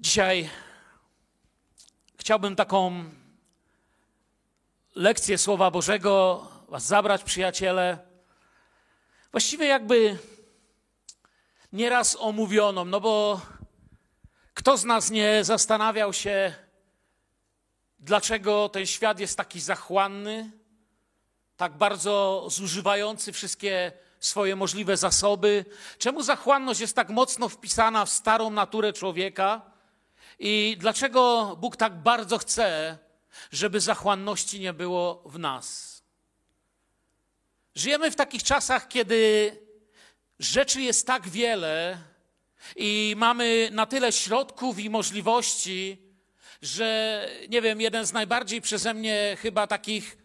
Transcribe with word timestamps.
Dzisiaj 0.00 0.50
chciałbym 2.18 2.56
taką 2.56 3.04
lekcję 4.94 5.38
Słowa 5.38 5.70
Bożego 5.70 6.46
Was 6.68 6.86
zabrać, 6.86 7.24
przyjaciele. 7.24 7.98
Właściwie 9.30 9.66
jakby 9.66 10.18
nieraz 11.72 12.16
omówioną, 12.20 12.84
no 12.84 13.00
bo 13.00 13.40
kto 14.54 14.76
z 14.76 14.84
nas 14.84 15.10
nie 15.10 15.44
zastanawiał 15.44 16.12
się, 16.12 16.54
dlaczego 17.98 18.68
ten 18.68 18.86
świat 18.86 19.20
jest 19.20 19.36
taki 19.36 19.60
zachłanny, 19.60 20.50
tak 21.56 21.72
bardzo 21.72 22.46
zużywający 22.50 23.32
wszystkie 23.32 23.92
swoje 24.20 24.56
możliwe 24.56 24.96
zasoby? 24.96 25.64
Czemu 25.98 26.22
zachłanność 26.22 26.80
jest 26.80 26.96
tak 26.96 27.08
mocno 27.08 27.48
wpisana 27.48 28.04
w 28.04 28.10
starą 28.10 28.50
naturę 28.50 28.92
człowieka? 28.92 29.77
I 30.38 30.76
dlaczego 30.80 31.56
Bóg 31.60 31.76
tak 31.76 32.02
bardzo 32.02 32.38
chce, 32.38 32.98
żeby 33.50 33.80
zachłanności 33.80 34.60
nie 34.60 34.72
było 34.72 35.22
w 35.26 35.38
nas? 35.38 35.98
Żyjemy 37.74 38.10
w 38.10 38.16
takich 38.16 38.42
czasach, 38.42 38.88
kiedy 38.88 39.52
rzeczy 40.38 40.82
jest 40.82 41.06
tak 41.06 41.28
wiele 41.28 41.98
i 42.76 43.14
mamy 43.16 43.68
na 43.72 43.86
tyle 43.86 44.12
środków 44.12 44.78
i 44.78 44.90
możliwości, 44.90 45.98
że 46.62 47.28
nie 47.48 47.62
wiem, 47.62 47.80
jeden 47.80 48.06
z 48.06 48.12
najbardziej 48.12 48.60
przeze 48.60 48.94
mnie 48.94 49.36
chyba 49.40 49.66
takich 49.66 50.18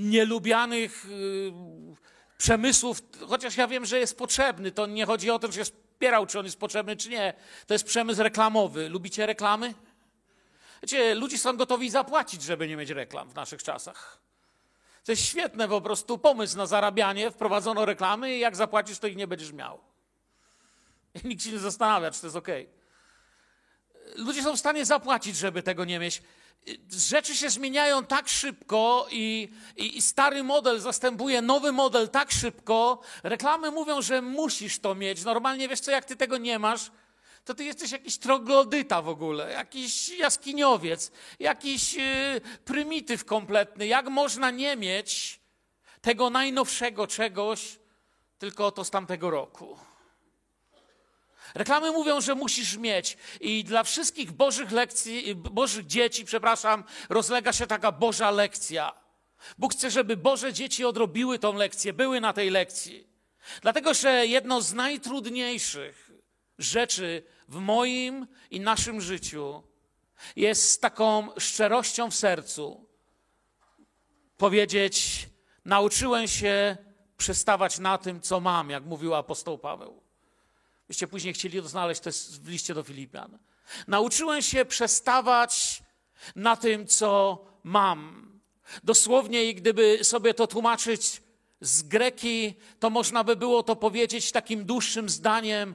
nielubianych 0.00 1.06
y, 1.06 1.52
przemysłów, 2.38 3.02
chociaż 3.28 3.56
ja 3.56 3.68
wiem, 3.68 3.86
że 3.86 3.98
jest 3.98 4.18
potrzebny, 4.18 4.72
to 4.72 4.86
nie 4.86 5.06
chodzi 5.06 5.30
o 5.30 5.38
to, 5.38 5.52
że 5.52 5.60
jest 5.60 5.85
wspierał, 5.96 6.26
czy 6.26 6.38
on 6.38 6.44
jest 6.44 6.60
potrzebny, 6.60 6.96
czy 6.96 7.08
nie. 7.08 7.34
To 7.66 7.74
jest 7.74 7.84
przemysł 7.84 8.22
reklamowy. 8.22 8.88
Lubicie 8.88 9.26
reklamy? 9.26 9.74
Wiecie, 10.82 11.14
ludzie 11.14 11.38
są 11.38 11.56
gotowi 11.56 11.90
zapłacić, 11.90 12.42
żeby 12.42 12.68
nie 12.68 12.76
mieć 12.76 12.90
reklam 12.90 13.30
w 13.30 13.34
naszych 13.34 13.62
czasach. 13.62 14.18
To 15.04 15.12
jest 15.12 15.24
świetne 15.24 15.68
po 15.68 15.80
prostu 15.80 16.18
pomysł 16.18 16.56
na 16.56 16.66
zarabianie. 16.66 17.30
Wprowadzono 17.30 17.84
reklamy 17.84 18.36
i 18.36 18.40
jak 18.40 18.56
zapłacisz, 18.56 18.98
to 18.98 19.06
ich 19.06 19.16
nie 19.16 19.26
będziesz 19.26 19.52
miał. 19.52 19.80
I 21.24 21.28
nikt 21.28 21.42
się 21.42 21.52
nie 21.52 21.58
zastanawia, 21.58 22.10
czy 22.10 22.20
to 22.20 22.26
jest 22.26 22.36
ok. 22.36 22.48
Ludzie 24.16 24.42
są 24.42 24.56
w 24.56 24.58
stanie 24.58 24.84
zapłacić, 24.84 25.36
żeby 25.36 25.62
tego 25.62 25.84
nie 25.84 25.98
mieć 25.98 26.22
rzeczy 26.90 27.36
się 27.36 27.50
zmieniają 27.50 28.04
tak 28.04 28.28
szybko 28.28 29.06
i, 29.10 29.48
i, 29.76 30.02
stary 30.02 30.42
model 30.42 30.80
zastępuje 30.80 31.42
nowy 31.42 31.72
model 31.72 32.08
tak 32.08 32.30
szybko. 32.30 33.00
Reklamy 33.22 33.70
mówią, 33.70 34.02
że 34.02 34.22
musisz 34.22 34.78
to 34.78 34.94
mieć. 34.94 35.24
Normalnie 35.24 35.68
wiesz 35.68 35.80
co, 35.80 35.90
jak 35.90 36.04
ty 36.04 36.16
tego 36.16 36.38
nie 36.38 36.58
masz, 36.58 36.90
to 37.44 37.54
ty 37.54 37.64
jesteś 37.64 37.90
jakiś 37.90 38.18
troglodyta 38.18 39.02
w 39.02 39.08
ogóle, 39.08 39.52
jakiś 39.52 40.08
jaskiniowiec, 40.08 41.12
jakiś 41.40 41.94
yy, 41.94 42.40
prymityw 42.64 43.24
kompletny. 43.24 43.86
Jak 43.86 44.08
można 44.08 44.50
nie 44.50 44.76
mieć 44.76 45.40
tego 46.00 46.30
najnowszego 46.30 47.06
czegoś, 47.06 47.78
tylko 48.38 48.70
to 48.70 48.84
z 48.84 48.90
tamtego 48.90 49.30
roku? 49.30 49.78
Reklamy 51.54 51.90
mówią, 51.92 52.20
że 52.20 52.34
musisz 52.34 52.76
mieć. 52.76 53.16
I 53.40 53.64
dla 53.64 53.84
wszystkich 53.84 54.32
bożych 54.32 54.72
lekcji, 54.72 55.34
bożych 55.34 55.86
dzieci, 55.86 56.24
przepraszam, 56.24 56.84
rozlega 57.08 57.52
się 57.52 57.66
taka 57.66 57.92
Boża 57.92 58.30
lekcja. 58.30 58.92
Bóg 59.58 59.72
chce, 59.72 59.90
żeby 59.90 60.16
Boże 60.16 60.52
dzieci 60.52 60.84
odrobiły 60.84 61.38
tą 61.38 61.52
lekcję, 61.52 61.92
były 61.92 62.20
na 62.20 62.32
tej 62.32 62.50
lekcji. 62.50 63.06
Dlatego, 63.62 63.94
że 63.94 64.26
jedno 64.26 64.62
z 64.62 64.72
najtrudniejszych 64.72 66.10
rzeczy 66.58 67.22
w 67.48 67.56
moim 67.56 68.26
i 68.50 68.60
naszym 68.60 69.00
życiu 69.00 69.62
jest 70.36 70.70
z 70.70 70.78
taką 70.78 71.28
szczerością 71.38 72.10
w 72.10 72.14
sercu 72.14 72.86
powiedzieć: 74.36 75.26
Nauczyłem 75.64 76.28
się 76.28 76.76
przestawać 77.16 77.78
na 77.78 77.98
tym, 77.98 78.20
co 78.20 78.40
mam, 78.40 78.70
jak 78.70 78.84
mówił 78.84 79.14
apostoł 79.14 79.58
Paweł. 79.58 80.05
Byście 80.88 81.06
później 81.06 81.34
chcieli 81.34 81.62
to 81.62 81.68
znaleźć, 81.68 82.00
to 82.00 82.08
jest 82.08 82.42
w 82.42 82.48
liście 82.48 82.74
do 82.74 82.82
Filipian. 82.82 83.38
Nauczyłem 83.88 84.42
się 84.42 84.64
przestawać 84.64 85.82
na 86.36 86.56
tym, 86.56 86.86
co 86.86 87.38
mam. 87.62 88.26
Dosłownie, 88.84 89.54
gdyby 89.54 90.04
sobie 90.04 90.34
to 90.34 90.46
tłumaczyć 90.46 91.22
z 91.60 91.82
greki, 91.82 92.54
to 92.78 92.90
można 92.90 93.24
by 93.24 93.36
było 93.36 93.62
to 93.62 93.76
powiedzieć 93.76 94.32
takim 94.32 94.64
dłuższym 94.64 95.08
zdaniem. 95.08 95.74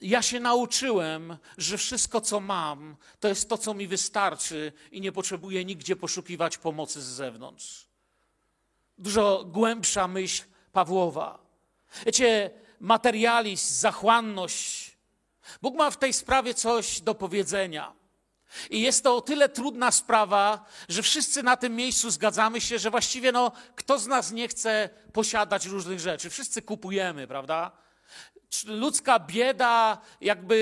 Ja 0.00 0.22
się 0.22 0.40
nauczyłem, 0.40 1.36
że 1.58 1.78
wszystko, 1.78 2.20
co 2.20 2.40
mam, 2.40 2.96
to 3.20 3.28
jest 3.28 3.48
to, 3.48 3.58
co 3.58 3.74
mi 3.74 3.86
wystarczy 3.86 4.72
i 4.92 5.00
nie 5.00 5.12
potrzebuję 5.12 5.64
nigdzie 5.64 5.96
poszukiwać 5.96 6.58
pomocy 6.58 7.02
z 7.02 7.06
zewnątrz. 7.06 7.86
Dużo 8.98 9.44
głębsza 9.44 10.08
myśl 10.08 10.44
Pawłowa. 10.72 11.38
Wiecie, 12.06 12.50
materializm, 12.80 13.74
zachłanność. 13.74 14.96
Bóg 15.62 15.76
ma 15.76 15.90
w 15.90 15.96
tej 15.96 16.12
sprawie 16.12 16.54
coś 16.54 17.00
do 17.00 17.14
powiedzenia. 17.14 17.92
I 18.70 18.80
jest 18.80 19.04
to 19.04 19.16
o 19.16 19.20
tyle 19.20 19.48
trudna 19.48 19.90
sprawa, 19.90 20.64
że 20.88 21.02
wszyscy 21.02 21.42
na 21.42 21.56
tym 21.56 21.76
miejscu 21.76 22.10
zgadzamy 22.10 22.60
się, 22.60 22.78
że 22.78 22.90
właściwie 22.90 23.32
no, 23.32 23.52
kto 23.76 23.98
z 23.98 24.06
nas 24.06 24.32
nie 24.32 24.48
chce 24.48 24.90
posiadać 25.12 25.66
różnych 25.66 26.00
rzeczy? 26.00 26.30
Wszyscy 26.30 26.62
kupujemy, 26.62 27.26
prawda? 27.26 27.72
Ludzka 28.66 29.18
bieda 29.18 29.98
jakby 30.20 30.54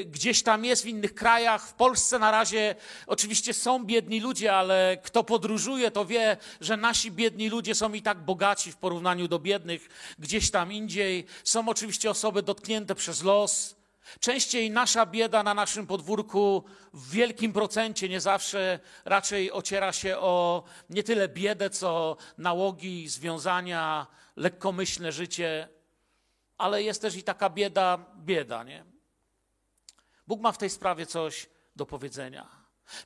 y, 0.00 0.04
gdzieś 0.04 0.42
tam 0.42 0.64
jest 0.64 0.82
w 0.82 0.86
innych 0.86 1.14
krajach. 1.14 1.68
W 1.68 1.72
Polsce 1.72 2.18
na 2.18 2.30
razie 2.30 2.74
oczywiście 3.06 3.54
są 3.54 3.84
biedni 3.84 4.20
ludzie, 4.20 4.54
ale 4.54 4.98
kto 5.02 5.24
podróżuje, 5.24 5.90
to 5.90 6.04
wie, 6.04 6.36
że 6.60 6.76
nasi 6.76 7.10
biedni 7.10 7.48
ludzie 7.48 7.74
są 7.74 7.92
i 7.92 8.02
tak 8.02 8.24
bogaci 8.24 8.72
w 8.72 8.76
porównaniu 8.76 9.28
do 9.28 9.38
biednych 9.38 9.88
gdzieś 10.18 10.50
tam 10.50 10.72
indziej. 10.72 11.26
Są 11.44 11.68
oczywiście 11.68 12.10
osoby 12.10 12.42
dotknięte 12.42 12.94
przez 12.94 13.22
los. 13.22 13.76
Częściej 14.20 14.70
nasza 14.70 15.06
bieda 15.06 15.42
na 15.42 15.54
naszym 15.54 15.86
podwórku 15.86 16.64
w 16.94 17.10
wielkim 17.10 17.52
procencie, 17.52 18.08
nie 18.08 18.20
zawsze, 18.20 18.80
raczej 19.04 19.52
ociera 19.52 19.92
się 19.92 20.18
o 20.18 20.62
nie 20.90 21.02
tyle 21.02 21.28
biedę, 21.28 21.70
co 21.70 22.16
nałogi, 22.38 23.08
związania, 23.08 24.06
lekkomyślne 24.36 25.12
życie 25.12 25.75
ale 26.58 26.82
jest 26.82 27.02
też 27.02 27.16
i 27.16 27.22
taka 27.22 27.50
bieda, 27.50 27.98
bieda, 28.16 28.64
nie? 28.64 28.84
Bóg 30.26 30.40
ma 30.40 30.52
w 30.52 30.58
tej 30.58 30.70
sprawie 30.70 31.06
coś 31.06 31.48
do 31.76 31.86
powiedzenia. 31.86 32.48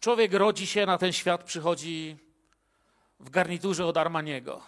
Człowiek 0.01 0.33
rodzi 0.33 0.67
się 0.67 0.87
na 0.87 0.99
ten 0.99 1.13
świat, 1.13 1.45
przychodzi 1.45 2.19
w 3.21 3.31
garniturze 3.31 3.87
od 3.87 3.97
Armaniego. 3.97 4.63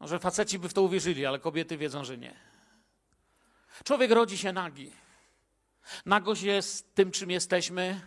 Może 0.00 0.18
faceci 0.18 0.58
by 0.58 0.68
w 0.68 0.74
to 0.74 0.82
uwierzyli, 0.82 1.26
ale 1.26 1.38
kobiety 1.38 1.76
wiedzą, 1.76 2.04
że 2.04 2.18
nie. 2.18 2.36
Człowiek 3.84 4.10
rodzi 4.10 4.38
się 4.38 4.52
nagi. 4.52 4.92
Nagość 6.06 6.42
jest 6.42 6.94
tym, 6.94 7.10
czym 7.10 7.30
jesteśmy, 7.30 8.00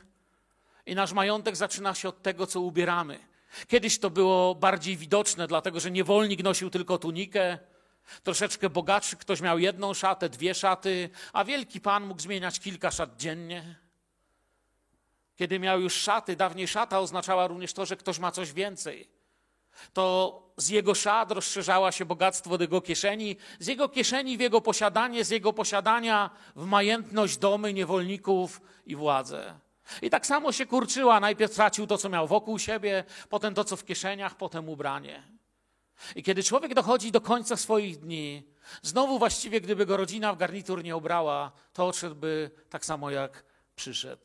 i 0.85 0.95
nasz 0.95 1.13
majątek 1.13 1.55
zaczyna 1.55 1.93
się 1.95 2.09
od 2.09 2.21
tego, 2.21 2.47
co 2.47 2.61
ubieramy. 2.61 3.19
Kiedyś 3.67 3.99
to 3.99 4.09
było 4.09 4.55
bardziej 4.55 4.97
widoczne, 4.97 5.47
dlatego 5.47 5.79
że 5.79 5.91
niewolnik 5.91 6.43
nosił 6.43 6.69
tylko 6.69 6.97
tunikę, 6.97 7.57
Troszeczkę 8.23 8.69
bogatszy 8.69 9.17
ktoś 9.17 9.41
miał 9.41 9.59
jedną 9.59 9.93
szatę, 9.93 10.29
dwie 10.29 10.53
szaty, 10.53 11.09
a 11.33 11.43
wielki 11.43 11.81
pan 11.81 12.05
mógł 12.05 12.21
zmieniać 12.21 12.59
kilka 12.59 12.91
szat 12.91 13.17
dziennie. 13.17 13.75
Kiedy 15.35 15.59
miał 15.59 15.81
już 15.81 15.93
szaty, 15.93 16.35
dawniej 16.35 16.67
szata 16.67 16.99
oznaczała 16.99 17.47
również 17.47 17.73
to, 17.73 17.85
że 17.85 17.97
ktoś 17.97 18.19
ma 18.19 18.31
coś 18.31 18.53
więcej. 18.53 19.09
To 19.93 20.41
z 20.57 20.69
jego 20.69 20.95
szat 20.95 21.31
rozszerzała 21.31 21.91
się 21.91 22.05
bogactwo 22.05 22.57
do 22.57 22.63
jego 22.63 22.81
kieszeni, 22.81 23.37
z 23.59 23.67
jego 23.67 23.89
kieszeni 23.89 24.37
w 24.37 24.41
jego 24.41 24.61
posiadanie, 24.61 25.25
z 25.25 25.29
jego 25.29 25.53
posiadania 25.53 26.29
w 26.55 26.65
majętność 26.65 27.37
domy, 27.37 27.73
niewolników 27.73 28.61
i 28.85 28.95
władzę. 28.95 29.59
I 30.01 30.09
tak 30.09 30.25
samo 30.25 30.51
się 30.51 30.65
kurczyła. 30.65 31.19
Najpierw 31.19 31.53
tracił 31.53 31.87
to, 31.87 31.97
co 31.97 32.09
miał 32.09 32.27
wokół 32.27 32.59
siebie, 32.59 33.03
potem 33.29 33.53
to, 33.53 33.63
co 33.63 33.75
w 33.75 33.85
kieszeniach, 33.85 34.35
potem 34.35 34.69
ubranie. 34.69 35.34
I 36.15 36.23
kiedy 36.23 36.43
człowiek 36.43 36.73
dochodzi 36.73 37.11
do 37.11 37.21
końca 37.21 37.57
swoich 37.57 37.99
dni, 37.99 38.43
znowu 38.81 39.19
właściwie 39.19 39.61
gdyby 39.61 39.85
go 39.85 39.97
rodzina 39.97 40.33
w 40.33 40.37
garnitur 40.37 40.83
nie 40.83 40.95
ubrała, 40.95 41.51
to 41.73 41.87
odszedłby 41.87 42.51
tak 42.69 42.85
samo 42.85 43.11
jak 43.11 43.45
przyszedł. 43.75 44.21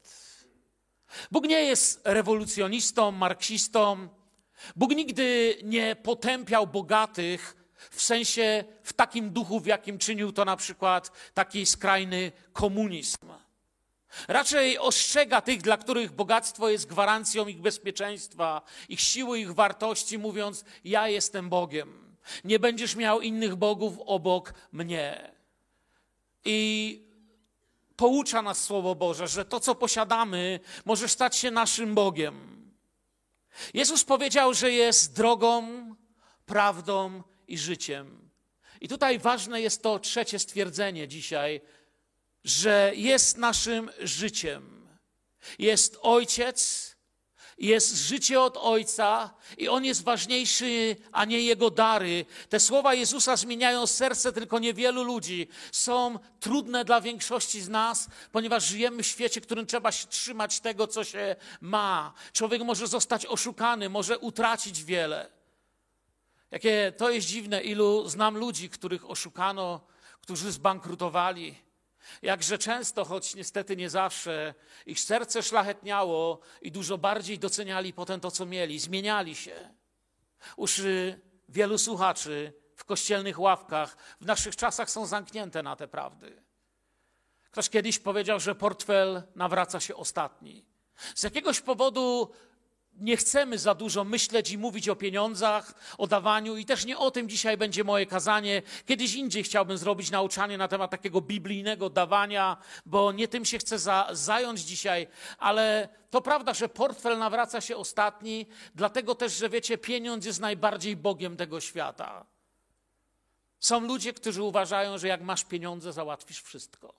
Bóg 1.31 1.45
nie 1.45 1.63
jest 1.63 2.01
rewolucjonistą, 2.05 3.11
marksistą. 3.11 4.09
Bóg 4.77 4.91
nigdy 4.91 5.57
nie 5.63 5.97
potępiał 5.97 6.67
bogatych 6.67 7.57
w 7.91 8.03
sensie 8.03 8.65
w 8.83 8.93
takim 8.93 9.31
duchu, 9.31 9.61
w 9.61 9.67
jakim 9.67 9.99
czynił 9.99 10.33
to 10.33 10.45
na 10.45 10.57
przykład 10.57 11.13
taki 11.35 11.67
skrajny 11.67 12.33
komunizm. 12.53 13.33
Raczej 14.29 14.79
ostrzega 14.79 15.41
tych, 15.41 15.63
dla 15.63 15.77
których 15.77 16.13
bogactwo 16.13 16.69
jest 16.69 16.87
gwarancją 16.87 17.47
ich 17.47 17.61
bezpieczeństwa, 17.61 18.63
ich 18.89 19.01
siły, 19.01 19.39
ich 19.39 19.55
wartości, 19.55 20.19
mówiąc: 20.19 20.65
Ja 20.85 21.09
jestem 21.09 21.49
Bogiem. 21.49 22.17
Nie 22.45 22.59
będziesz 22.59 22.97
miał 22.97 23.21
innych 23.21 23.57
bogów 23.57 23.95
obok 24.07 24.55
mnie. 24.73 25.33
I 26.45 27.03
poucza 27.97 28.43
nas 28.43 28.65
Słowo 28.65 28.95
Boże, 28.95 29.29
że 29.29 29.45
to, 29.45 29.61
co 29.61 29.75
posiadamy, 29.75 30.61
może 30.85 31.09
stać 31.09 31.37
się 31.37 31.51
naszym 31.51 31.95
Bogiem. 31.95 32.61
Jezus 33.75 34.05
powiedział, 34.05 34.55
że 34.55 34.73
jest 34.73 35.17
drogą, 35.17 35.65
prawdą 36.47 37.23
i 37.49 37.59
życiem. 37.59 38.31
I 38.81 38.89
tutaj 38.89 39.19
ważne 39.19 39.61
jest 39.61 39.83
to 39.83 39.99
trzecie 39.99 40.39
stwierdzenie 40.39 41.09
dzisiaj, 41.09 41.61
że 42.45 42.93
jest 42.95 43.37
naszym 43.37 43.91
życiem. 44.01 44.89
Jest 45.59 45.99
Ojciec, 46.03 46.91
jest 47.61 47.97
życie 47.97 48.41
od 48.41 48.57
Ojca 48.57 49.35
i 49.59 49.69
On 49.69 49.85
jest 49.85 50.05
ważniejszy, 50.05 50.97
a 51.13 51.25
nie 51.25 51.43
Jego 51.43 51.71
dary. 51.71 52.27
Te 52.49 52.61
słowa 52.61 52.95
Jezusa 52.95 53.37
zmieniają 53.37 53.87
serce 53.87 54.33
tylko 54.33 54.59
niewielu 54.59 55.03
ludzi. 55.03 55.49
Są 55.73 56.19
trudne 56.41 56.85
dla 56.85 57.01
większości 57.01 57.61
z 57.61 57.69
nas, 57.69 58.09
ponieważ 58.33 58.65
żyjemy 58.65 59.03
w 59.03 59.07
świecie, 59.07 59.41
w 59.41 59.45
którym 59.45 59.67
trzeba 59.67 59.93
się 59.93 60.07
trzymać 60.07 60.61
tego, 60.61 60.87
co 60.87 61.05
się 61.05 61.37
ma. 61.61 62.13
Człowiek 62.33 62.63
może 62.63 62.87
zostać 62.87 63.27
oszukany, 63.27 63.89
może 63.89 64.19
utracić 64.19 64.85
wiele. 64.85 65.31
Jakie 66.51 66.93
to 66.97 67.11
jest 67.11 67.27
dziwne, 67.27 67.63
ilu 67.63 68.09
znam 68.09 68.37
ludzi, 68.37 68.71
których 68.71 69.11
oszukano, 69.11 69.81
którzy 70.21 70.53
zbankrutowali 70.53 71.70
Jakże 72.23 72.59
często, 72.59 73.05
choć 73.05 73.35
niestety 73.35 73.77
nie 73.77 73.91
zawsze, 73.91 74.55
ich 74.87 75.01
serce 75.01 75.43
szlachetniało 75.43 76.41
i 76.63 76.73
dużo 76.73 76.99
bardziej 76.99 77.39
doceniali 77.39 77.93
potem 77.93 78.21
to, 78.21 78.31
co 78.31 78.47
mieli, 78.47 78.79
zmieniali 78.79 79.35
się. 79.35 79.75
Uszy 80.57 81.21
wielu 81.49 81.79
słuchaczy 81.79 82.53
w 82.77 82.85
kościelnych 82.85 83.39
ławkach 83.39 83.97
w 84.21 84.27
naszych 84.27 84.57
czasach 84.57 84.91
są 84.91 85.07
zamknięte 85.07 85.63
na 85.63 85.77
te 85.77 85.89
prawdy. 85.89 86.43
Ktoś 87.51 87.69
kiedyś 87.69 87.99
powiedział, 87.99 88.41
że 88.41 88.55
portfel 88.55 89.23
nawraca 89.35 89.81
się 89.81 89.97
ostatni. 89.97 90.65
Z 91.15 91.23
jakiegoś 91.23 91.61
powodu 91.61 92.31
nie 93.01 93.17
chcemy 93.17 93.59
za 93.59 93.75
dużo 93.75 94.05
myśleć 94.05 94.51
i 94.51 94.59
mówić 94.59 94.89
o 94.89 94.97
pieniądzach, 94.97 95.75
o 95.99 96.07
dawaniu, 96.07 96.57
i 96.57 96.65
też 96.65 96.85
nie 96.85 96.99
o 96.99 97.11
tym 97.11 97.29
dzisiaj 97.29 97.57
będzie 97.57 97.85
moje 97.85 98.07
kazanie. 98.07 98.63
Kiedyś 98.87 99.15
indziej 99.15 99.43
chciałbym 99.43 99.79
zrobić 99.79 100.11
nauczanie 100.11 100.59
na 100.59 100.69
temat 100.69 100.91
takiego 100.91 101.21
biblijnego 101.21 101.91
dawania, 101.91 102.57
bo 102.87 103.13
nie 103.13 103.29
tym 103.29 103.45
się 103.45 103.59
chcę 103.59 103.79
za, 103.79 104.09
zająć 104.13 104.61
dzisiaj, 104.61 105.07
ale 105.39 105.89
to 106.11 106.21
prawda, 106.21 106.55
że 106.55 106.69
portfel 106.69 107.19
nawraca 107.19 107.61
się 107.61 107.77
ostatni, 107.77 108.47
dlatego 108.75 109.15
też, 109.15 109.33
że 109.33 109.49
wiecie, 109.49 109.79
pieniądz 109.79 110.25
jest 110.25 110.41
najbardziej 110.41 110.97
Bogiem 110.97 111.37
tego 111.37 111.61
świata. 111.61 112.27
Są 113.61 113.81
ludzie, 113.81 114.13
którzy 114.13 114.43
uważają, 114.43 114.99
że 114.99 115.09
jak 115.09 115.23
masz 115.23 115.45
pieniądze, 115.45 115.93
załatwisz 115.93 116.43
wszystko. 116.43 116.95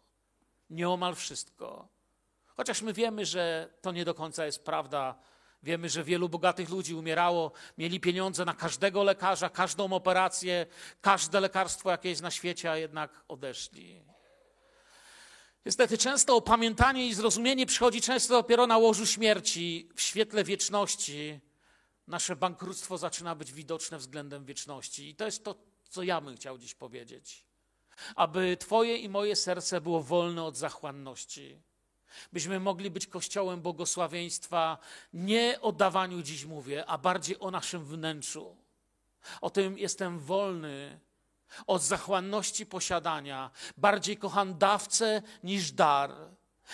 Nieomal 0.70 1.16
wszystko. 1.16 1.88
Chociaż 2.58 2.82
my 2.82 2.94
wiemy, 2.94 3.26
że 3.26 3.70
to 3.82 3.92
nie 3.92 4.06
do 4.06 4.14
końca 4.14 4.46
jest 4.46 4.66
prawda 4.66 5.16
Wiemy, 5.64 5.90
że 5.90 6.04
wielu 6.04 6.30
bogatych 6.30 6.70
ludzi 6.70 6.96
umierało, 6.96 7.52
mieli 7.78 8.00
pieniądze 8.00 8.46
na 8.46 8.54
każdego 8.54 9.04
lekarza, 9.04 9.50
każdą 9.50 9.94
operację, 9.94 10.66
każde 11.02 11.40
lekarstwo, 11.40 11.92
jakie 11.92 12.10
jest 12.10 12.22
na 12.22 12.32
świecie, 12.32 12.72
a 12.72 12.78
jednak 12.78 13.24
odeszli. 13.28 14.02
Niestety 15.66 15.98
często 15.98 16.36
opamiętanie 16.36 17.08
i 17.08 17.14
zrozumienie 17.14 17.66
przychodzi 17.66 18.02
często 18.02 18.34
dopiero 18.34 18.68
na 18.68 18.78
łożu 18.78 19.06
śmierci, 19.06 19.90
w 19.96 20.02
świetle 20.02 20.44
wieczności. 20.44 21.40
Nasze 22.08 22.36
bankructwo 22.36 22.98
zaczyna 22.98 23.36
być 23.36 23.54
widoczne 23.54 23.98
względem 23.98 24.46
wieczności. 24.46 25.10
I 25.10 25.16
to 25.16 25.26
jest 25.26 25.44
to, 25.44 25.56
co 25.90 26.04
ja 26.04 26.22
bym 26.22 26.36
chciał 26.36 26.58
dziś 26.58 26.76
powiedzieć. 26.76 27.46
Aby 28.16 28.58
Twoje 28.58 28.98
i 28.98 29.10
moje 29.10 29.36
serce 29.36 29.82
było 29.82 30.04
wolne 30.04 30.44
od 30.44 30.58
zachłanności 30.58 31.62
byśmy 32.34 32.60
mogli 32.60 32.92
być 32.92 33.08
kościołem 33.08 33.62
błogosławieństwa 33.62 34.78
nie 35.14 35.62
o 35.62 35.72
dawaniu 35.72 36.22
dziś 36.22 36.46
mówię, 36.46 36.86
a 36.86 36.98
bardziej 36.98 37.40
o 37.40 37.52
naszym 37.52 37.86
wnętrzu. 37.86 38.56
O 39.42 39.50
tym 39.50 39.78
jestem 39.78 40.20
wolny 40.20 41.00
od 41.68 41.82
zachłanności 41.82 42.66
posiadania. 42.66 43.52
Bardziej 43.78 44.18
kocham 44.18 44.58
dawcę 44.58 45.22
niż 45.44 45.72
dar. 45.72 46.12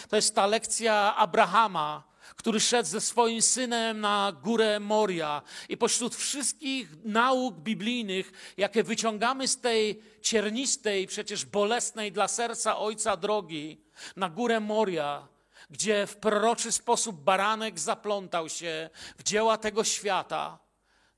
To 0.10 0.16
jest 0.16 0.36
ta 0.36 0.46
lekcja 0.46 1.16
Abrahama, 1.16 2.04
który 2.36 2.60
szedł 2.60 2.90
ze 2.90 3.02
swoim 3.02 3.42
synem 3.42 4.02
na 4.02 4.34
górę 4.44 4.80
Moria. 4.80 5.42
I 5.70 5.78
pośród 5.78 6.16
wszystkich 6.16 6.90
nauk 7.04 7.56
biblijnych, 7.56 8.54
jakie 8.58 8.84
wyciągamy 8.84 9.48
z 9.48 9.62
tej 9.62 10.02
ciernistej, 10.22 11.08
przecież 11.08 11.46
bolesnej 11.46 12.12
dla 12.12 12.28
serca 12.28 12.78
ojca 12.78 13.18
drogi, 13.18 13.82
na 14.16 14.30
górę 14.30 14.60
Moria, 14.60 15.28
gdzie 15.70 16.08
w 16.08 16.16
proroczy 16.18 16.72
sposób 16.72 17.22
baranek 17.24 17.80
zaplątał 17.80 18.50
się 18.50 18.90
w 19.18 19.24
dzieła 19.24 19.58
tego 19.58 19.84
świata, 19.84 20.67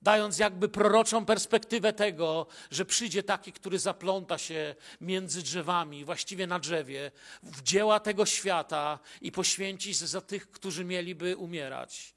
dając 0.01 0.39
jakby 0.39 0.69
proroczą 0.69 1.25
perspektywę 1.25 1.93
tego, 1.93 2.47
że 2.71 2.85
przyjdzie 2.85 3.23
taki, 3.23 3.53
który 3.53 3.79
zapląta 3.79 4.37
się 4.37 4.75
między 5.01 5.41
drzewami, 5.41 6.05
właściwie 6.05 6.47
na 6.47 6.59
drzewie, 6.59 7.11
w 7.43 7.63
dzieła 7.63 7.99
tego 7.99 8.25
świata 8.25 8.99
i 9.21 9.31
poświęci 9.31 9.93
się 9.93 10.07
za 10.07 10.21
tych, 10.21 10.51
którzy 10.51 10.85
mieliby 10.85 11.37
umierać. 11.37 12.15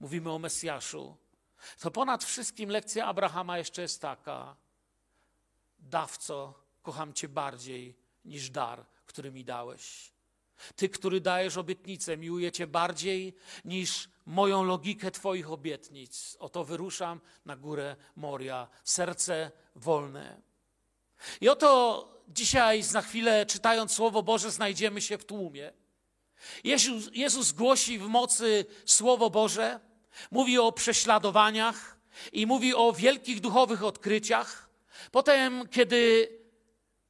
Mówimy 0.00 0.32
o 0.32 0.38
Mesjaszu. 0.38 1.16
To 1.80 1.90
ponad 1.90 2.24
wszystkim 2.24 2.70
lekcja 2.70 3.06
Abrahama 3.06 3.58
jeszcze 3.58 3.82
jest 3.82 4.00
taka: 4.00 4.56
Dawco, 5.78 6.54
kocham 6.82 7.12
Cię 7.12 7.28
bardziej 7.28 7.96
niż 8.24 8.50
dar, 8.50 8.86
który 9.06 9.30
mi 9.30 9.44
dałeś. 9.44 10.15
Ty, 10.76 10.88
który 10.88 11.20
dajesz 11.20 11.56
obietnicę, 11.56 12.16
miłuję 12.16 12.52
Cię 12.52 12.66
bardziej 12.66 13.34
niż 13.64 14.08
moją 14.26 14.64
logikę 14.64 15.10
Twoich 15.10 15.50
obietnic. 15.50 16.36
Oto 16.40 16.64
wyruszam 16.64 17.20
na 17.44 17.56
górę 17.56 17.96
Moria, 18.16 18.68
serce 18.84 19.50
wolne. 19.74 20.40
I 21.40 21.48
oto 21.48 22.22
dzisiaj, 22.28 22.82
za 22.82 23.02
chwilę, 23.02 23.46
czytając 23.46 23.92
Słowo 23.92 24.22
Boże, 24.22 24.50
znajdziemy 24.50 25.00
się 25.00 25.18
w 25.18 25.24
tłumie. 25.24 25.72
Jezus, 26.64 27.10
Jezus 27.12 27.52
głosi 27.52 27.98
w 27.98 28.08
mocy 28.08 28.66
Słowo 28.84 29.30
Boże, 29.30 29.80
mówi 30.30 30.58
o 30.58 30.72
prześladowaniach 30.72 31.98
i 32.32 32.46
mówi 32.46 32.74
o 32.74 32.92
wielkich 32.92 33.40
duchowych 33.40 33.84
odkryciach. 33.84 34.68
Potem, 35.10 35.68
kiedy 35.68 36.28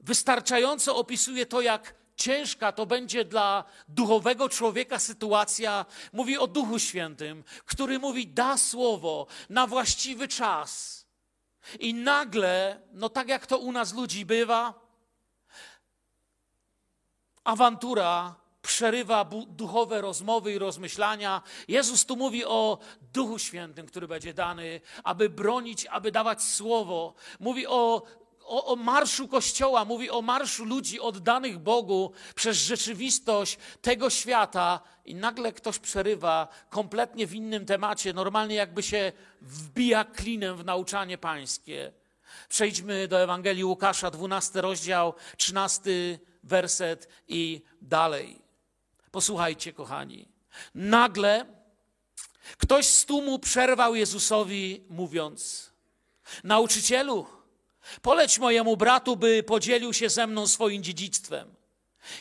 wystarczająco 0.01 0.97
opisuje 0.97 1.47
to, 1.47 1.61
jak 1.61 1.95
ciężka 2.17 2.73
to 2.73 2.87
będzie 2.87 3.25
dla 3.25 3.65
duchowego 3.89 4.49
człowieka 4.49 4.99
sytuacja, 4.99 5.87
mówi 6.13 6.39
o 6.39 6.47
Duchu 6.47 6.79
Świętym, 6.79 7.45
który 7.65 7.99
mówi, 7.99 8.27
da 8.27 8.57
słowo 8.59 9.27
na 9.51 9.67
właściwy 9.67 10.29
czas. 10.29 11.07
I 11.81 11.95
nagle, 11.95 12.81
no 12.93 13.09
tak 13.09 13.29
jak 13.29 13.47
to 13.47 13.59
u 13.59 13.73
nas 13.73 13.95
ludzi 13.95 14.27
bywa, 14.27 14.75
awantura 17.45 18.35
przerywa 18.63 19.25
duchowe 19.49 20.01
rozmowy 20.01 20.53
i 20.53 20.59
rozmyślania. 20.59 21.43
Jezus 21.69 22.07
tu 22.07 22.17
mówi 22.17 22.45
o 22.45 22.79
Duchu 23.13 23.39
Świętym, 23.39 23.87
który 23.87 24.09
będzie 24.09 24.35
dany, 24.35 24.81
aby 25.05 25.29
bronić, 25.29 25.87
aby 25.87 26.13
dawać 26.13 26.43
słowo. 26.43 27.15
Mówi 27.41 27.67
o 27.67 28.03
o, 28.47 28.67
o, 28.67 28.77
marszu 28.77 29.29
Kościoła, 29.29 29.85
mówi 29.85 30.11
o 30.11 30.23
marszu 30.23 30.65
ludzi 30.65 31.01
oddanych 31.01 31.59
Bogu 31.59 32.13
przez 32.35 32.57
rzeczywistość 32.57 33.59
tego 33.83 34.11
świata, 34.11 34.81
i 35.07 35.15
nagle 35.15 35.53
ktoś 35.53 35.79
przerywa 35.79 36.49
kompletnie 36.71 37.27
w 37.27 37.35
innym 37.35 37.67
temacie, 37.67 38.13
normalnie 38.13 38.55
jakby 38.55 38.83
się 38.83 39.13
wbija 39.41 40.05
klinem 40.05 40.57
w 40.57 40.65
nauczanie 40.65 41.19
pańskie. 41.19 41.93
Przejdźmy 42.49 43.09
do 43.09 43.23
Ewangelii 43.23 43.65
Łukasza, 43.65 44.11
12 44.11 44.61
rozdział, 44.61 45.15
13 45.37 45.91
werset 46.43 47.09
i 47.29 47.63
dalej. 47.83 48.43
Posłuchajcie, 49.11 49.73
kochani. 49.73 50.29
Nagle 50.75 51.47
ktoś 52.59 52.87
z 52.87 53.07
tłumu 53.07 53.39
przerwał 53.39 53.95
Jezusowi, 53.95 54.85
mówiąc: 54.91 55.71
Nauczycielu, 56.45 57.27
Poleć 58.03 58.39
mojemu 58.39 58.77
bratu, 58.77 59.17
by 59.17 59.43
podzielił 59.43 59.93
się 59.93 60.09
ze 60.09 60.27
mną 60.27 60.47
swoim 60.47 60.83
dziedzictwem. 60.83 61.55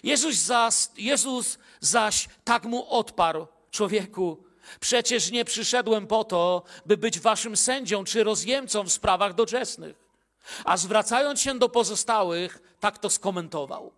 Jezus 0.03 0.35
zaś, 0.35 0.75
Jezus 0.97 1.57
zaś 1.79 2.27
tak 2.43 2.63
mu 2.63 2.89
odparł, 2.89 3.47
człowieku, 3.71 4.43
przecież 4.79 5.31
nie 5.31 5.45
przyszedłem 5.45 6.07
po 6.07 6.23
to, 6.23 6.63
by 6.85 6.97
być 6.97 7.19
waszym 7.19 7.57
sędzią 7.57 8.03
czy 8.03 8.23
rozjemcą 8.23 8.83
w 8.83 8.91
sprawach 8.91 9.33
doczesnych. 9.33 10.05
A 10.65 10.77
zwracając 10.77 11.41
się 11.41 11.59
do 11.59 11.69
pozostałych, 11.69 12.61
tak 12.79 12.97
to 12.97 13.09
skomentował. 13.09 13.91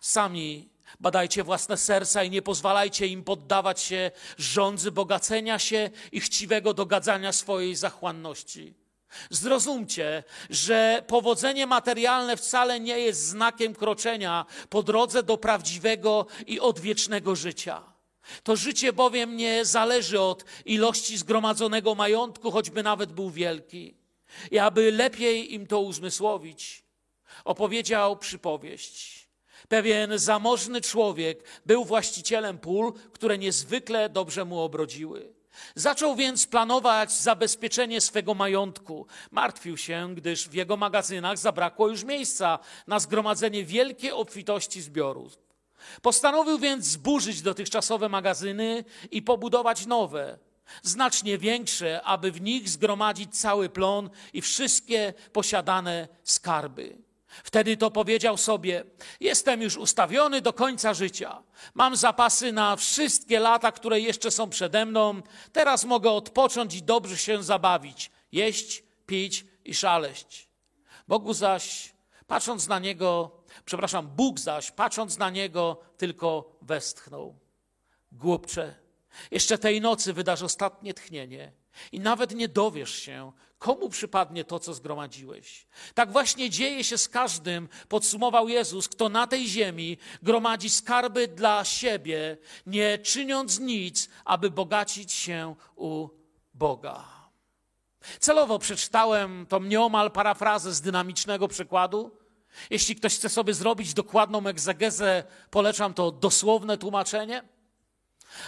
Sami 0.00 0.68
badajcie 1.00 1.44
własne 1.44 1.76
serca 1.76 2.24
i 2.24 2.30
nie 2.30 2.42
pozwalajcie 2.42 3.06
im 3.06 3.24
poddawać 3.24 3.80
się 3.80 4.10
rządzy 4.38 4.90
bogacenia 4.92 5.58
się 5.58 5.90
i 6.12 6.20
chciwego 6.20 6.74
dogadzania 6.74 7.32
swojej 7.32 7.76
zachłanności 7.76 8.74
Zrozumcie, 9.30 10.22
że 10.50 11.02
powodzenie 11.06 11.66
materialne 11.66 12.36
wcale 12.36 12.80
nie 12.80 12.98
jest 12.98 13.26
znakiem 13.26 13.74
kroczenia 13.74 14.46
po 14.68 14.82
drodze 14.82 15.22
do 15.22 15.36
prawdziwego 15.36 16.26
i 16.46 16.60
odwiecznego 16.60 17.36
życia. 17.36 17.94
To 18.42 18.56
życie 18.56 18.92
bowiem 18.92 19.36
nie 19.36 19.64
zależy 19.64 20.20
od 20.20 20.44
ilości 20.64 21.18
zgromadzonego 21.18 21.94
majątku, 21.94 22.50
choćby 22.50 22.82
nawet 22.82 23.12
był 23.12 23.30
wielki. 23.30 23.94
I 24.50 24.58
aby 24.58 24.92
lepiej 24.92 25.54
im 25.54 25.66
to 25.66 25.80
uzmysłowić, 25.80 26.84
opowiedział 27.44 28.16
przypowieść. 28.16 29.28
Pewien 29.68 30.18
zamożny 30.18 30.80
człowiek 30.80 31.44
był 31.66 31.84
właścicielem 31.84 32.58
pól, 32.58 32.92
które 33.12 33.38
niezwykle 33.38 34.08
dobrze 34.08 34.44
mu 34.44 34.60
obrodziły. 34.60 35.34
Zaczął 35.74 36.16
więc 36.16 36.46
planować 36.46 37.12
zabezpieczenie 37.12 38.00
swego 38.00 38.34
majątku. 38.34 39.06
Martwił 39.30 39.76
się, 39.76 40.14
gdyż 40.14 40.48
w 40.48 40.54
jego 40.54 40.76
magazynach 40.76 41.38
zabrakło 41.38 41.88
już 41.88 42.04
miejsca 42.04 42.58
na 42.86 42.98
zgromadzenie 42.98 43.64
wielkiej 43.64 44.12
obfitości 44.12 44.82
zbiorów. 44.82 45.38
Postanowił 46.02 46.58
więc 46.58 46.84
zburzyć 46.84 47.42
dotychczasowe 47.42 48.08
magazyny 48.08 48.84
i 49.10 49.22
pobudować 49.22 49.86
nowe, 49.86 50.38
znacznie 50.82 51.38
większe, 51.38 52.02
aby 52.02 52.32
w 52.32 52.40
nich 52.40 52.68
zgromadzić 52.68 53.40
cały 53.40 53.68
plon 53.68 54.10
i 54.32 54.42
wszystkie 54.42 55.14
posiadane 55.32 56.08
skarby. 56.24 56.96
Wtedy 57.44 57.76
to 57.76 57.90
powiedział 57.90 58.36
sobie: 58.36 58.84
Jestem 59.20 59.62
już 59.62 59.76
ustawiony 59.76 60.40
do 60.40 60.52
końca 60.52 60.94
życia. 60.94 61.42
Mam 61.74 61.96
zapasy 61.96 62.52
na 62.52 62.76
wszystkie 62.76 63.40
lata, 63.40 63.72
które 63.72 64.00
jeszcze 64.00 64.30
są 64.30 64.50
przede 64.50 64.86
mną. 64.86 65.22
Teraz 65.52 65.84
mogę 65.84 66.10
odpocząć 66.10 66.74
i 66.74 66.82
dobrze 66.82 67.16
się 67.16 67.42
zabawić, 67.42 68.10
jeść, 68.32 68.82
pić 69.06 69.44
i 69.64 69.74
szaleść. 69.74 70.48
Bogu 71.08 71.32
zaś, 71.32 71.94
patrząc 72.26 72.68
na 72.68 72.78
niego, 72.78 73.30
przepraszam, 73.64 74.08
Bóg 74.08 74.40
zaś, 74.40 74.70
patrząc 74.70 75.18
na 75.18 75.30
niego, 75.30 75.80
tylko 75.96 76.58
westchnął. 76.62 77.38
Głupcze, 78.12 78.74
jeszcze 79.30 79.58
tej 79.58 79.80
nocy 79.80 80.12
wydasz 80.12 80.42
ostatnie 80.42 80.94
tchnienie 80.94 81.52
i 81.92 82.00
nawet 82.00 82.34
nie 82.34 82.48
dowiesz 82.48 82.94
się, 82.94 83.32
komu 83.64 83.88
przypadnie 83.88 84.44
to, 84.44 84.58
co 84.58 84.74
zgromadziłeś. 84.74 85.66
Tak 85.94 86.12
właśnie 86.12 86.50
dzieje 86.50 86.84
się 86.84 86.98
z 86.98 87.08
każdym, 87.08 87.68
podsumował 87.88 88.48
Jezus, 88.48 88.88
kto 88.88 89.08
na 89.08 89.26
tej 89.26 89.48
ziemi 89.48 89.98
gromadzi 90.22 90.70
skarby 90.70 91.28
dla 91.28 91.64
siebie, 91.64 92.36
nie 92.66 92.98
czyniąc 92.98 93.60
nic, 93.60 94.08
aby 94.24 94.50
bogacić 94.50 95.12
się 95.12 95.54
u 95.76 96.08
Boga. 96.54 97.04
Celowo 98.20 98.58
przeczytałem 98.58 99.46
tą 99.46 99.60
nieomal 99.60 100.10
parafrazę 100.10 100.74
z 100.74 100.80
dynamicznego 100.80 101.48
przykładu. 101.48 102.18
Jeśli 102.70 102.96
ktoś 102.96 103.16
chce 103.16 103.28
sobie 103.28 103.54
zrobić 103.54 103.94
dokładną 103.94 104.46
egzegezę, 104.46 105.24
polecam 105.50 105.94
to 105.94 106.12
dosłowne 106.12 106.78
tłumaczenie. 106.78 107.53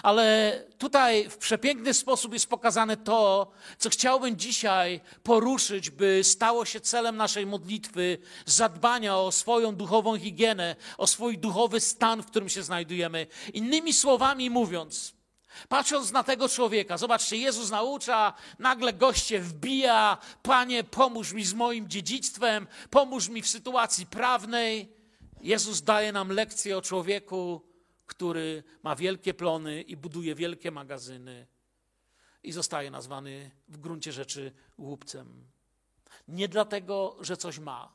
Ale 0.03 0.65
tutaj 0.79 1.31
w 1.31 1.37
przepiękny 1.37 1.95
sposób 1.95 2.33
jest 2.33 2.47
pokazane 2.47 2.97
to, 2.97 3.51
co 3.79 3.91
chciałbym 3.91 4.37
dzisiaj 4.37 5.01
poruszyć, 5.23 5.91
by 5.91 6.21
stało 6.25 6.65
się 6.65 6.81
celem 6.81 7.17
naszej 7.17 7.47
modlitwy, 7.47 8.19
zadbania 8.47 9.19
o 9.19 9.33
swoją 9.33 9.77
duchową 9.77 10.19
higienę, 10.19 10.77
o 10.99 11.07
swój 11.07 11.39
duchowy 11.39 11.81
stan, 11.81 12.23
w 12.23 12.27
którym 12.27 12.49
się 12.49 12.63
znajdujemy. 12.63 13.27
Innymi 13.55 13.93
słowami 13.93 14.51
mówiąc, 14.51 15.15
patrząc 15.69 16.13
na 16.13 16.23
tego 16.23 16.49
człowieka, 16.49 16.99
zobaczcie, 16.99 17.37
Jezus 17.37 17.71
naucza, 17.71 18.33
nagle 18.59 18.93
goście 18.93 19.41
wbija, 19.41 20.19
Panie, 20.43 20.85
pomóż 20.85 21.33
mi 21.33 21.45
z 21.45 21.55
moim 21.55 21.89
dziedzictwem, 21.89 22.67
pomóż 22.91 23.29
mi 23.29 23.43
w 23.43 23.49
sytuacji 23.49 24.07
prawnej. 24.07 24.97
Jezus 25.41 25.83
daje 25.83 26.13
nam 26.13 26.33
lekcję 26.33 26.79
o 26.79 26.83
człowieku, 26.83 27.63
który 28.07 28.65
ma 28.83 28.97
wielkie 28.97 29.35
plony 29.35 29.83
i 29.83 29.97
buduje 29.97 30.35
wielkie 30.35 30.71
magazyny 30.71 31.47
i 32.43 32.53
zostaje 32.53 32.91
nazwany 32.91 33.51
w 33.69 33.79
gruncie 33.79 34.13
rzeczy 34.13 34.53
głupcem. 34.79 35.45
Nie 36.29 36.49
dlatego, 36.49 37.17
że 37.21 37.37
coś 37.37 37.59
ma, 37.59 37.93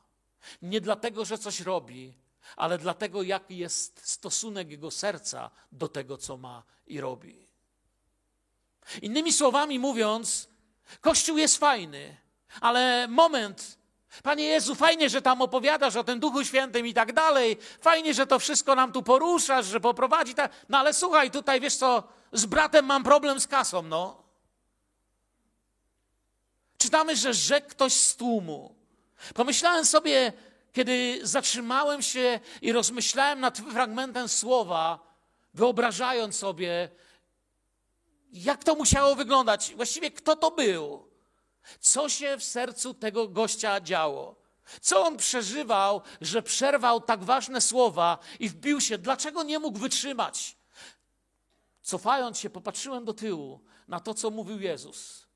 nie 0.62 0.80
dlatego, 0.80 1.24
że 1.24 1.38
coś 1.38 1.60
robi, 1.60 2.14
ale 2.56 2.78
dlatego, 2.78 3.22
jaki 3.22 3.58
jest 3.58 4.00
stosunek 4.08 4.70
jego 4.70 4.90
serca 4.90 5.50
do 5.72 5.88
tego, 5.88 6.18
co 6.18 6.36
ma 6.36 6.62
i 6.86 7.00
robi. 7.00 7.46
Innymi 9.02 9.32
słowami 9.32 9.78
mówiąc, 9.78 10.48
Kościół 11.00 11.38
jest 11.38 11.56
fajny, 11.58 12.16
ale 12.60 13.08
moment, 13.08 13.78
Panie 14.22 14.44
Jezu, 14.44 14.74
fajnie, 14.74 15.10
że 15.10 15.22
tam 15.22 15.42
opowiadasz 15.42 15.96
o 15.96 16.04
tym 16.04 16.20
Duchu 16.20 16.44
Świętym 16.44 16.86
i 16.86 16.94
tak 16.94 17.12
dalej. 17.12 17.58
Fajnie, 17.80 18.14
że 18.14 18.26
to 18.26 18.38
wszystko 18.38 18.74
nam 18.74 18.92
tu 18.92 19.02
poruszasz, 19.02 19.66
że 19.66 19.80
poprowadzi 19.80 20.34
tak. 20.34 20.52
No 20.68 20.78
ale 20.78 20.94
słuchaj, 20.94 21.30
tutaj 21.30 21.60
wiesz 21.60 21.76
co, 21.76 22.02
z 22.32 22.46
bratem 22.46 22.86
mam 22.86 23.04
problem 23.04 23.40
z 23.40 23.46
kasą, 23.46 23.82
no. 23.82 24.22
Czytamy, 26.78 27.16
że 27.16 27.34
rzekł 27.34 27.68
ktoś 27.68 27.92
z 27.92 28.16
tłumu. 28.16 28.74
Pomyślałem 29.34 29.84
sobie, 29.84 30.32
kiedy 30.72 31.20
zatrzymałem 31.22 32.02
się 32.02 32.40
i 32.62 32.72
rozmyślałem 32.72 33.40
nad 33.40 33.58
fragmentem 33.58 34.28
słowa, 34.28 34.98
wyobrażając 35.54 36.36
sobie, 36.36 36.88
jak 38.32 38.64
to 38.64 38.74
musiało 38.74 39.14
wyglądać, 39.14 39.74
właściwie 39.76 40.10
kto 40.10 40.36
to 40.36 40.50
był. 40.50 41.11
Co 41.80 42.08
się 42.08 42.36
w 42.38 42.44
sercu 42.44 42.94
tego 42.94 43.28
gościa 43.28 43.80
działo? 43.80 44.42
Co 44.80 45.06
on 45.06 45.16
przeżywał, 45.16 46.02
że 46.20 46.42
przerwał 46.42 47.00
tak 47.00 47.24
ważne 47.24 47.60
słowa 47.60 48.18
i 48.40 48.48
wbił 48.48 48.80
się? 48.80 48.98
Dlaczego 48.98 49.42
nie 49.42 49.58
mógł 49.58 49.78
wytrzymać? 49.78 50.56
Cofając 51.82 52.38
się, 52.38 52.50
popatrzyłem 52.50 53.04
do 53.04 53.14
tyłu 53.14 53.60
na 53.88 54.00
to, 54.00 54.14
co 54.14 54.30
mówił 54.30 54.60
Jezus. 54.60 55.26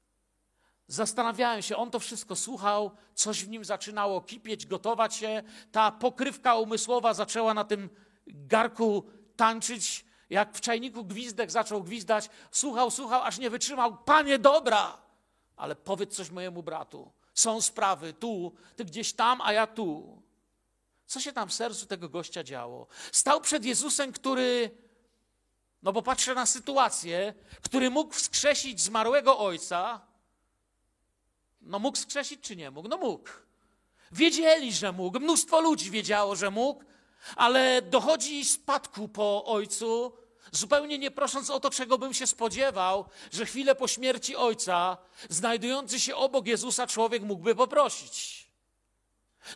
Zastanawiałem 0.89 1.63
się, 1.63 1.77
on 1.77 1.91
to 1.91 2.01
wszystko 2.01 2.37
słuchał, 2.37 2.91
coś 3.15 3.45
w 3.45 3.49
nim 3.49 3.65
zaczynało 3.65 4.21
kipieć, 4.21 4.67
gotować 4.67 5.15
się. 5.15 5.43
Ta 5.73 5.93
pokrywka 5.93 6.55
umysłowa 6.55 7.15
zaczęła 7.15 7.55
na 7.55 7.65
tym 7.65 7.91
garku 8.27 9.05
tańczyć, 9.37 10.05
jak 10.31 10.57
w 10.57 10.61
czajniku 10.61 11.05
gwizdek 11.05 11.51
zaczął 11.51 11.83
gwizdać. 11.83 12.31
Słuchał, 12.51 12.91
słuchał, 12.91 13.23
aż 13.23 13.39
nie 13.39 13.51
wytrzymał. 13.51 13.97
Panie 13.97 14.39
dobra! 14.39 15.06
Ale 15.57 15.77
powiedz 15.77 16.17
coś 16.17 16.31
mojemu 16.31 16.63
bratu. 16.63 17.13
Są 17.35 17.61
sprawy 17.61 18.13
tu, 18.13 18.55
ty 18.77 18.85
gdzieś 18.85 19.13
tam, 19.13 19.41
a 19.41 19.53
ja 19.53 19.67
tu. 19.67 20.23
Co 21.07 21.21
się 21.21 21.33
tam 21.33 21.49
w 21.49 21.55
sercu 21.55 21.87
tego 21.87 22.09
gościa 22.09 22.45
działo? 22.45 22.87
Stał 23.13 23.41
przed 23.41 23.65
Jezusem, 23.65 24.13
który, 24.13 24.71
no 25.83 25.93
bo 25.93 26.03
patrzę 26.03 26.35
na 26.35 26.47
sytuację, 26.47 27.35
który 27.63 27.91
mógł 27.91 28.15
wskrzesić 28.15 28.81
zmarłego 28.81 29.39
ojca. 29.39 30.01
No 31.61 31.79
mógł 31.79 31.97
wskrzesić 31.97 32.41
czy 32.41 32.57
nie 32.57 32.71
mógł? 32.71 32.89
No 32.89 32.97
mógł. 32.97 33.31
Wiedzieli, 34.13 34.73
że 34.73 34.93
mógł, 34.93 35.21
mnóstwo 35.21 35.61
ludzi 35.61 35.91
wiedziało, 35.91 36.37
że 36.37 36.51
mógł, 36.51 36.85
ale 37.37 37.83
dochodzi 37.83 38.45
spadku 38.45 39.09
po 39.09 39.45
ojcu, 39.45 40.13
zupełnie 40.53 40.99
nie 40.99 41.11
prosząc 41.11 41.51
o 41.51 41.61
to, 41.61 41.71
czego 41.71 41.99
bym 41.99 42.15
się 42.15 42.27
spodziewał, 42.27 43.05
że 43.33 43.47
chwilę 43.47 43.75
po 43.75 43.89
śmierci 43.89 44.37
ojca, 44.37 44.97
znajdujący 45.29 46.01
się 46.01 46.17
obok 46.17 46.47
Jezusa 46.47 46.87
człowiek 46.87 47.23
mógłby 47.23 47.55
poprosić. 47.55 48.47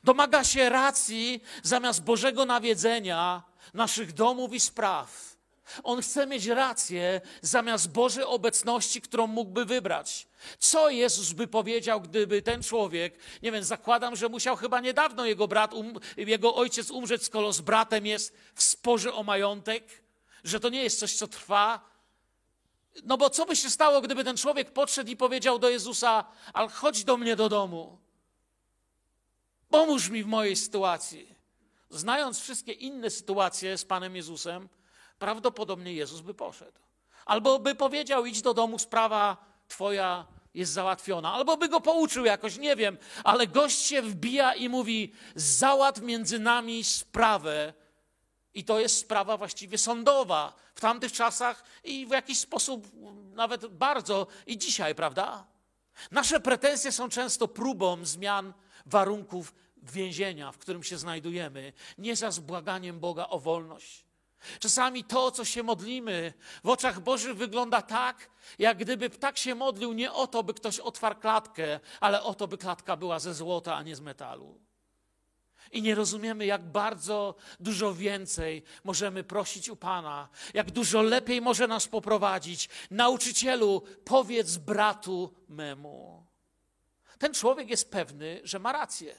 Domaga 0.04 0.44
się 0.44 0.68
racji 0.68 1.42
zamiast 1.62 2.02
Bożego 2.02 2.46
nawiedzenia 2.46 3.42
naszych 3.74 4.12
domów 4.12 4.52
i 4.54 4.60
spraw. 4.60 5.36
On 5.82 6.02
chce 6.02 6.26
mieć 6.26 6.46
rację 6.46 7.20
zamiast 7.42 7.92
Bożej 7.92 8.24
obecności, 8.24 9.00
którą 9.00 9.26
mógłby 9.26 9.64
wybrać. 9.64 10.26
Co 10.58 10.90
Jezus 10.90 11.32
by 11.32 11.46
powiedział, 11.46 12.00
gdyby 12.00 12.42
ten 12.42 12.62
człowiek, 12.62 13.18
nie 13.42 13.52
wiem, 13.52 13.64
zakładam, 13.64 14.16
że 14.16 14.28
musiał 14.28 14.56
chyba 14.56 14.80
niedawno 14.80 15.26
jego 15.26 15.48
brat, 15.48 15.74
um, 15.74 15.94
jego 16.16 16.54
ojciec 16.54 16.90
umrzeć, 16.90 17.24
skoro 17.24 17.52
z 17.52 17.60
bratem 17.60 18.06
jest 18.06 18.36
w 18.54 18.62
sporze 18.62 19.14
o 19.14 19.22
majątek? 19.22 20.02
Że 20.44 20.60
to 20.60 20.68
nie 20.68 20.82
jest 20.82 20.98
coś, 20.98 21.14
co 21.14 21.28
trwa. 21.28 21.90
No 23.04 23.16
bo 23.16 23.30
co 23.30 23.46
by 23.46 23.56
się 23.56 23.70
stało, 23.70 24.00
gdyby 24.00 24.24
ten 24.24 24.36
człowiek 24.36 24.72
podszedł 24.72 25.10
i 25.10 25.16
powiedział 25.16 25.58
do 25.58 25.68
Jezusa: 25.68 26.24
Ale 26.52 26.68
chodź 26.68 27.04
do 27.04 27.16
mnie 27.16 27.36
do 27.36 27.48
domu, 27.48 27.98
pomóż 29.68 30.08
mi 30.08 30.24
w 30.24 30.26
mojej 30.26 30.56
sytuacji. 30.56 31.34
Znając 31.90 32.40
wszystkie 32.40 32.72
inne 32.72 33.10
sytuacje 33.10 33.78
z 33.78 33.84
Panem 33.84 34.16
Jezusem, 34.16 34.68
prawdopodobnie 35.18 35.92
Jezus 35.92 36.20
by 36.20 36.34
poszedł. 36.34 36.78
Albo 37.26 37.58
by 37.58 37.74
powiedział: 37.74 38.26
Idź 38.26 38.42
do 38.42 38.54
domu, 38.54 38.78
sprawa 38.78 39.36
Twoja 39.68 40.26
jest 40.54 40.72
załatwiona. 40.72 41.32
Albo 41.32 41.56
by 41.56 41.68
go 41.68 41.80
pouczył 41.80 42.24
jakoś, 42.24 42.58
nie 42.58 42.76
wiem, 42.76 42.98
ale 43.24 43.46
gość 43.46 43.78
się 43.78 44.02
wbija 44.02 44.54
i 44.54 44.68
mówi: 44.68 45.12
Załatw 45.34 46.02
między 46.02 46.38
nami 46.38 46.84
sprawę, 46.84 47.74
i 48.54 48.64
to 48.64 48.80
jest 48.80 48.98
sprawa 48.98 49.36
właściwie 49.36 49.78
sądowa 49.78 50.54
w 50.74 50.80
tamtych 50.80 51.12
czasach 51.12 51.64
i 51.84 52.06
w 52.06 52.10
jakiś 52.10 52.38
sposób 52.38 52.86
nawet 53.34 53.66
bardzo 53.66 54.26
i 54.46 54.58
dzisiaj, 54.58 54.94
prawda? 54.94 55.46
Nasze 56.10 56.40
pretensje 56.40 56.92
są 56.92 57.08
często 57.08 57.48
próbą 57.48 58.04
zmian 58.04 58.52
warunków 58.86 59.54
więzienia, 59.76 60.52
w 60.52 60.58
którym 60.58 60.82
się 60.82 60.98
znajdujemy, 60.98 61.72
nie 61.98 62.16
za 62.16 62.30
zbłaganiem 62.30 63.00
Boga 63.00 63.26
o 63.28 63.38
wolność. 63.38 64.04
Czasami 64.60 65.04
to, 65.04 65.30
co 65.30 65.44
się 65.44 65.62
modlimy, 65.62 66.32
w 66.64 66.68
oczach 66.68 67.00
Bożych 67.00 67.36
wygląda 67.36 67.82
tak, 67.82 68.30
jak 68.58 68.78
gdyby 68.78 69.10
ptak 69.10 69.38
się 69.38 69.54
modlił 69.54 69.92
nie 69.92 70.12
o 70.12 70.26
to, 70.26 70.42
by 70.42 70.54
ktoś 70.54 70.78
otwarł 70.78 71.20
klatkę, 71.20 71.80
ale 72.00 72.22
o 72.22 72.34
to, 72.34 72.48
by 72.48 72.58
klatka 72.58 72.96
była 72.96 73.18
ze 73.18 73.34
złota, 73.34 73.76
a 73.76 73.82
nie 73.82 73.96
z 73.96 74.00
metalu. 74.00 74.60
I 75.72 75.82
nie 75.82 75.94
rozumiemy, 75.94 76.46
jak 76.46 76.62
bardzo 76.62 77.34
dużo 77.60 77.94
więcej 77.94 78.62
możemy 78.84 79.24
prosić 79.24 79.68
u 79.68 79.76
Pana, 79.76 80.28
jak 80.54 80.70
dużo 80.70 81.02
lepiej 81.02 81.40
może 81.40 81.68
nas 81.68 81.88
poprowadzić. 81.88 82.68
Nauczycielu, 82.90 83.82
powiedz 84.04 84.56
bratu 84.56 85.34
memu. 85.48 86.26
Ten 87.18 87.34
człowiek 87.34 87.70
jest 87.70 87.90
pewny, 87.90 88.40
że 88.44 88.58
ma 88.58 88.72
rację. 88.72 89.14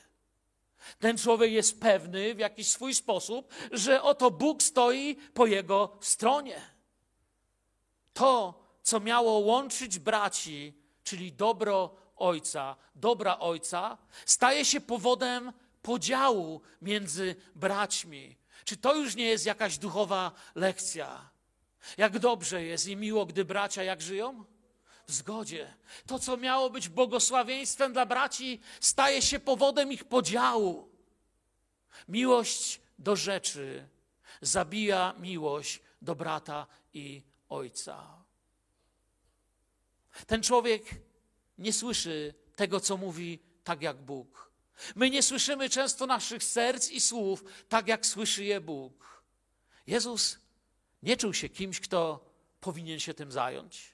Ten 1.00 1.17
człowiek 1.17 1.51
jest 1.51 1.81
pewny 1.81 2.36
w 2.36 2.39
jakiś 2.39 2.70
swój 2.70 2.96
sposób, 2.96 3.53
że 3.72 4.01
oto 4.01 4.31
Bóg 4.31 4.63
stoi 4.63 5.15
po 5.15 5.46
jego 5.46 5.98
stronie. 6.01 6.62
To, 8.13 8.63
co 8.84 9.00
miało 9.00 9.31
łączyć 9.31 10.00
braci, 10.00 10.74
czyli 11.03 11.34
dobro 11.34 11.96
ojca, 12.15 12.75
dobra 12.96 13.39
ojca, 13.39 13.98
staje 14.25 14.65
się 14.65 14.81
powodem 14.81 15.53
podziału 15.81 16.61
między 16.81 17.35
braćmi. 17.55 18.38
Czy 18.65 18.77
to 18.77 18.95
już 18.95 19.15
nie 19.15 19.25
jest 19.25 19.45
jakaś 19.45 19.77
duchowa 19.77 20.31
lekcja? 20.55 21.29
Jak 21.97 22.19
dobrze 22.19 22.63
jest 22.63 22.88
i 22.88 22.95
miło, 22.95 23.25
gdy 23.25 23.45
bracia 23.45 23.83
jak 23.83 24.01
żyją? 24.01 24.45
W 25.07 25.13
zgodzie. 25.13 25.73
To, 26.07 26.19
co 26.19 26.38
miało 26.38 26.69
być 26.69 26.89
błogosławieństwem 26.89 27.93
dla 27.93 28.05
braci, 28.05 28.59
staje 28.79 29.21
się 29.21 29.39
powodem 29.39 29.91
ich 29.91 30.03
podziału. 30.03 30.89
Miłość 32.07 32.81
do 33.00 33.15
rzeczy 33.15 33.88
zabija 34.41 35.13
miłość 35.19 35.81
do 36.01 36.15
brata 36.15 36.67
i 36.93 37.23
ojca. 37.50 38.23
Ten 40.27 40.43
człowiek 40.43 40.83
nie 41.57 41.73
słyszy 41.73 42.33
tego, 42.55 42.79
co 42.79 42.97
mówi 42.97 43.39
tak 43.63 43.81
jak 43.81 43.97
Bóg. 43.97 44.50
My 44.95 45.09
nie 45.09 45.23
słyszymy 45.23 45.69
często 45.69 46.05
naszych 46.05 46.43
serc 46.43 46.89
i 46.89 47.01
słów 47.01 47.43
tak, 47.69 47.88
jak 47.88 48.05
słyszy 48.05 48.43
je 48.43 48.61
Bóg. 48.61 49.23
Jezus 49.88 50.39
nie 51.03 51.17
czuł 51.17 51.33
się 51.33 51.50
kimś, 51.50 51.79
kto 51.79 52.25
powinien 52.61 53.00
się 53.00 53.13
tym 53.13 53.31
zająć. 53.31 53.93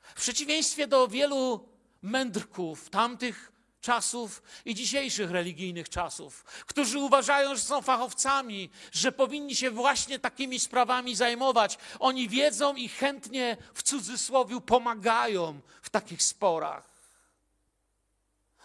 W 0.00 0.20
przeciwieństwie 0.20 0.86
do 0.86 1.08
wielu 1.08 1.68
mędrków 2.02 2.90
tamtych 2.90 3.52
czasów 3.80 4.42
i 4.64 4.74
dzisiejszych 4.74 5.30
religijnych 5.30 5.88
czasów, 5.88 6.44
którzy 6.44 6.98
uważają, 6.98 7.56
że 7.56 7.62
są 7.62 7.82
fachowcami, 7.82 8.70
że 8.92 9.12
powinni 9.12 9.56
się 9.56 9.70
właśnie 9.70 10.18
takimi 10.18 10.60
sprawami 10.60 11.16
zajmować. 11.16 11.78
Oni 11.98 12.28
wiedzą 12.28 12.74
i 12.74 12.88
chętnie 12.88 13.56
w 13.74 13.82
cudzysłowie 13.82 14.60
pomagają 14.60 15.60
w 15.82 15.90
takich 15.90 16.22
sporach. 16.22 16.88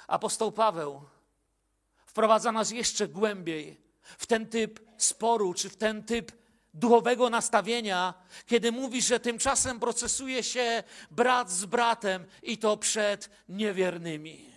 Apostoł 0.07 0.51
Paweł 0.51 1.01
wprowadza 2.13 2.51
nas 2.51 2.71
jeszcze 2.71 3.07
głębiej 3.07 3.81
w 4.03 4.25
ten 4.25 4.49
typ 4.49 4.79
sporu, 4.97 5.53
czy 5.53 5.69
w 5.69 5.75
ten 5.77 6.03
typ 6.03 6.31
duchowego 6.73 7.29
nastawienia, 7.29 8.13
kiedy 8.45 8.71
mówi, 8.71 9.01
że 9.01 9.19
tymczasem 9.19 9.79
procesuje 9.79 10.43
się 10.43 10.83
brat 11.11 11.51
z 11.51 11.65
bratem 11.65 12.25
i 12.43 12.57
to 12.57 12.77
przed 12.77 13.29
niewiernymi. 13.49 14.49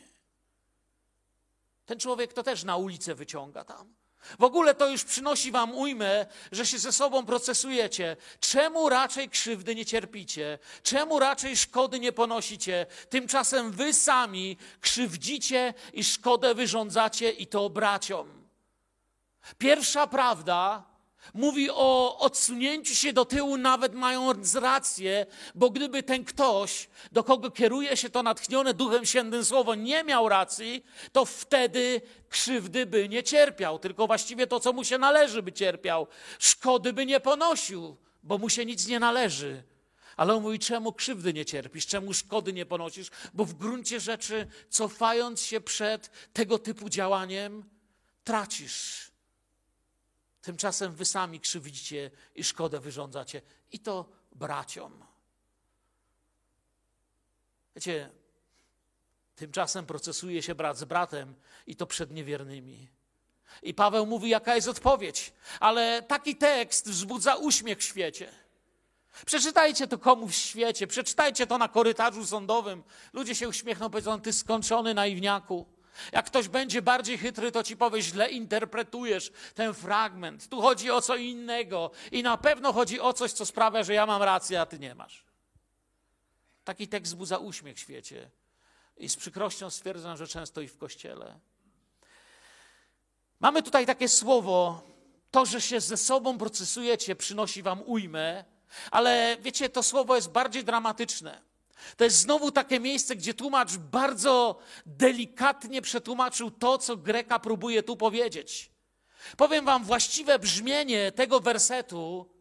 Ten 1.87 1.99
człowiek 1.99 2.33
to 2.33 2.43
też 2.43 2.65
na 2.65 2.77
ulicę 2.77 3.15
wyciąga 3.15 3.65
tam. 3.65 3.95
W 4.39 4.45
ogóle 4.45 4.75
to 4.75 4.89
już 4.89 5.05
przynosi 5.05 5.51
wam 5.51 5.75
ujmę, 5.75 6.27
że 6.53 6.67
się 6.67 6.79
ze 6.79 6.93
sobą 6.93 7.27
procesujecie. 7.27 8.17
Czemu 8.41 8.89
raczej 8.89 9.29
krzywdy 9.29 9.75
nie 9.75 9.87
cierpicie? 9.87 10.59
Czemu 10.83 11.19
raczej 11.19 11.57
szkody 11.57 12.01
nie 12.01 12.13
ponosicie? 12.13 12.87
Tymczasem 13.09 13.71
wy 13.71 13.95
sami 13.95 14.57
krzywdzicie 14.81 15.75
i 15.93 16.05
szkodę 16.05 16.55
wyrządzacie 16.55 17.31
i 17.31 17.47
to 17.47 17.71
braciom. 17.71 18.49
Pierwsza 19.59 20.07
prawda 20.07 20.85
Mówi 21.35 21.71
o 21.71 22.19
odsunięciu 22.19 22.95
się 22.95 23.13
do 23.13 23.25
tyłu, 23.25 23.57
nawet 23.57 23.95
mając 23.95 24.55
rację, 24.55 25.27
bo 25.55 25.71
gdyby 25.71 26.03
ten 26.03 26.25
ktoś, 26.25 26.89
do 27.13 27.25
kogo 27.25 27.51
kieruje 27.51 27.97
się 27.97 28.11
to 28.11 28.23
natchnione 28.23 28.75
Duchem 28.75 29.07
Świętym 29.07 29.45
Słowo, 29.45 29.75
nie 29.75 30.05
miał 30.05 30.29
racji, 30.29 30.85
to 31.13 31.25
wtedy 31.25 32.01
krzywdy 32.29 32.87
by 32.87 33.09
nie 33.09 33.23
cierpiał, 33.23 33.79
tylko 33.79 34.07
właściwie 34.07 34.47
to, 34.47 34.61
co 34.61 34.73
mu 34.73 34.85
się 34.85 34.99
należy, 34.99 35.43
by 35.43 35.53
cierpiał. 35.53 36.07
Szkody 36.39 36.93
by 36.93 37.07
nie 37.07 37.21
ponosił, 37.21 37.97
bo 38.23 38.39
mu 38.39 38.49
się 38.49 38.65
nic 38.65 38.87
nie 38.87 39.01
należy. 39.01 39.63
Ale 40.17 40.35
on 40.35 40.43
mówi, 40.43 40.59
czemu 40.59 40.93
krzywdy 40.93 41.33
nie 41.33 41.45
cierpisz, 41.45 41.87
czemu 41.87 42.15
szkody 42.15 42.53
nie 42.53 42.67
ponosisz? 42.67 43.11
Bo 43.35 43.45
w 43.45 43.55
gruncie 43.55 44.01
rzeczy, 44.01 44.47
cofając 44.71 45.43
się 45.43 45.61
przed 45.61 46.11
tego 46.33 46.59
typu 46.59 46.89
działaniem, 46.89 47.65
tracisz 48.25 49.06
Tymczasem 50.47 50.95
wy 50.95 51.05
sami 51.05 51.41
krzywdzicie 51.41 52.11
i 52.35 52.45
szkodę 52.45 52.81
wyrządzacie. 52.81 53.43
I 53.73 53.79
to 53.79 54.09
braciom. 54.33 55.05
Wiecie, 57.77 58.11
tymczasem 59.37 59.87
procesuje 59.87 60.43
się 60.43 60.55
brat 60.55 60.79
z 60.79 60.85
bratem 60.85 61.35
i 61.67 61.77
to 61.77 61.87
przed 61.87 62.11
niewiernymi. 62.11 62.89
I 63.63 63.75
Paweł 63.75 64.07
mówi, 64.07 64.29
jaka 64.29 64.55
jest 64.55 64.69
odpowiedź. 64.69 65.33
Ale 65.61 66.03
taki 66.03 66.37
tekst 66.37 66.91
wzbudza 66.91 67.35
uśmiech 67.35 67.79
w 67.79 67.83
świecie. 67.83 68.33
Przeczytajcie 69.27 69.87
to 69.87 69.99
komu 69.99 70.29
w 70.29 70.35
świecie, 70.35 70.87
przeczytajcie 70.87 71.47
to 71.47 71.59
na 71.59 71.69
korytarzu 71.69 72.27
sądowym. 72.27 72.83
Ludzie 73.13 73.35
się 73.35 73.49
uśmiechną, 73.49 73.91
powiedzą, 73.91 74.21
ty 74.21 74.33
skończony 74.33 74.95
naiwniaku. 74.95 75.76
Jak 76.13 76.27
ktoś 76.27 76.49
będzie 76.49 76.83
bardziej 76.83 77.19
chytry, 77.19 77.53
to 77.53 77.63
ci 77.63 77.77
powie, 77.77 78.03
źle 78.03 78.31
interpretujesz 78.31 79.33
ten 79.55 79.75
fragment. 79.75 80.49
Tu 80.49 80.61
chodzi 80.61 80.91
o 80.91 81.03
co 81.03 81.17
innego 81.17 81.91
i 82.13 82.23
na 82.23 82.37
pewno 82.37 82.73
chodzi 82.73 83.01
o 83.01 83.13
coś, 83.13 83.33
co 83.33 83.47
sprawia, 83.47 83.83
że 83.85 83.95
ja 83.95 84.07
mam 84.07 84.23
rację, 84.23 84.61
a 84.61 84.67
ty 84.67 84.79
nie 84.79 84.95
masz. 84.95 85.25
Taki 86.65 86.89
tekst 86.89 87.13
wzbudza 87.13 87.39
uśmiech 87.39 87.77
w 87.77 87.81
świecie. 87.81 88.31
I 88.97 89.09
z 89.09 89.17
przykrością 89.17 89.71
stwierdzam, 89.71 90.17
że 90.17 90.27
często 90.27 90.61
i 90.61 90.69
w 90.69 90.79
kościele. 90.79 91.39
Mamy 93.41 93.63
tutaj 93.63 93.87
takie 93.87 94.09
słowo, 94.09 94.83
to, 95.31 95.47
że 95.47 95.61
się 95.61 95.81
ze 95.81 95.97
sobą 95.97 96.39
procesujecie, 96.39 97.17
przynosi 97.17 97.63
wam 97.63 97.83
ujmę, 97.87 98.45
ale 98.91 99.37
wiecie, 99.41 99.69
to 99.69 99.83
słowo 99.83 100.17
jest 100.17 100.31
bardziej 100.31 100.65
dramatyczne. 100.65 101.43
To 101.97 102.05
jest 102.05 102.17
znowu 102.17 102.53
takie 102.53 102.81
miejsce, 102.81 103.17
gdzie 103.17 103.35
tłumacz 103.35 103.77
bardzo 103.77 104.59
delikatnie 104.87 105.83
przetłumaczył 105.83 106.51
to, 106.51 106.79
co 106.79 106.97
Greka 106.97 107.39
próbuje 107.39 107.83
tu 107.83 107.97
powiedzieć. 107.97 108.71
Powiem 109.37 109.65
wam, 109.65 109.85
właściwe 109.85 110.39
brzmienie 110.39 111.13
tego 111.13 111.41
wersetu 111.41 112.37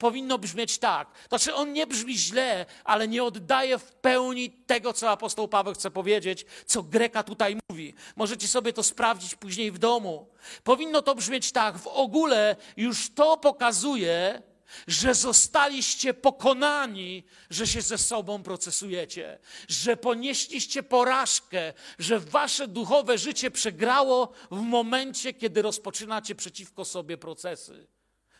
powinno 0.00 0.38
brzmieć 0.38 0.78
tak. 0.78 1.08
Znaczy, 1.28 1.54
on 1.54 1.72
nie 1.72 1.86
brzmi 1.86 2.18
źle, 2.18 2.66
ale 2.84 3.08
nie 3.08 3.24
oddaje 3.24 3.78
w 3.78 3.92
pełni 3.92 4.50
tego, 4.50 4.92
co 4.92 5.10
apostoł 5.10 5.48
Paweł 5.48 5.74
chce 5.74 5.90
powiedzieć, 5.90 6.46
co 6.66 6.82
Greka 6.82 7.22
tutaj 7.22 7.56
mówi. 7.70 7.94
Możecie 8.16 8.48
sobie 8.48 8.72
to 8.72 8.82
sprawdzić 8.82 9.34
później 9.34 9.72
w 9.72 9.78
domu. 9.78 10.28
Powinno 10.64 11.02
to 11.02 11.14
brzmieć 11.14 11.52
tak. 11.52 11.78
W 11.78 11.86
ogóle 11.86 12.56
już 12.76 13.14
to 13.14 13.36
pokazuje, 13.36 14.42
że 14.86 15.14
zostaliście 15.14 16.14
pokonani, 16.14 17.24
że 17.50 17.66
się 17.66 17.82
ze 17.82 17.98
sobą 17.98 18.42
procesujecie, 18.42 19.38
że 19.68 19.96
ponieśliście 19.96 20.82
porażkę, 20.82 21.72
że 21.98 22.20
wasze 22.20 22.68
duchowe 22.68 23.18
życie 23.18 23.50
przegrało 23.50 24.32
w 24.50 24.60
momencie, 24.60 25.34
kiedy 25.34 25.62
rozpoczynacie 25.62 26.34
przeciwko 26.34 26.84
sobie 26.84 27.18
procesy. 27.18 27.86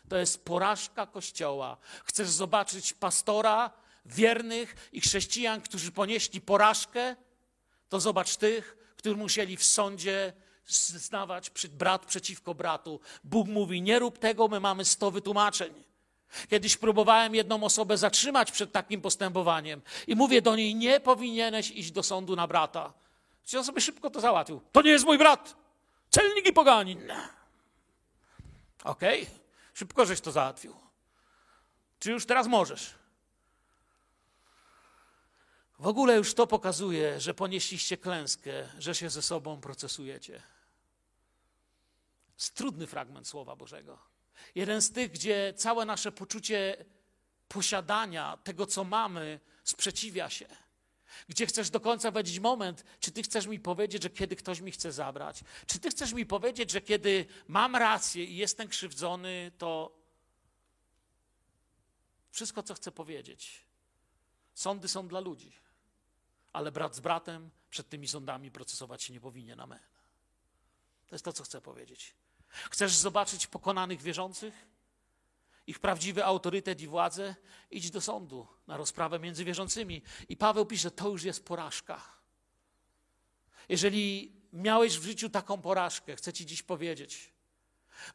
To 0.09 0.17
jest 0.17 0.45
porażka 0.45 1.07
Kościoła. 1.07 1.77
Chcesz 2.05 2.29
zobaczyć 2.29 2.93
pastora, 2.93 3.71
wiernych 4.05 4.89
i 4.91 5.01
chrześcijan, 5.01 5.61
którzy 5.61 5.91
ponieśli 5.91 6.41
porażkę? 6.41 7.15
To 7.89 7.99
zobacz 7.99 8.35
tych, 8.35 8.77
którzy 8.97 9.15
musieli 9.15 9.57
w 9.57 9.63
sądzie 9.63 10.33
znawać 10.65 11.51
brat 11.69 12.05
przeciwko 12.05 12.55
bratu. 12.55 12.99
Bóg 13.23 13.47
mówi: 13.47 13.81
Nie 13.81 13.99
rób 13.99 14.19
tego, 14.19 14.47
my 14.47 14.59
mamy 14.59 14.85
sto 14.85 15.11
wytłumaczeń. 15.11 15.90
Kiedyś 16.49 16.77
próbowałem 16.77 17.35
jedną 17.35 17.63
osobę 17.63 17.97
zatrzymać 17.97 18.51
przed 18.51 18.71
takim 18.71 19.01
postępowaniem 19.01 19.81
i 20.07 20.15
mówię 20.15 20.41
do 20.41 20.55
niej, 20.55 20.75
nie 20.75 20.99
powinieneś 20.99 21.71
iść 21.71 21.91
do 21.91 22.03
sądu 22.03 22.35
na 22.35 22.47
brata. 22.47 22.93
On 23.57 23.63
sobie 23.65 23.81
szybko 23.81 24.09
to 24.09 24.21
załatwił. 24.21 24.61
To 24.71 24.81
nie 24.81 24.89
jest 24.89 25.05
mój 25.05 25.17
brat. 25.17 25.55
Celnik 26.09 26.47
i 26.47 26.53
poganin. 26.53 27.11
Okej, 28.83 29.21
okay. 29.21 29.35
szybko 29.73 30.05
żeś 30.05 30.21
to 30.21 30.31
załatwił. 30.31 30.75
Czy 31.99 32.11
już 32.11 32.25
teraz 32.25 32.47
możesz? 32.47 32.93
W 35.79 35.87
ogóle 35.87 36.17
już 36.17 36.33
to 36.33 36.47
pokazuje, 36.47 37.19
że 37.19 37.33
ponieśliście 37.33 37.97
klęskę, 37.97 38.69
że 38.79 38.95
się 38.95 39.09
ze 39.09 39.21
sobą 39.21 39.61
procesujecie. 39.61 40.41
Jest 42.37 42.55
trudny 42.55 42.87
fragment 42.87 43.27
Słowa 43.27 43.55
Bożego. 43.55 44.10
Jeden 44.55 44.81
z 44.81 44.91
tych, 44.91 45.11
gdzie 45.11 45.53
całe 45.57 45.85
nasze 45.85 46.11
poczucie 46.11 46.85
posiadania 47.47 48.37
tego, 48.43 48.65
co 48.65 48.83
mamy, 48.83 49.39
sprzeciwia 49.63 50.29
się. 50.29 50.47
Gdzie 51.27 51.45
chcesz 51.45 51.69
do 51.69 51.79
końca 51.79 52.11
powiedzieć 52.11 52.39
moment, 52.39 52.83
czy 52.99 53.11
ty 53.11 53.23
chcesz 53.23 53.47
mi 53.47 53.59
powiedzieć, 53.59 54.03
że 54.03 54.09
kiedy 54.09 54.35
ktoś 54.35 54.61
mi 54.61 54.71
chce 54.71 54.91
zabrać, 54.91 55.43
czy 55.67 55.79
ty 55.79 55.89
chcesz 55.89 56.13
mi 56.13 56.25
powiedzieć, 56.25 56.71
że 56.71 56.81
kiedy 56.81 57.25
mam 57.47 57.75
rację 57.75 58.23
i 58.25 58.35
jestem 58.35 58.67
krzywdzony, 58.67 59.51
to 59.57 59.97
wszystko, 62.31 62.63
co 62.63 62.73
chcę 62.73 62.91
powiedzieć. 62.91 63.65
Sądy 64.53 64.87
są 64.87 65.07
dla 65.07 65.19
ludzi, 65.19 65.53
ale 66.53 66.71
brat 66.71 66.95
z 66.95 66.99
bratem 66.99 67.49
przed 67.69 67.89
tymi 67.89 68.07
sądami 68.07 68.51
procesować 68.51 69.03
się 69.03 69.13
nie 69.13 69.21
powinien. 69.21 69.59
Amen. 69.59 69.79
To 71.07 71.15
jest 71.15 71.25
to, 71.25 71.33
co 71.33 71.43
chcę 71.43 71.61
powiedzieć. 71.61 72.15
Chcesz 72.51 72.95
zobaczyć 72.95 73.47
pokonanych 73.47 74.01
wierzących? 74.01 74.71
Ich 75.67 75.79
prawdziwy 75.79 76.25
autorytet 76.25 76.81
i 76.81 76.87
władzę? 76.87 77.35
Idź 77.71 77.91
do 77.91 78.01
sądu 78.01 78.47
na 78.67 78.77
rozprawę 78.77 79.19
między 79.19 79.45
wierzącymi. 79.45 80.01
I 80.29 80.37
Paweł 80.37 80.65
pisze, 80.65 80.91
to 80.91 81.09
już 81.09 81.23
jest 81.23 81.45
porażka. 81.45 82.01
Jeżeli 83.69 84.33
miałeś 84.53 84.99
w 84.99 85.03
życiu 85.03 85.29
taką 85.29 85.61
porażkę, 85.61 86.15
chcę 86.15 86.33
Ci 86.33 86.45
dziś 86.45 86.63
powiedzieć, 86.63 87.33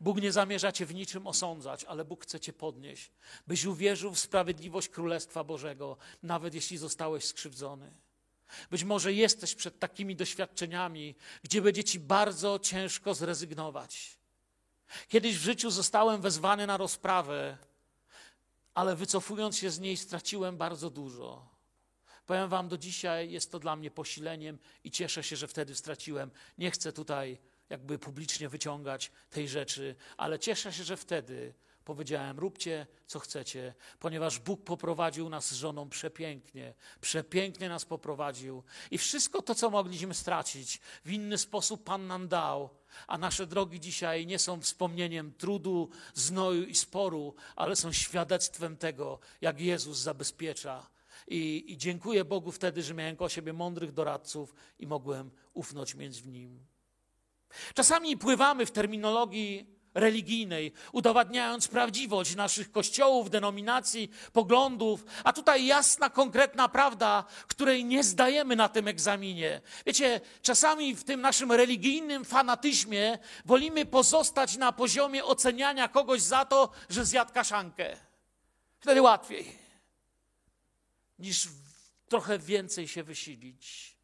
Bóg 0.01 0.23
nie 0.23 0.33
zamierza 0.33 0.73
Cię 0.73 0.87
w 0.87 0.95
niczym 0.95 1.27
osądzać, 1.27 1.85
ale 1.85 2.05
Bóg 2.05 2.23
chce 2.23 2.41
Cię 2.41 2.53
podnieść, 2.53 3.13
byś 3.47 3.65
uwierzył 3.65 4.15
w 4.15 4.19
sprawiedliwość 4.19 4.89
Królestwa 4.89 5.45
Bożego, 5.45 5.97
nawet 6.23 6.55
jeśli 6.55 6.79
zostałeś 6.79 7.25
skrzywdzony. 7.25 7.95
Być 8.71 8.85
może 8.85 9.13
jesteś 9.13 9.55
przed 9.55 9.79
takimi 9.79 10.17
doświadczeniami, 10.17 11.15
gdzie 11.43 11.63
będzie 11.63 11.85
Ci 11.85 12.01
bardzo 12.01 12.59
ciężko 12.59 13.15
zrezygnować. 13.15 14.16
Kiedyś 15.09 15.39
w 15.39 15.43
życiu 15.43 15.71
zostałem 15.71 16.21
wezwany 16.21 16.67
na 16.67 16.77
rozprawę, 16.77 17.59
ale 18.75 18.97
wycofując 18.97 19.59
się 19.59 19.71
z 19.71 19.81
niej, 19.81 19.97
straciłem 19.97 20.57
bardzo 20.57 20.91
dużo. 20.91 21.57
Powiem 22.27 22.49
Wam, 22.49 22.69
do 22.69 22.79
dzisiaj 22.79 23.31
jest 23.31 23.53
to 23.53 23.59
dla 23.59 23.77
mnie 23.77 23.91
posileniem 23.91 24.59
i 24.85 24.91
cieszę 24.91 25.23
się, 25.23 25.37
że 25.37 25.49
wtedy 25.49 25.75
straciłem. 25.75 26.31
Nie 26.59 26.71
chcę 26.71 26.93
tutaj 26.93 27.39
jakby 27.69 27.99
publicznie 27.99 28.49
wyciągać 28.49 29.13
tej 29.31 29.49
rzeczy, 29.49 29.95
ale 30.17 30.39
cieszę 30.39 30.73
się, 30.73 30.85
że 30.85 30.97
wtedy 30.97 31.55
powiedziałem: 31.87 32.39
róbcie 32.39 32.87
co 33.07 33.19
chcecie, 33.19 33.75
ponieważ 33.99 34.39
Bóg 34.39 34.65
poprowadził 34.65 35.29
nas 35.29 35.49
z 35.49 35.53
żoną 35.53 35.89
przepięknie, 35.89 36.75
przepięknie 37.01 37.69
nas 37.69 37.85
poprowadził 37.85 38.63
i 38.91 38.99
wszystko 38.99 39.43
to, 39.43 39.55
co 39.55 39.71
mogliśmy 39.71 40.15
stracić, 40.15 40.81
w 41.05 41.11
inny 41.11 41.39
sposób 41.39 41.85
Pan 41.85 42.07
nam 42.07 42.29
dał. 42.29 42.71
A 43.07 43.19
nasze 43.19 43.47
drogi 43.47 43.81
dzisiaj 43.81 44.27
nie 44.27 44.39
są 44.39 44.61
wspomnieniem 44.61 45.33
trudu, 45.33 45.91
znoju 46.15 46.65
i 46.65 46.75
sporu, 46.75 47.35
ale 47.57 47.77
są 47.77 47.93
świadectwem 47.93 48.77
tego, 48.77 49.19
jak 49.41 49.61
Jezus 49.61 49.99
zabezpiecza. 49.99 50.91
I, 51.29 51.65
I 51.73 51.77
dziękuję 51.77 52.25
Bogu 52.25 52.53
wtedy, 52.53 52.83
że 52.83 52.95
miałem 52.95 53.17
o 53.19 53.29
siebie 53.29 53.53
mądrych 53.53 53.93
doradców 53.93 54.55
i 54.79 54.87
mogłem 54.87 55.31
ufnąć 55.55 55.95
między 55.95 56.29
nim. 56.29 56.67
Czasami 57.75 58.17
pływamy 58.17 58.67
w 58.67 58.71
terminologii 58.71 59.76
religijnej, 59.97 60.73
udowadniając 60.93 61.69
prawdziwość 61.69 62.35
naszych 62.35 62.73
kościołów, 62.73 63.31
denominacji, 63.31 64.11
poglądów, 64.33 65.05
a 65.25 65.33
tutaj 65.33 65.67
jasna, 65.67 66.11
konkretna 66.11 66.69
prawda, 66.69 67.25
której 67.47 67.85
nie 67.85 68.05
zdajemy 68.05 68.57
na 68.57 68.69
tym 68.69 68.89
egzaminie. 68.89 69.61
Wiecie, 69.87 70.21
czasami 70.43 70.95
w 70.95 71.05
tym 71.05 71.21
naszym 71.21 71.53
religijnym 71.53 72.25
fanatyzmie 72.25 73.19
wolimy 73.45 73.87
pozostać 73.87 74.57
na 74.57 74.73
poziomie 74.73 75.25
oceniania 75.25 75.89
kogoś 75.89 76.23
za 76.23 76.45
to, 76.45 76.71
że 76.89 77.05
zjadł 77.05 77.33
kaszankę. 77.33 77.97
Wtedy 78.81 79.03
łatwiej, 79.03 79.53
niż 81.19 81.49
trochę 82.09 82.39
więcej 82.39 82.89
się 82.89 83.03
wysilić 83.03 83.96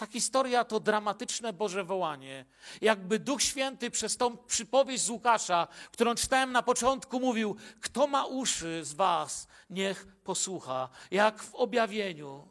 ta 0.00 0.06
historia 0.06 0.64
to 0.64 0.80
dramatyczne 0.80 1.52
Boże 1.52 1.84
wołanie. 1.84 2.44
Jakby 2.80 3.18
Duch 3.18 3.42
Święty 3.42 3.90
przez 3.90 4.16
tą 4.16 4.36
przypowieść 4.36 5.04
z 5.04 5.10
Łukasza, 5.10 5.68
którą 5.92 6.14
czytałem 6.14 6.52
na 6.52 6.62
początku, 6.62 7.20
mówił: 7.20 7.56
Kto 7.80 8.06
ma 8.06 8.24
uszy 8.24 8.84
z 8.84 8.92
Was, 8.92 9.46
niech 9.70 10.06
posłucha. 10.24 10.88
Jak 11.10 11.42
w 11.42 11.54
objawieniu. 11.54 12.48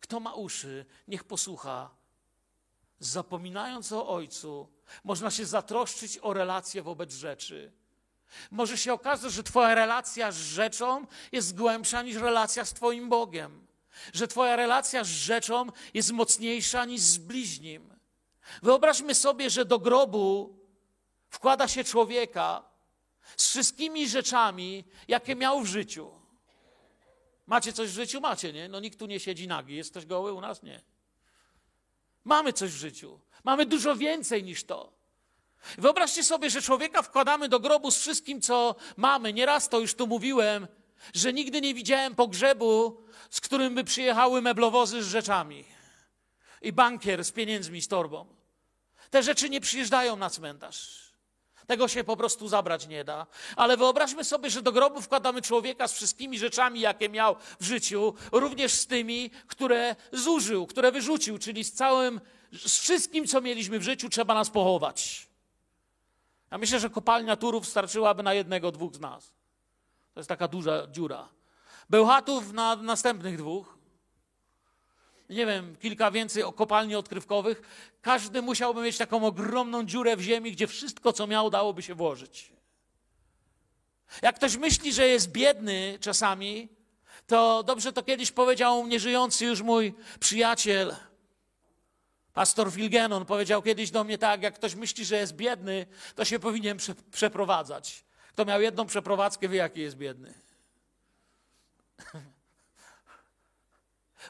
Kto 0.00 0.20
ma 0.20 0.34
uszy, 0.34 0.86
niech 1.08 1.24
posłucha. 1.24 1.90
Zapominając 2.98 3.92
o 3.92 4.08
Ojcu, 4.08 4.68
można 5.04 5.30
się 5.30 5.46
zatroszczyć 5.46 6.18
o 6.22 6.32
relacje 6.32 6.82
wobec 6.82 7.12
rzeczy. 7.14 7.72
Może 8.50 8.78
się 8.78 8.92
okazać, 8.92 9.32
że 9.32 9.42
Twoja 9.42 9.74
relacja 9.74 10.32
z 10.32 10.36
rzeczą 10.36 11.06
jest 11.32 11.56
głębsza 11.56 12.02
niż 12.02 12.16
relacja 12.16 12.64
z 12.64 12.72
Twoim 12.72 13.08
Bogiem 13.08 13.69
że 14.12 14.28
Twoja 14.28 14.56
relacja 14.56 15.04
z 15.04 15.08
rzeczą 15.08 15.66
jest 15.94 16.12
mocniejsza 16.12 16.84
niż 16.84 17.00
z 17.00 17.18
bliźnim. 17.18 17.94
Wyobraźmy 18.62 19.14
sobie, 19.14 19.50
że 19.50 19.64
do 19.64 19.78
grobu 19.78 20.58
wkłada 21.30 21.68
się 21.68 21.84
człowieka 21.84 22.64
z 23.36 23.48
wszystkimi 23.48 24.08
rzeczami, 24.08 24.84
jakie 25.08 25.36
miał 25.36 25.60
w 25.60 25.66
życiu. 25.66 26.10
Macie 27.46 27.72
coś 27.72 27.88
w 27.88 27.94
życiu? 27.94 28.20
Macie, 28.20 28.52
nie? 28.52 28.68
No 28.68 28.80
nikt 28.80 28.98
tu 28.98 29.06
nie 29.06 29.20
siedzi 29.20 29.48
nagi. 29.48 29.76
Jesteś 29.76 30.06
goły 30.06 30.32
u 30.32 30.40
nas? 30.40 30.62
Nie. 30.62 30.80
Mamy 32.24 32.52
coś 32.52 32.70
w 32.70 32.76
życiu. 32.76 33.20
Mamy 33.44 33.66
dużo 33.66 33.96
więcej 33.96 34.44
niż 34.44 34.64
to. 34.64 34.92
Wyobraźcie 35.78 36.24
sobie, 36.24 36.50
że 36.50 36.62
człowieka 36.62 37.02
wkładamy 37.02 37.48
do 37.48 37.60
grobu 37.60 37.90
z 37.90 37.98
wszystkim, 37.98 38.40
co 38.40 38.74
mamy. 38.96 39.32
Nieraz 39.32 39.68
to 39.68 39.80
już 39.80 39.94
tu 39.94 40.06
mówiłem, 40.06 40.68
że 41.14 41.32
nigdy 41.32 41.60
nie 41.60 41.74
widziałem 41.74 42.14
pogrzebu, 42.14 43.02
z 43.30 43.40
którym 43.40 43.74
by 43.74 43.84
przyjechały 43.84 44.42
meblowozy 44.42 45.02
z 45.02 45.06
rzeczami 45.06 45.64
i 46.62 46.72
bankier 46.72 47.24
z 47.24 47.32
pieniędzmi, 47.32 47.82
z 47.82 47.88
torbą. 47.88 48.26
Te 49.10 49.22
rzeczy 49.22 49.50
nie 49.50 49.60
przyjeżdżają 49.60 50.16
na 50.16 50.30
cmentarz. 50.30 51.10
Tego 51.66 51.88
się 51.88 52.04
po 52.04 52.16
prostu 52.16 52.48
zabrać 52.48 52.86
nie 52.86 53.04
da. 53.04 53.26
Ale 53.56 53.76
wyobraźmy 53.76 54.24
sobie, 54.24 54.50
że 54.50 54.62
do 54.62 54.72
grobu 54.72 55.00
wkładamy 55.00 55.42
człowieka 55.42 55.88
z 55.88 55.92
wszystkimi 55.92 56.38
rzeczami, 56.38 56.80
jakie 56.80 57.08
miał 57.08 57.36
w 57.60 57.64
życiu, 57.64 58.14
również 58.32 58.72
z 58.72 58.86
tymi, 58.86 59.30
które 59.46 59.96
zużył, 60.12 60.66
które 60.66 60.92
wyrzucił, 60.92 61.38
czyli 61.38 61.64
z 61.64 61.72
całym, 61.72 62.20
z 62.52 62.78
wszystkim, 62.78 63.26
co 63.26 63.40
mieliśmy 63.40 63.78
w 63.78 63.82
życiu, 63.82 64.08
trzeba 64.08 64.34
nas 64.34 64.50
pochować. 64.50 65.28
Ja 66.50 66.58
myślę, 66.58 66.80
że 66.80 66.90
kopalnia 66.90 67.36
Turów 67.36 67.68
starczyłaby 67.68 68.22
na 68.22 68.34
jednego, 68.34 68.72
dwóch 68.72 68.94
z 68.94 69.00
nas. 69.00 69.32
To 70.14 70.20
jest 70.20 70.28
taka 70.28 70.48
duża 70.48 70.86
dziura. 70.86 71.28
Bełchatów 71.90 72.52
na 72.52 72.76
następnych 72.76 73.38
dwóch. 73.38 73.78
Nie 75.30 75.46
wiem, 75.46 75.76
kilka 75.76 76.10
więcej 76.10 76.42
kopalni 76.56 76.94
odkrywkowych. 76.94 77.62
Każdy 78.02 78.42
musiałby 78.42 78.82
mieć 78.82 78.98
taką 78.98 79.24
ogromną 79.26 79.84
dziurę 79.84 80.16
w 80.16 80.20
ziemi, 80.20 80.52
gdzie 80.52 80.66
wszystko, 80.66 81.12
co 81.12 81.26
miał, 81.26 81.50
dałoby 81.50 81.82
się 81.82 81.94
włożyć. 81.94 82.52
Jak 84.22 84.36
ktoś 84.36 84.56
myśli, 84.56 84.92
że 84.92 85.08
jest 85.08 85.30
biedny 85.32 85.98
czasami, 86.00 86.68
to 87.26 87.62
dobrze 87.62 87.92
to 87.92 88.02
kiedyś 88.02 88.32
powiedział 88.32 88.86
nieżyjący 88.86 89.44
już 89.44 89.62
mój 89.62 89.94
przyjaciel, 90.20 90.96
pastor 92.32 92.70
Wilgenon, 92.70 93.26
powiedział 93.26 93.62
kiedyś 93.62 93.90
do 93.90 94.04
mnie 94.04 94.18
tak, 94.18 94.42
jak 94.42 94.54
ktoś 94.54 94.74
myśli, 94.74 95.04
że 95.04 95.16
jest 95.16 95.36
biedny, 95.36 95.86
to 96.14 96.24
się 96.24 96.38
powinien 96.38 96.76
prze 96.76 96.94
przeprowadzać. 97.12 98.04
Kto 98.32 98.44
miał 98.44 98.60
jedną 98.60 98.86
przeprowadzkę, 98.86 99.48
wie, 99.48 99.56
jaki 99.56 99.80
jest 99.80 99.96
biedny. 99.96 100.34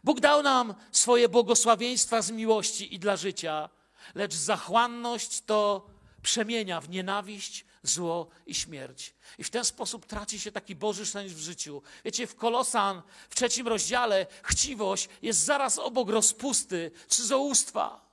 Bóg 0.04 0.20
dał 0.20 0.42
nam 0.42 0.74
swoje 0.92 1.28
błogosławieństwa 1.28 2.22
z 2.22 2.30
miłości 2.30 2.94
i 2.94 2.98
dla 2.98 3.16
życia, 3.16 3.68
lecz 4.14 4.34
zachłanność 4.34 5.40
to 5.40 5.86
przemienia 6.22 6.80
w 6.80 6.88
nienawiść, 6.88 7.64
zło 7.82 8.28
i 8.46 8.54
śmierć. 8.54 9.14
I 9.38 9.44
w 9.44 9.50
ten 9.50 9.64
sposób 9.64 10.06
traci 10.06 10.40
się 10.40 10.52
taki 10.52 10.76
Boży 10.76 11.06
sens 11.06 11.32
w 11.32 11.38
życiu. 11.38 11.82
Wiecie, 12.04 12.26
w 12.26 12.36
Kolosan, 12.36 13.02
w 13.30 13.34
trzecim 13.34 13.68
rozdziale, 13.68 14.26
chciwość 14.42 15.08
jest 15.22 15.40
zaraz 15.40 15.78
obok 15.78 16.08
rozpusty, 16.08 16.90
cudzołóstwa. 17.08 18.10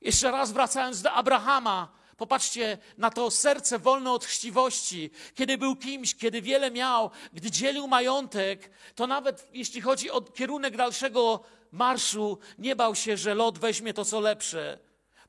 Jeszcze 0.00 0.30
raz 0.30 0.52
wracając 0.52 1.02
do 1.02 1.12
Abrahama, 1.12 1.92
Popatrzcie 2.22 2.78
na 2.98 3.10
to 3.10 3.30
serce 3.30 3.78
wolne 3.78 4.12
od 4.12 4.24
chciwości. 4.24 5.10
Kiedy 5.34 5.58
był 5.58 5.76
kimś, 5.76 6.14
kiedy 6.14 6.42
wiele 6.42 6.70
miał, 6.70 7.10
gdy 7.32 7.50
dzielił 7.50 7.88
majątek, 7.88 8.70
to 8.94 9.06
nawet 9.06 9.48
jeśli 9.52 9.80
chodzi 9.80 10.10
o 10.10 10.20
kierunek 10.20 10.76
dalszego 10.76 11.40
marszu, 11.72 12.38
nie 12.58 12.76
bał 12.76 12.94
się, 12.94 13.16
że 13.16 13.34
lot 13.34 13.58
weźmie 13.58 13.94
to, 13.94 14.04
co 14.04 14.20
lepsze. 14.20 14.78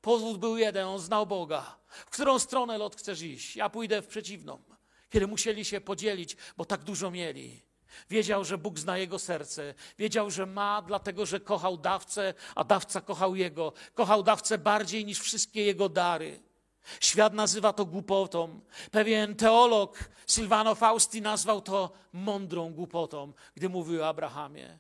Powód 0.01 0.37
był 0.37 0.57
jeden, 0.57 0.87
on 0.87 0.99
znał 0.99 1.25
Boga. 1.25 1.75
W 1.87 2.09
którą 2.09 2.39
stronę 2.39 2.77
lot 2.77 2.95
chcesz 2.95 3.21
iść? 3.21 3.55
Ja 3.55 3.69
pójdę 3.69 4.01
w 4.01 4.07
przeciwną. 4.07 4.61
Kiedy 5.09 5.27
musieli 5.27 5.65
się 5.65 5.81
podzielić, 5.81 6.37
bo 6.57 6.65
tak 6.65 6.83
dużo 6.83 7.11
mieli. 7.11 7.61
Wiedział, 8.09 8.45
że 8.45 8.57
Bóg 8.57 8.79
zna 8.79 8.97
jego 8.97 9.19
serce. 9.19 9.73
Wiedział, 9.99 10.31
że 10.31 10.45
ma, 10.45 10.81
dlatego 10.81 11.25
że 11.25 11.39
kochał 11.39 11.77
dawcę, 11.77 12.33
a 12.55 12.63
dawca 12.63 13.01
kochał 13.01 13.35
jego. 13.35 13.73
Kochał 13.93 14.23
dawcę 14.23 14.57
bardziej 14.57 15.05
niż 15.05 15.19
wszystkie 15.19 15.63
jego 15.63 15.89
dary. 15.89 16.52
Świat 16.99 17.33
nazywa 17.33 17.73
to 17.73 17.85
głupotą. 17.85 18.59
Pewien 18.91 19.35
teolog 19.35 19.99
Silvano 20.27 20.75
Fausti 20.75 21.21
nazwał 21.21 21.61
to 21.61 21.91
mądrą 22.13 22.73
głupotą, 22.73 23.33
gdy 23.55 23.69
mówił 23.69 24.01
o 24.01 24.07
Abrahamie. 24.07 24.79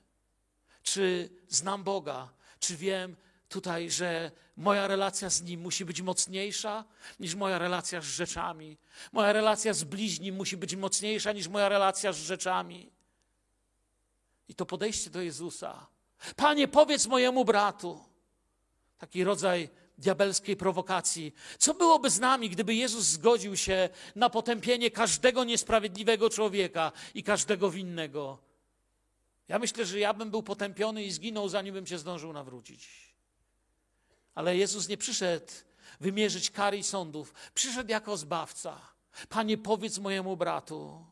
Czy 0.83 1.29
znam 1.47 1.83
Boga? 1.83 2.29
Czy 2.59 2.77
wiem 2.77 3.15
tutaj, 3.49 3.91
że 3.91 4.31
moja 4.57 4.87
relacja 4.87 5.29
z 5.29 5.41
Nim 5.41 5.61
musi 5.61 5.85
być 5.85 6.01
mocniejsza 6.01 6.83
niż 7.19 7.35
moja 7.35 7.59
relacja 7.59 8.01
z 8.01 8.05
rzeczami? 8.05 8.77
Moja 9.11 9.33
relacja 9.33 9.73
z 9.73 9.83
bliźnim 9.83 10.35
musi 10.35 10.57
być 10.57 10.75
mocniejsza 10.75 11.31
niż 11.31 11.47
moja 11.47 11.69
relacja 11.69 12.13
z 12.13 12.17
rzeczami. 12.17 12.91
I 14.47 14.55
to 14.55 14.65
podejście 14.65 15.09
do 15.09 15.21
Jezusa. 15.21 15.87
Panie, 16.35 16.67
powiedz 16.67 17.07
mojemu 17.07 17.45
bratu. 17.45 18.03
Taki 18.97 19.23
rodzaj 19.23 19.69
diabelskiej 20.03 20.55
prowokacji. 20.55 21.33
Co 21.57 21.73
byłoby 21.73 22.09
z 22.09 22.19
nami, 22.19 22.49
gdyby 22.49 22.75
Jezus 22.75 23.05
zgodził 23.05 23.57
się 23.57 23.89
na 24.15 24.29
potępienie 24.29 24.91
każdego 24.91 25.43
niesprawiedliwego 25.43 26.29
człowieka 26.29 26.91
i 27.13 27.23
każdego 27.23 27.71
winnego? 27.71 28.37
Ja 29.47 29.59
myślę, 29.59 29.85
że 29.85 29.99
ja 29.99 30.13
bym 30.13 30.31
był 30.31 30.43
potępiony 30.43 31.03
i 31.03 31.11
zginął, 31.11 31.49
zanim 31.49 31.73
bym 31.73 31.87
się 31.87 31.97
zdążył 31.97 32.33
nawrócić. 32.33 33.13
Ale 34.35 34.57
Jezus 34.57 34.87
nie 34.87 34.97
przyszedł 34.97 35.51
wymierzyć 35.99 36.51
kary 36.51 36.77
i 36.77 36.83
sądów. 36.83 37.33
Przyszedł 37.53 37.89
jako 37.89 38.17
zbawca. 38.17 38.81
Panie, 39.29 39.57
powiedz 39.57 39.97
mojemu 39.97 40.37
bratu. 40.37 41.05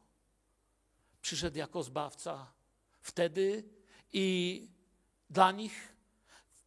Przyszedł 1.22 1.58
jako 1.58 1.84
zbawca. 1.84 2.52
Wtedy 3.02 3.64
i 4.14 4.68
dla 5.30 5.52
nich 5.52 5.94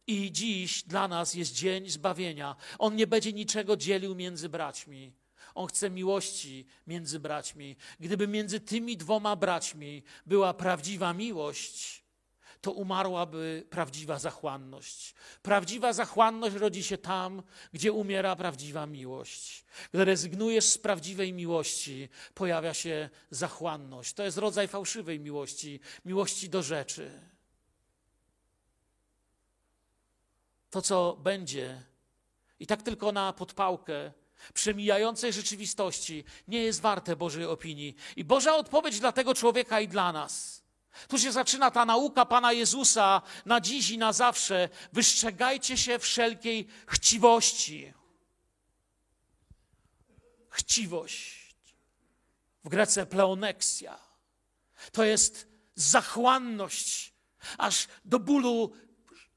i 0.07 0.31
dziś 0.31 0.83
dla 0.83 1.07
nas 1.07 1.33
jest 1.33 1.53
dzień 1.53 1.89
zbawienia. 1.89 2.55
On 2.79 2.95
nie 2.95 3.07
będzie 3.07 3.33
niczego 3.33 3.77
dzielił 3.77 4.15
między 4.15 4.49
braćmi. 4.49 5.13
On 5.55 5.67
chce 5.67 5.89
miłości 5.89 6.65
między 6.87 7.19
braćmi. 7.19 7.75
Gdyby 7.99 8.27
między 8.27 8.59
tymi 8.59 8.97
dwoma 8.97 9.35
braćmi 9.35 10.03
była 10.25 10.53
prawdziwa 10.53 11.13
miłość, 11.13 12.05
to 12.61 12.71
umarłaby 12.71 13.67
prawdziwa 13.69 14.19
zachłanność. 14.19 15.15
Prawdziwa 15.41 15.93
zachłanność 15.93 16.55
rodzi 16.55 16.83
się 16.83 16.97
tam, 16.97 17.43
gdzie 17.73 17.91
umiera 17.91 18.35
prawdziwa 18.35 18.85
miłość. 18.85 19.65
Gdy 19.93 20.05
rezygnujesz 20.05 20.65
z 20.65 20.77
prawdziwej 20.77 21.33
miłości, 21.33 22.09
pojawia 22.33 22.73
się 22.73 23.09
zachłanność. 23.29 24.13
To 24.13 24.23
jest 24.23 24.37
rodzaj 24.37 24.67
fałszywej 24.67 25.19
miłości, 25.19 25.79
miłości 26.05 26.49
do 26.49 26.63
rzeczy. 26.63 27.34
To, 30.75 30.81
co 30.81 31.17
będzie, 31.19 31.83
i 32.59 32.67
tak 32.67 32.81
tylko 32.81 33.11
na 33.11 33.33
podpałkę, 33.33 34.11
przemijającej 34.53 35.33
rzeczywistości, 35.33 36.23
nie 36.47 36.63
jest 36.63 36.81
warte 36.81 37.15
Bożej 37.15 37.45
opinii. 37.45 37.95
I 38.15 38.23
Boża 38.23 38.55
odpowiedź 38.55 38.99
dla 38.99 39.11
tego 39.11 39.33
człowieka 39.33 39.79
i 39.81 39.87
dla 39.87 40.11
nas. 40.11 40.63
Tu 41.07 41.19
się 41.19 41.31
zaczyna 41.31 41.71
ta 41.71 41.85
nauka 41.85 42.25
Pana 42.25 42.53
Jezusa 42.53 43.21
na 43.45 43.61
dziś 43.61 43.89
i 43.89 43.97
na 43.97 44.13
zawsze. 44.13 44.69
Wystrzegajcie 44.93 45.77
się 45.77 45.99
wszelkiej 45.99 46.67
chciwości. 46.87 47.93
Chciwość. 50.49 51.55
W 52.63 52.69
Grece 52.69 53.05
pleoneksja. 53.05 53.99
To 54.91 55.03
jest 55.03 55.47
zachłanność, 55.75 57.13
aż 57.57 57.87
do 58.05 58.19
bólu 58.19 58.73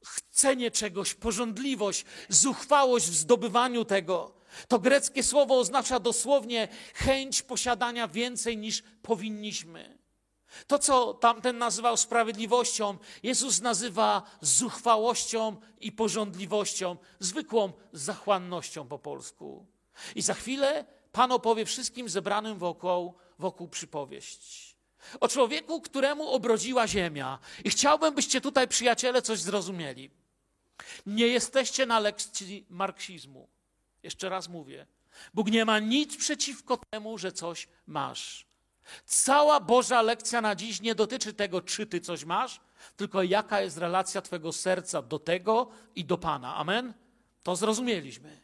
chcenie 0.04 0.70
czegoś, 0.70 1.14
porządliwość, 1.14 2.04
zuchwałość 2.28 3.06
w 3.06 3.14
zdobywaniu 3.14 3.84
tego. 3.84 4.34
To 4.68 4.78
greckie 4.78 5.22
słowo 5.22 5.58
oznacza 5.58 6.00
dosłownie 6.00 6.68
chęć 6.94 7.42
posiadania 7.42 8.08
więcej 8.08 8.56
niż 8.56 8.82
powinniśmy. 9.02 9.98
To, 10.66 10.78
co 10.78 11.14
tamten 11.14 11.58
nazywał 11.58 11.96
sprawiedliwością, 11.96 12.98
Jezus 13.22 13.60
nazywa 13.60 14.22
zuchwałością 14.40 15.56
i 15.80 15.92
porządliwością, 15.92 16.96
zwykłą 17.20 17.72
zachłannością 17.92 18.88
po 18.88 18.98
polsku. 18.98 19.66
I 20.14 20.22
za 20.22 20.34
chwilę 20.34 20.84
Pan 21.12 21.32
opowie 21.32 21.64
wszystkim 21.64 22.08
zebranym 22.08 22.58
wokół, 22.58 23.14
wokół 23.38 23.68
przypowieść. 23.68 24.67
O 25.20 25.28
człowieku, 25.28 25.80
któremu 25.80 26.28
obrodziła 26.28 26.88
ziemia. 26.88 27.38
I 27.64 27.70
chciałbym, 27.70 28.14
byście 28.14 28.40
tutaj, 28.40 28.68
przyjaciele, 28.68 29.22
coś 29.22 29.38
zrozumieli. 29.38 30.10
Nie 31.06 31.26
jesteście 31.26 31.86
na 31.86 32.00
lekcji 32.00 32.66
marksizmu. 32.70 33.48
Jeszcze 34.02 34.28
raz 34.28 34.48
mówię. 34.48 34.86
Bóg 35.34 35.50
nie 35.50 35.64
ma 35.64 35.78
nic 35.78 36.16
przeciwko 36.16 36.78
temu, 36.90 37.18
że 37.18 37.32
coś 37.32 37.68
masz. 37.86 38.46
Cała 39.06 39.60
Boża 39.60 40.02
lekcja 40.02 40.40
na 40.40 40.54
dziś 40.54 40.80
nie 40.80 40.94
dotyczy 40.94 41.34
tego, 41.34 41.60
czy 41.60 41.86
ty 41.86 42.00
coś 42.00 42.24
masz, 42.24 42.60
tylko 42.96 43.22
jaka 43.22 43.60
jest 43.60 43.78
relacja 43.78 44.22
twojego 44.22 44.52
serca 44.52 45.02
do 45.02 45.18
tego 45.18 45.70
i 45.94 46.04
do 46.04 46.18
Pana. 46.18 46.56
Amen? 46.56 46.94
To 47.42 47.56
zrozumieliśmy. 47.56 48.40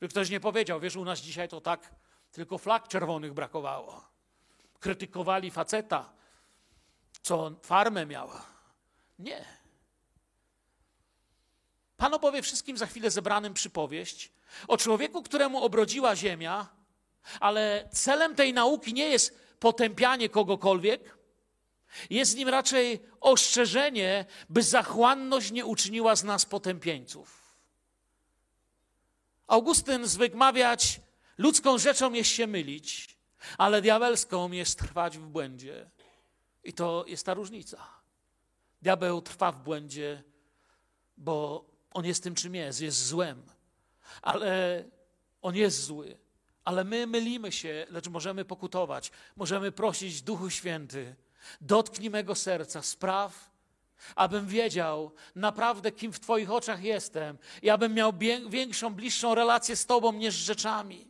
By 0.00 0.08
ktoś 0.08 0.30
nie 0.30 0.40
powiedział, 0.40 0.80
wiesz, 0.80 0.96
u 0.96 1.04
nas 1.04 1.20
dzisiaj 1.20 1.48
to 1.48 1.60
tak 1.60 1.94
tylko 2.32 2.58
flag 2.58 2.88
czerwonych 2.88 3.32
brakowało. 3.32 4.09
Krytykowali 4.80 5.50
faceta, 5.50 6.12
co 7.22 7.52
farmę 7.62 8.06
miała. 8.06 8.46
Nie. 9.18 9.44
Pan 11.96 12.14
opowie 12.14 12.42
wszystkim 12.42 12.76
za 12.76 12.86
chwilę 12.86 13.10
zebranym 13.10 13.54
przypowieść 13.54 14.32
o 14.68 14.76
człowieku, 14.76 15.22
któremu 15.22 15.62
obrodziła 15.64 16.16
ziemia, 16.16 16.68
ale 17.40 17.88
celem 17.92 18.34
tej 18.34 18.52
nauki 18.52 18.94
nie 18.94 19.08
jest 19.08 19.38
potępianie 19.58 20.28
kogokolwiek, 20.28 21.18
jest 22.10 22.36
nim 22.36 22.48
raczej 22.48 23.00
ostrzeżenie, 23.20 24.24
by 24.48 24.62
zachłanność 24.62 25.50
nie 25.50 25.66
uczyniła 25.66 26.16
z 26.16 26.24
nas 26.24 26.44
potępieńców. 26.46 27.40
Augustyn 29.46 30.06
zwykł 30.06 30.36
mawiać, 30.36 31.00
ludzką 31.38 31.78
rzeczą 31.78 32.12
jest 32.12 32.30
się 32.30 32.46
mylić, 32.46 33.18
ale 33.58 33.82
diabelską 33.82 34.52
jest 34.52 34.78
trwać 34.78 35.18
w 35.18 35.26
błędzie. 35.26 35.90
I 36.64 36.72
to 36.72 37.04
jest 37.08 37.26
ta 37.26 37.34
różnica. 37.34 37.86
Diabeł 38.82 39.22
trwa 39.22 39.52
w 39.52 39.62
błędzie, 39.62 40.22
bo 41.16 41.64
on 41.94 42.06
jest 42.06 42.22
tym, 42.22 42.34
czym 42.34 42.54
jest, 42.54 42.80
jest 42.80 43.06
złem. 43.06 43.42
Ale 44.22 44.84
on 45.42 45.56
jest 45.56 45.84
zły. 45.84 46.18
Ale 46.64 46.84
my 46.84 47.06
mylimy 47.06 47.52
się, 47.52 47.86
lecz 47.90 48.08
możemy 48.08 48.44
pokutować. 48.44 49.10
Możemy 49.36 49.72
prosić 49.72 50.22
Duchu 50.22 50.50
Święty, 50.50 51.16
dotknij 51.60 52.10
mego 52.10 52.34
serca, 52.34 52.82
spraw, 52.82 53.50
abym 54.16 54.46
wiedział 54.46 55.12
naprawdę, 55.34 55.92
kim 55.92 56.12
w 56.12 56.20
Twoich 56.20 56.50
oczach 56.50 56.82
jestem 56.82 57.38
i 57.62 57.70
abym 57.70 57.94
miał 57.94 58.12
większą, 58.48 58.94
bliższą 58.94 59.34
relację 59.34 59.76
z 59.76 59.86
Tobą 59.86 60.12
niż 60.12 60.34
z 60.34 60.44
rzeczami. 60.44 61.09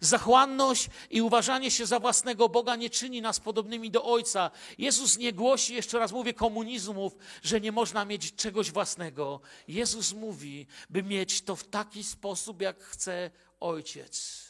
Zachłanność 0.00 0.88
i 1.10 1.22
uważanie 1.22 1.70
się 1.70 1.86
za 1.86 2.00
własnego 2.00 2.48
Boga 2.48 2.76
nie 2.76 2.90
czyni 2.90 3.22
nas 3.22 3.40
podobnymi 3.40 3.90
do 3.90 4.04
Ojca. 4.04 4.50
Jezus 4.78 5.18
nie 5.18 5.32
głosi, 5.32 5.74
jeszcze 5.74 5.98
raz 5.98 6.12
mówię, 6.12 6.34
komunizmów, 6.34 7.16
że 7.42 7.60
nie 7.60 7.72
można 7.72 8.04
mieć 8.04 8.34
czegoś 8.34 8.70
własnego. 8.70 9.40
Jezus 9.68 10.12
mówi, 10.12 10.66
by 10.90 11.02
mieć 11.02 11.42
to 11.42 11.56
w 11.56 11.64
taki 11.64 12.04
sposób, 12.04 12.62
jak 12.62 12.82
chce 12.82 13.30
Ojciec. 13.60 14.42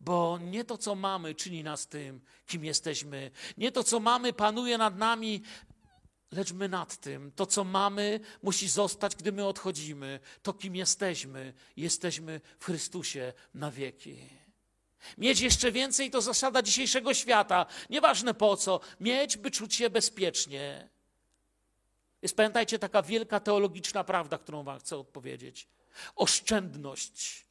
Bo 0.00 0.38
nie 0.38 0.64
to, 0.64 0.78
co 0.78 0.94
mamy, 0.94 1.34
czyni 1.34 1.64
nas 1.64 1.86
tym, 1.86 2.20
kim 2.46 2.64
jesteśmy. 2.64 3.30
Nie 3.56 3.72
to, 3.72 3.84
co 3.84 4.00
mamy, 4.00 4.32
panuje 4.32 4.78
nad 4.78 4.98
nami, 4.98 5.42
lecz 6.34 6.52
my 6.52 6.68
nad 6.68 6.96
tym. 6.96 7.32
To, 7.32 7.46
co 7.46 7.64
mamy, 7.64 8.20
musi 8.42 8.68
zostać, 8.68 9.16
gdy 9.16 9.32
my 9.32 9.46
odchodzimy. 9.46 10.20
To, 10.42 10.52
kim 10.52 10.76
jesteśmy, 10.76 11.52
jesteśmy 11.76 12.40
w 12.58 12.64
Chrystusie 12.64 13.32
na 13.54 13.70
wieki. 13.70 14.16
Mieć 15.18 15.40
jeszcze 15.40 15.72
więcej 15.72 16.10
to 16.10 16.20
zasada 16.20 16.62
dzisiejszego 16.62 17.14
świata. 17.14 17.66
Nieważne 17.90 18.34
po 18.34 18.56
co. 18.56 18.80
Mieć, 19.00 19.36
by 19.36 19.50
czuć 19.50 19.74
się 19.74 19.90
bezpiecznie. 19.90 20.88
Jest, 22.22 22.36
pamiętajcie, 22.36 22.78
taka 22.78 23.02
wielka 23.02 23.40
teologiczna 23.40 24.04
prawda, 24.04 24.38
którą 24.38 24.62
Wam 24.62 24.78
chcę 24.78 24.96
odpowiedzieć. 24.96 25.68
Oszczędność. 26.16 27.46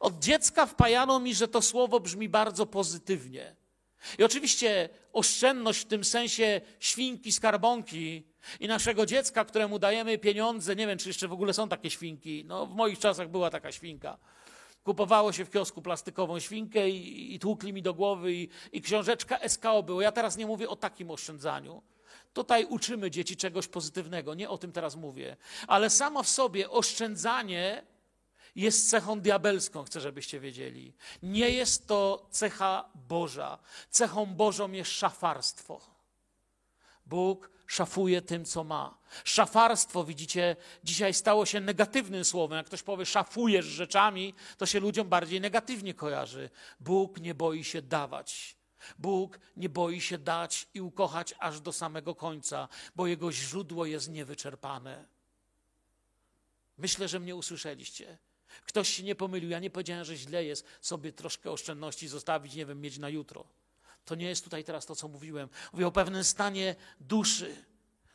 Od 0.00 0.18
dziecka 0.18 0.66
wpajano 0.66 1.20
mi, 1.20 1.34
że 1.34 1.48
to 1.48 1.62
słowo 1.62 2.00
brzmi 2.00 2.28
bardzo 2.28 2.66
pozytywnie. 2.66 3.56
I 4.18 4.24
oczywiście 4.24 4.88
oszczędność 5.12 5.80
w 5.80 5.84
tym 5.84 6.04
sensie 6.04 6.60
świnki, 6.80 7.32
skarbonki 7.32 8.27
i 8.60 8.68
naszego 8.68 9.06
dziecka, 9.06 9.44
któremu 9.44 9.78
dajemy 9.78 10.18
pieniądze, 10.18 10.76
nie 10.76 10.86
wiem, 10.86 10.98
czy 10.98 11.08
jeszcze 11.08 11.28
w 11.28 11.32
ogóle 11.32 11.52
są 11.52 11.68
takie 11.68 11.90
świnki. 11.90 12.44
No, 12.46 12.66
w 12.66 12.74
moich 12.74 12.98
czasach 12.98 13.28
była 13.28 13.50
taka 13.50 13.72
świnka. 13.72 14.18
Kupowało 14.84 15.32
się 15.32 15.44
w 15.44 15.50
kiosku 15.50 15.82
plastikową 15.82 16.40
świnkę 16.40 16.90
i, 16.90 17.34
i 17.34 17.38
tłukli 17.38 17.72
mi 17.72 17.82
do 17.82 17.94
głowy 17.94 18.34
i, 18.34 18.48
i 18.72 18.82
książeczka 18.82 19.48
SKO 19.48 19.82
było. 19.82 20.00
Ja 20.00 20.12
teraz 20.12 20.36
nie 20.36 20.46
mówię 20.46 20.68
o 20.68 20.76
takim 20.76 21.10
oszczędzaniu. 21.10 21.82
Tutaj 22.32 22.64
uczymy 22.64 23.10
dzieci 23.10 23.36
czegoś 23.36 23.68
pozytywnego, 23.68 24.34
nie 24.34 24.48
o 24.48 24.58
tym 24.58 24.72
teraz 24.72 24.96
mówię. 24.96 25.36
Ale 25.66 25.90
samo 25.90 26.22
w 26.22 26.28
sobie 26.28 26.70
oszczędzanie 26.70 27.82
jest 28.56 28.90
cechą 28.90 29.20
diabelską, 29.20 29.84
chcę, 29.84 30.00
żebyście 30.00 30.40
wiedzieli. 30.40 30.94
Nie 31.22 31.50
jest 31.50 31.86
to 31.86 32.26
cecha 32.30 32.88
Boża. 32.94 33.58
Cechą 33.90 34.26
Bożą 34.26 34.72
jest 34.72 34.90
szafarstwo. 34.90 35.80
Bóg 37.06 37.50
szafuje 37.68 38.22
tym, 38.22 38.44
co 38.44 38.64
ma. 38.64 38.98
Szafarstwo, 39.24 40.04
widzicie, 40.04 40.56
dzisiaj 40.84 41.14
stało 41.14 41.46
się 41.46 41.60
negatywnym 41.60 42.24
słowem. 42.24 42.56
Jak 42.56 42.66
ktoś 42.66 42.82
powie, 42.82 43.06
szafujesz 43.06 43.66
rzeczami, 43.66 44.34
to 44.56 44.66
się 44.66 44.80
ludziom 44.80 45.08
bardziej 45.08 45.40
negatywnie 45.40 45.94
kojarzy. 45.94 46.50
Bóg 46.80 47.20
nie 47.20 47.34
boi 47.34 47.64
się 47.64 47.82
dawać. 47.82 48.56
Bóg 48.98 49.38
nie 49.56 49.68
boi 49.68 50.00
się 50.00 50.18
dać 50.18 50.68
i 50.74 50.80
ukochać 50.80 51.34
aż 51.38 51.60
do 51.60 51.72
samego 51.72 52.14
końca, 52.14 52.68
bo 52.96 53.06
jego 53.06 53.32
źródło 53.32 53.86
jest 53.86 54.10
niewyczerpane. 54.10 55.04
Myślę, 56.78 57.08
że 57.08 57.20
mnie 57.20 57.36
usłyszeliście. 57.36 58.18
Ktoś 58.66 58.88
się 58.88 59.02
nie 59.02 59.14
pomylił. 59.14 59.50
Ja 59.50 59.58
nie 59.58 59.70
powiedziałem, 59.70 60.04
że 60.04 60.16
źle 60.16 60.44
jest 60.44 60.66
sobie 60.80 61.12
troszkę 61.12 61.50
oszczędności 61.50 62.08
zostawić, 62.08 62.54
nie 62.54 62.66
wiem, 62.66 62.80
mieć 62.80 62.98
na 62.98 63.08
jutro. 63.08 63.44
To 64.08 64.14
nie 64.14 64.28
jest 64.28 64.44
tutaj 64.44 64.64
teraz 64.64 64.86
to, 64.86 64.96
co 64.96 65.08
mówiłem. 65.08 65.48
Mówię 65.72 65.86
o 65.86 65.92
pewnym 65.92 66.24
stanie 66.24 66.76
duszy. 67.00 67.64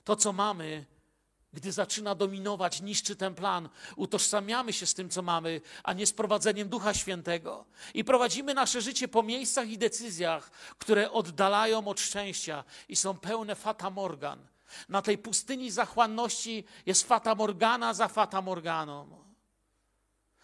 To, 0.03 0.15
co 0.15 0.33
mamy, 0.33 0.85
gdy 1.53 1.71
zaczyna 1.71 2.15
dominować, 2.15 2.81
niszczy 2.81 3.15
ten 3.15 3.35
plan. 3.35 3.69
Utożsamiamy 3.95 4.73
się 4.73 4.85
z 4.85 4.93
tym, 4.93 5.09
co 5.09 5.21
mamy, 5.21 5.61
a 5.83 5.93
nie 5.93 6.07
z 6.07 6.13
prowadzeniem 6.13 6.69
Ducha 6.69 6.93
Świętego. 6.93 7.65
I 7.93 8.03
prowadzimy 8.03 8.53
nasze 8.53 8.81
życie 8.81 9.07
po 9.07 9.23
miejscach 9.23 9.69
i 9.69 9.77
decyzjach, 9.77 10.51
które 10.77 11.11
oddalają 11.11 11.87
od 11.87 11.99
szczęścia 11.99 12.63
i 12.89 12.95
są 12.95 13.17
pełne 13.17 13.55
fata 13.55 13.89
morgan. 13.89 14.47
Na 14.89 15.01
tej 15.01 15.17
pustyni 15.17 15.71
zachłanności 15.71 16.63
jest 16.85 17.07
fata 17.07 17.35
morgana 17.35 17.93
za 17.93 18.07
fata 18.07 18.41
morganą. 18.41 19.22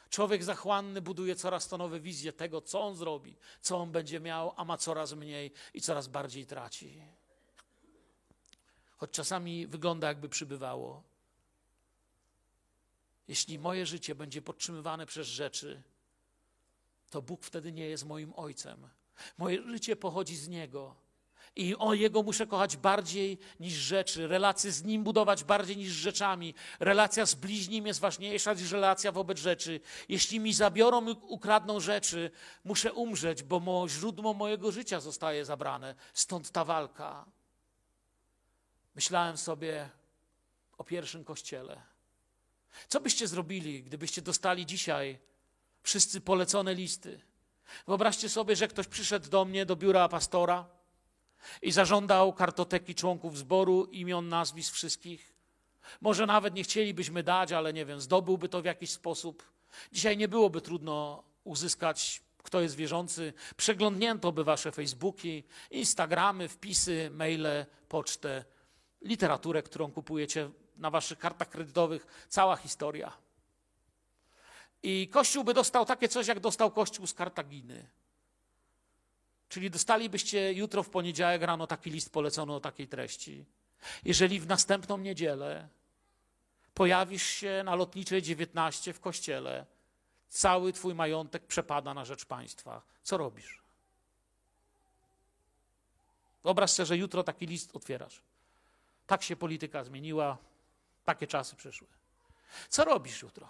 Człowiek 0.09 0.43
zachłanny 0.43 1.01
buduje 1.01 1.35
coraz 1.35 1.67
to 1.67 1.77
nowe 1.77 1.99
wizje 1.99 2.33
tego, 2.33 2.61
co 2.61 2.81
on 2.81 2.95
zrobi, 2.95 3.37
co 3.61 3.77
on 3.77 3.91
będzie 3.91 4.19
miał, 4.19 4.53
a 4.55 4.65
ma 4.65 4.77
coraz 4.77 5.13
mniej 5.13 5.51
i 5.73 5.81
coraz 5.81 6.07
bardziej 6.07 6.45
traci. 6.45 7.01
Choć 8.97 9.11
czasami 9.11 9.67
wygląda, 9.67 10.07
jakby 10.07 10.29
przybywało. 10.29 11.03
Jeśli 13.27 13.59
moje 13.59 13.85
życie 13.85 14.15
będzie 14.15 14.41
podtrzymywane 14.41 15.05
przez 15.05 15.27
rzeczy, 15.27 15.83
to 17.09 17.21
Bóg 17.21 17.43
wtedy 17.43 17.71
nie 17.71 17.85
jest 17.85 18.05
moim 18.05 18.33
ojcem. 18.35 18.89
Moje 19.37 19.71
życie 19.71 19.95
pochodzi 19.95 20.35
z 20.35 20.47
Niego. 20.47 20.95
I 21.55 21.75
o 21.75 21.93
Jego 21.93 22.23
muszę 22.23 22.47
kochać 22.47 22.77
bardziej 22.77 23.37
niż 23.59 23.73
rzeczy, 23.73 24.27
relacje 24.27 24.71
z 24.71 24.83
Nim 24.83 25.03
budować 25.03 25.43
bardziej 25.43 25.77
niż 25.77 25.91
rzeczami. 25.91 26.53
Relacja 26.79 27.25
z 27.25 27.35
bliźnim 27.35 27.87
jest 27.87 27.99
ważniejsza 27.99 28.53
niż 28.53 28.71
relacja 28.71 29.11
wobec 29.11 29.39
rzeczy. 29.39 29.79
Jeśli 30.09 30.39
mi 30.39 30.53
zabiorą 30.53 31.07
i 31.07 31.15
ukradną 31.21 31.79
rzeczy, 31.79 32.31
muszę 32.63 32.93
umrzeć, 32.93 33.43
bo 33.43 33.59
mo, 33.59 33.89
źródło 33.89 34.33
mojego 34.33 34.71
życia 34.71 34.99
zostaje 34.99 35.45
zabrane. 35.45 35.95
Stąd 36.13 36.51
ta 36.51 36.65
walka. 36.65 37.25
Myślałem 38.95 39.37
sobie 39.37 39.89
o 40.77 40.83
pierwszym 40.83 41.23
kościele. 41.23 41.81
Co 42.87 42.99
byście 42.99 43.27
zrobili, 43.27 43.83
gdybyście 43.83 44.21
dostali 44.21 44.65
dzisiaj 44.65 45.19
wszyscy 45.83 46.21
polecone 46.21 46.75
listy? 46.75 47.21
Wyobraźcie 47.87 48.29
sobie, 48.29 48.55
że 48.55 48.67
ktoś 48.67 48.87
przyszedł 48.87 49.29
do 49.29 49.45
mnie, 49.45 49.65
do 49.65 49.75
biura 49.75 50.09
pastora 50.09 50.78
i 51.61 51.71
zażądał 51.71 52.33
kartoteki 52.33 52.95
członków 52.95 53.37
zboru, 53.37 53.85
imion, 53.85 54.29
nazwisk 54.29 54.73
wszystkich. 54.73 55.33
Może 56.01 56.25
nawet 56.25 56.53
nie 56.53 56.63
chcielibyśmy 56.63 57.23
dać, 57.23 57.51
ale 57.51 57.73
nie 57.73 57.85
wiem, 57.85 58.01
zdobyłby 58.01 58.49
to 58.49 58.61
w 58.61 58.65
jakiś 58.65 58.89
sposób. 58.89 59.43
Dzisiaj 59.91 60.17
nie 60.17 60.27
byłoby 60.27 60.61
trudno 60.61 61.23
uzyskać, 61.43 62.21
kto 62.43 62.61
jest 62.61 62.75
wierzący. 62.75 63.33
Przeglądnięto 63.57 64.31
by 64.31 64.43
wasze 64.43 64.71
Facebooki, 64.71 65.43
Instagramy, 65.71 66.47
wpisy, 66.47 67.09
maile, 67.13 67.65
pocztę, 67.89 68.45
literaturę, 69.01 69.63
którą 69.63 69.91
kupujecie 69.91 70.49
na 70.77 70.89
waszych 70.89 71.19
kartach 71.19 71.49
kredytowych, 71.49 72.25
cała 72.29 72.55
historia. 72.55 73.17
I 74.83 75.07
Kościół 75.07 75.43
by 75.43 75.53
dostał 75.53 75.85
takie 75.85 76.07
coś, 76.07 76.27
jak 76.27 76.39
dostał 76.39 76.71
Kościół 76.71 77.07
z 77.07 77.13
Kartaginy. 77.13 77.89
Czyli 79.49 79.69
dostalibyście 79.69 80.53
jutro 80.53 80.83
w 80.83 80.89
poniedziałek 80.89 81.41
rano 81.41 81.67
taki 81.67 81.89
list 81.89 82.11
polecony 82.11 82.53
o 82.53 82.59
takiej 82.59 82.87
treści. 82.87 83.45
Jeżeli 84.05 84.39
w 84.39 84.47
następną 84.47 84.97
niedzielę 84.97 85.67
pojawisz 86.73 87.23
się 87.23 87.61
na 87.65 87.75
lotniczej 87.75 88.21
19 88.21 88.93
w 88.93 88.99
kościele, 88.99 89.65
cały 90.29 90.73
twój 90.73 90.95
majątek 90.95 91.45
przepada 91.45 91.93
na 91.93 92.05
rzecz 92.05 92.25
państwa. 92.25 92.81
Co 93.03 93.17
robisz? 93.17 93.63
Wyobraź 96.43 96.71
sobie, 96.71 96.85
że 96.85 96.97
jutro 96.97 97.23
taki 97.23 97.45
list 97.45 97.75
otwierasz. 97.75 98.21
Tak 99.07 99.23
się 99.23 99.35
polityka 99.35 99.83
zmieniła, 99.83 100.37
takie 101.05 101.27
czasy 101.27 101.55
przyszły. 101.55 101.87
Co 102.69 102.85
robisz 102.85 103.21
jutro? 103.21 103.49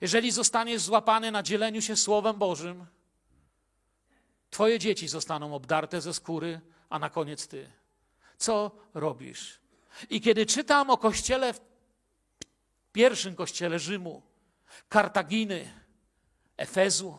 Jeżeli 0.00 0.30
zostaniesz 0.30 0.82
złapany 0.82 1.30
na 1.30 1.42
dzieleniu 1.42 1.82
się 1.82 1.96
Słowem 1.96 2.36
Bożym, 2.36 2.86
Twoje 4.50 4.78
dzieci 4.78 5.08
zostaną 5.08 5.54
obdarte 5.54 6.00
ze 6.00 6.14
skóry, 6.14 6.60
a 6.90 6.98
na 6.98 7.10
koniec 7.10 7.48
ty. 7.48 7.70
Co 8.38 8.70
robisz? 8.94 9.60
I 10.10 10.20
kiedy 10.20 10.46
czytam 10.46 10.90
o 10.90 10.98
kościele, 10.98 11.54
w 11.54 11.60
pierwszym 12.92 13.34
kościele 13.36 13.78
Rzymu, 13.78 14.22
Kartaginy, 14.88 15.72
Efezu, 16.56 17.18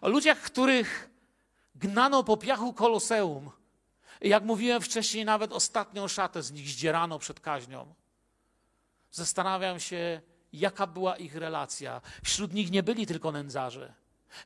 o 0.00 0.08
ludziach, 0.08 0.38
których 0.38 1.10
gnano 1.74 2.24
po 2.24 2.36
piachu 2.36 2.72
koloseum, 2.72 3.50
jak 4.20 4.44
mówiłem 4.44 4.82
wcześniej, 4.82 5.24
nawet 5.24 5.52
ostatnią 5.52 6.08
szatę 6.08 6.42
z 6.42 6.52
nich 6.52 6.68
zdzierano 6.68 7.18
przed 7.18 7.40
kaźnią. 7.40 7.94
Zastanawiam 9.10 9.80
się, 9.80 10.20
jaka 10.52 10.86
była 10.86 11.16
ich 11.16 11.34
relacja. 11.34 12.00
Wśród 12.24 12.52
nich 12.52 12.70
nie 12.70 12.82
byli 12.82 13.06
tylko 13.06 13.32
nędzarze. 13.32 13.94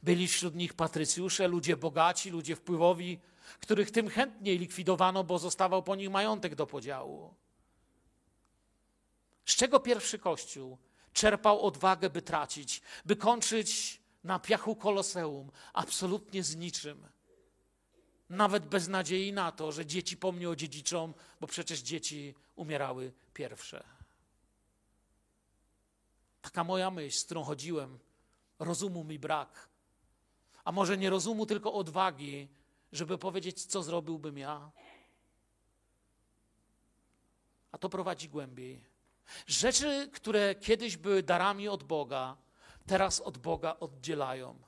Byli 0.03 0.29
wśród 0.29 0.55
nich 0.55 0.75
patrycjusze, 0.75 1.49
ludzie 1.49 1.77
bogaci, 1.77 2.31
ludzie 2.31 2.57
wpływowi, 2.57 3.19
których 3.61 3.91
tym 3.91 4.09
chętniej 4.09 4.59
likwidowano, 4.59 5.25
bo 5.25 5.39
zostawał 5.39 5.83
po 5.83 5.97
nich 5.97 6.11
majątek 6.11 6.55
do 6.55 6.67
podziału. 6.67 7.35
Z 9.47 9.57
czego 9.57 9.81
pierwszy 9.81 10.19
kościół 10.19 10.79
czerpał 11.13 11.63
odwagę, 11.63 12.11
by 12.11 12.23
tracić, 12.23 12.83
by 13.05 13.17
kończyć 13.17 14.01
na 14.25 14.39
piachu 14.39 14.77
koloseum, 14.77 15.51
absolutnie 15.73 16.43
z 16.43 16.57
niczym. 16.57 17.07
Nawet 18.31 18.67
bez 18.67 18.89
nadziei 18.89 19.33
na 19.33 19.53
to, 19.53 19.73
że 19.73 19.87
dzieci 19.87 20.17
po 20.17 20.33
mnie 20.33 20.51
odziedziczą, 20.51 21.13
bo 21.41 21.47
przecież 21.47 21.81
dzieci 21.81 22.35
umierały 22.57 23.13
pierwsze. 23.35 23.85
Taka 26.43 26.65
moja 26.65 26.91
myśl, 26.91 27.19
z 27.19 27.25
którą 27.25 27.45
chodziłem, 27.45 27.99
rozumu 28.59 29.05
mi 29.05 29.19
brak. 29.19 29.69
A 30.67 30.73
może 30.73 30.99
nie 30.99 31.11
rozumu, 31.11 31.47
tylko 31.47 31.73
odwagi, 31.73 32.49
żeby 32.93 33.19
powiedzieć, 33.19 33.65
co 33.65 33.83
zrobiłbym 33.83 34.39
ja. 34.39 34.71
A 37.73 37.79
to 37.79 37.89
prowadzi 37.89 38.29
głębiej. 38.29 38.85
Rzeczy, 39.47 40.11
które 40.13 40.55
kiedyś 40.55 40.97
były 40.97 41.23
darami 41.23 41.69
od 41.69 41.85
Boga, 41.85 42.37
teraz 42.87 43.21
od 43.21 43.39
Boga 43.39 43.77
oddzielają. 43.81 44.59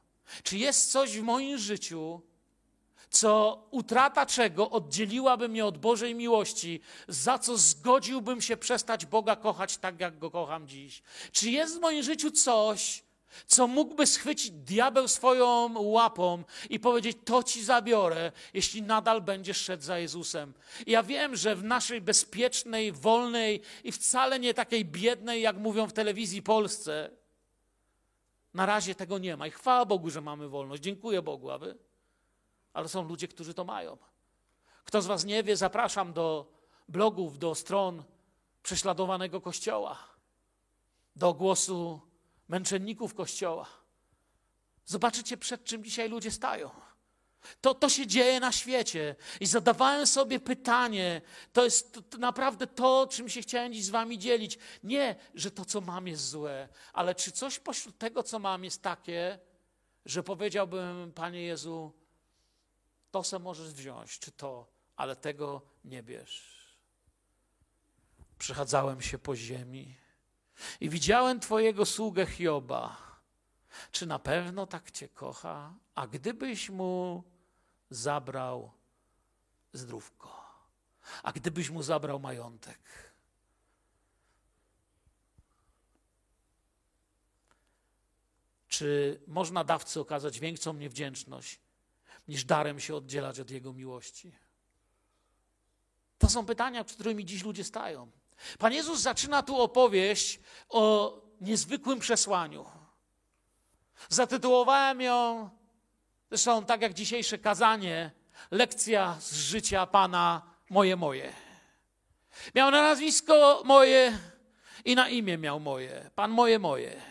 Czy 0.43 0.59
jest 0.59 0.93
coś 0.93 1.19
w 1.19 1.23
moim 1.23 1.59
życiu, 1.59 2.23
co 3.11 3.63
utrata 3.71 4.27
czego 4.27 4.71
oddzieliłaby 4.71 5.49
mnie 5.49 5.67
od 5.67 5.79
Bożej 5.79 6.15
miłości, 6.15 6.81
za 7.09 7.39
co 7.39 7.57
zgodziłbym 7.57 8.41
się 8.41 8.57
przestać 8.57 9.07
Boga 9.07 9.37
kochać 9.37 9.79
tak, 9.79 10.01
jak 10.01 10.19
go 10.19 10.31
kocham 10.31 10.69
dziś? 10.69 11.03
Czy 11.33 11.51
jest 11.51 11.79
w 11.79 11.81
moim 11.81 12.03
życiu 12.03 12.31
coś, 12.31 13.08
co 13.47 13.67
mógłby 13.67 14.07
schwycić 14.07 14.51
diabeł 14.51 15.09
swoją 15.09 15.79
łapą 15.81 16.45
i 16.71 16.81
powiedzieć: 16.81 17.19
To 17.25 17.43
ci 17.43 17.65
zabiorę, 17.65 18.33
jeśli 18.55 18.83
nadal 18.83 19.21
będziesz 19.21 19.57
szedł 19.57 19.83
za 19.83 19.99
Jezusem. 19.99 20.55
I 20.87 20.91
ja 20.91 21.03
wiem, 21.03 21.37
że 21.37 21.57
w 21.57 21.65
naszej 21.65 22.01
bezpiecznej, 22.01 22.93
wolnej 22.93 23.61
i 23.85 23.93
wcale 23.93 24.39
nie 24.39 24.55
takiej 24.55 24.85
biednej, 24.85 25.43
jak 25.43 25.57
mówią 25.57 25.87
w 25.87 25.93
telewizji 25.93 26.43
Polsce, 26.43 27.11
na 28.55 28.67
razie 28.67 28.95
tego 28.95 29.19
nie 29.19 29.37
ma. 29.37 29.47
I 29.47 29.51
chwała 29.51 29.85
Bogu, 29.85 30.11
że 30.11 30.21
mamy 30.21 30.49
wolność. 30.49 30.83
Dziękuję 30.83 31.23
Bogu, 31.23 31.51
aby. 31.51 31.79
Ale 32.73 32.89
są 32.89 33.09
ludzie, 33.09 33.29
którzy 33.29 33.55
to 33.55 33.65
mają. 33.65 33.97
Kto 34.85 35.03
z 35.03 35.07
Was 35.07 35.25
nie 35.25 35.43
wie, 35.43 35.57
zapraszam 35.57 36.13
do 36.13 36.53
blogów, 36.89 37.39
do 37.39 37.55
stron 37.55 38.03
prześladowanego 38.63 39.41
kościoła, 39.41 39.99
do 41.17 41.35
głosu 41.35 42.01
męczenników 42.49 43.15
Kościoła. 43.15 43.67
Zobaczycie, 44.85 45.37
przed 45.37 45.65
czym 45.65 45.85
dzisiaj 45.85 46.09
ludzie 46.09 46.31
stają. 46.31 46.71
To, 47.61 47.75
to 47.75 47.89
się 47.89 48.07
dzieje 48.07 48.41
na 48.41 48.53
świecie. 48.53 49.17
I 49.41 49.47
zadawałem 49.47 50.07
sobie 50.07 50.41
pytanie, 50.41 51.23
to 51.53 51.65
jest 51.65 51.93
to, 51.93 52.03
to 52.03 52.19
naprawdę 52.19 52.67
to, 52.67 53.09
czym 53.11 53.29
się 53.29 53.41
chciałem 53.41 53.73
dziś 53.73 53.85
z 53.85 53.91
wami 53.91 54.19
dzielić. 54.19 54.59
Nie, 54.83 55.17
że 55.35 55.51
to, 55.51 55.65
co 55.65 55.81
mam, 55.81 56.07
jest 56.07 56.29
złe, 56.29 56.69
ale 56.93 57.15
czy 57.15 57.33
coś 57.33 57.59
pośród 57.59 57.99
tego, 57.99 58.23
co 58.23 58.39
mam, 58.39 58.65
jest 58.65 58.83
takie, 58.83 59.39
że 60.05 60.23
powiedziałbym, 60.23 61.13
Panie 61.13 61.43
Jezu, 61.43 61.93
to 63.11 63.25
se 63.25 63.39
możesz 63.39 63.73
wziąć, 63.73 64.19
czy 64.19 64.33
to, 64.33 64.67
ale 64.97 65.17
tego 65.17 65.63
nie 65.85 66.03
bierz. 66.03 66.59
Przechadzałem 68.39 69.01
się 69.01 69.19
po 69.19 69.37
ziemi 69.37 69.95
i 70.81 70.89
widziałem 70.91 71.41
Twojego 71.41 71.87
sługę 71.87 72.27
Hioba. 72.27 72.97
Czy 73.93 74.07
na 74.07 74.19
pewno 74.19 74.67
tak 74.67 74.91
Cię 74.91 75.09
kocha? 75.09 75.75
A 75.95 76.07
gdybyś 76.07 76.71
mu 76.71 77.23
zabrał 77.91 78.73
zdrówko, 79.73 80.45
a 81.23 81.33
gdybyś 81.33 81.71
mu 81.71 81.83
zabrał 81.83 82.21
majątek, 82.21 82.79
czy 88.69 89.21
można 89.27 89.65
dawcy 89.65 90.01
okazać 90.01 90.41
większą 90.41 90.73
niewdzięczność, 90.73 91.61
niż 92.29 92.45
darem 92.45 92.81
się 92.81 92.95
oddzielać 92.95 93.41
od 93.41 93.51
Jego 93.51 93.73
miłości? 93.73 94.33
To 96.19 96.29
są 96.29 96.47
pytania, 96.47 96.85
przed 96.85 96.99
którymi 96.99 97.25
dziś 97.25 97.45
ludzie 97.45 97.65
stają. 97.65 98.11
Pan 98.59 98.73
Jezus 98.73 99.01
zaczyna 99.01 99.43
tu 99.43 99.61
opowieść 99.61 100.41
o 100.69 101.13
niezwykłym 101.41 101.99
przesłaniu. 101.99 102.65
Zatytułowałem 104.09 105.01
ją, 105.01 105.51
zresztą 106.31 106.65
tak 106.65 106.83
jak 106.83 106.95
dzisiejsze 106.95 107.39
kazanie, 107.39 108.11
lekcja 108.51 109.17
z 109.21 109.35
życia 109.35 109.87
Pana 109.87 110.43
moje 110.71 110.97
moje. 110.97 111.33
Miał 112.55 112.71
na 112.71 112.83
nazwisko 112.83 113.63
moje 113.65 114.19
i 114.85 114.95
na 114.95 115.09
imię 115.09 115.39
miał 115.39 115.61
moje. 115.61 116.11
Pan 116.15 116.31
moje 116.31 116.59
moje. 116.59 117.03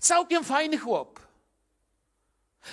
Całkiem 0.00 0.44
fajny 0.44 0.78
chłop. 0.78 1.20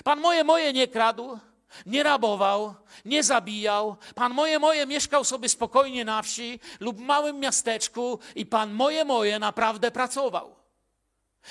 Pan 0.03 0.19
moje 0.19 0.43
moje 0.43 0.73
nie 0.73 0.87
kradł, 0.87 1.39
nie 1.85 2.03
rabował, 2.03 2.75
nie 3.05 3.23
zabijał. 3.23 3.95
Pan 4.15 4.33
moje 4.33 4.59
moje 4.59 4.85
mieszkał 4.85 5.23
sobie 5.23 5.49
spokojnie 5.49 6.05
na 6.05 6.21
wsi 6.21 6.59
lub 6.79 6.99
małym 6.99 7.39
miasteczku 7.39 8.19
i 8.35 8.45
pan 8.45 8.73
moje 8.73 9.05
moje 9.05 9.39
naprawdę 9.39 9.91
pracował. 9.91 10.55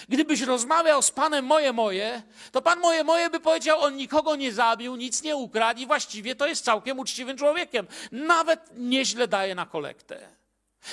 Gdybyś 0.09 0.41
rozmawiał 0.41 1.03
z 1.03 1.11
panem 1.11 1.45
moje 1.45 1.73
moje, 1.73 2.23
to 2.53 2.63
pan 2.63 2.81
moje 2.81 3.05
moje 3.05 3.31
by 3.31 3.41
powiedział, 3.41 3.81
on 3.81 3.97
nikogo 3.97 4.37
nie 4.37 4.53
zabił, 4.53 4.97
nic 4.97 5.23
nie 5.23 5.37
ukradł 5.37 5.81
i 5.81 5.87
właściwie 5.87 6.35
to 6.35 6.47
jest 6.47 6.65
całkiem 6.65 6.99
uczciwym 6.99 7.37
człowiekiem. 7.37 7.87
Nawet 8.13 8.61
nieźle 8.77 9.29
daje 9.29 9.55
na 9.55 9.67
kolektę. 9.67 10.29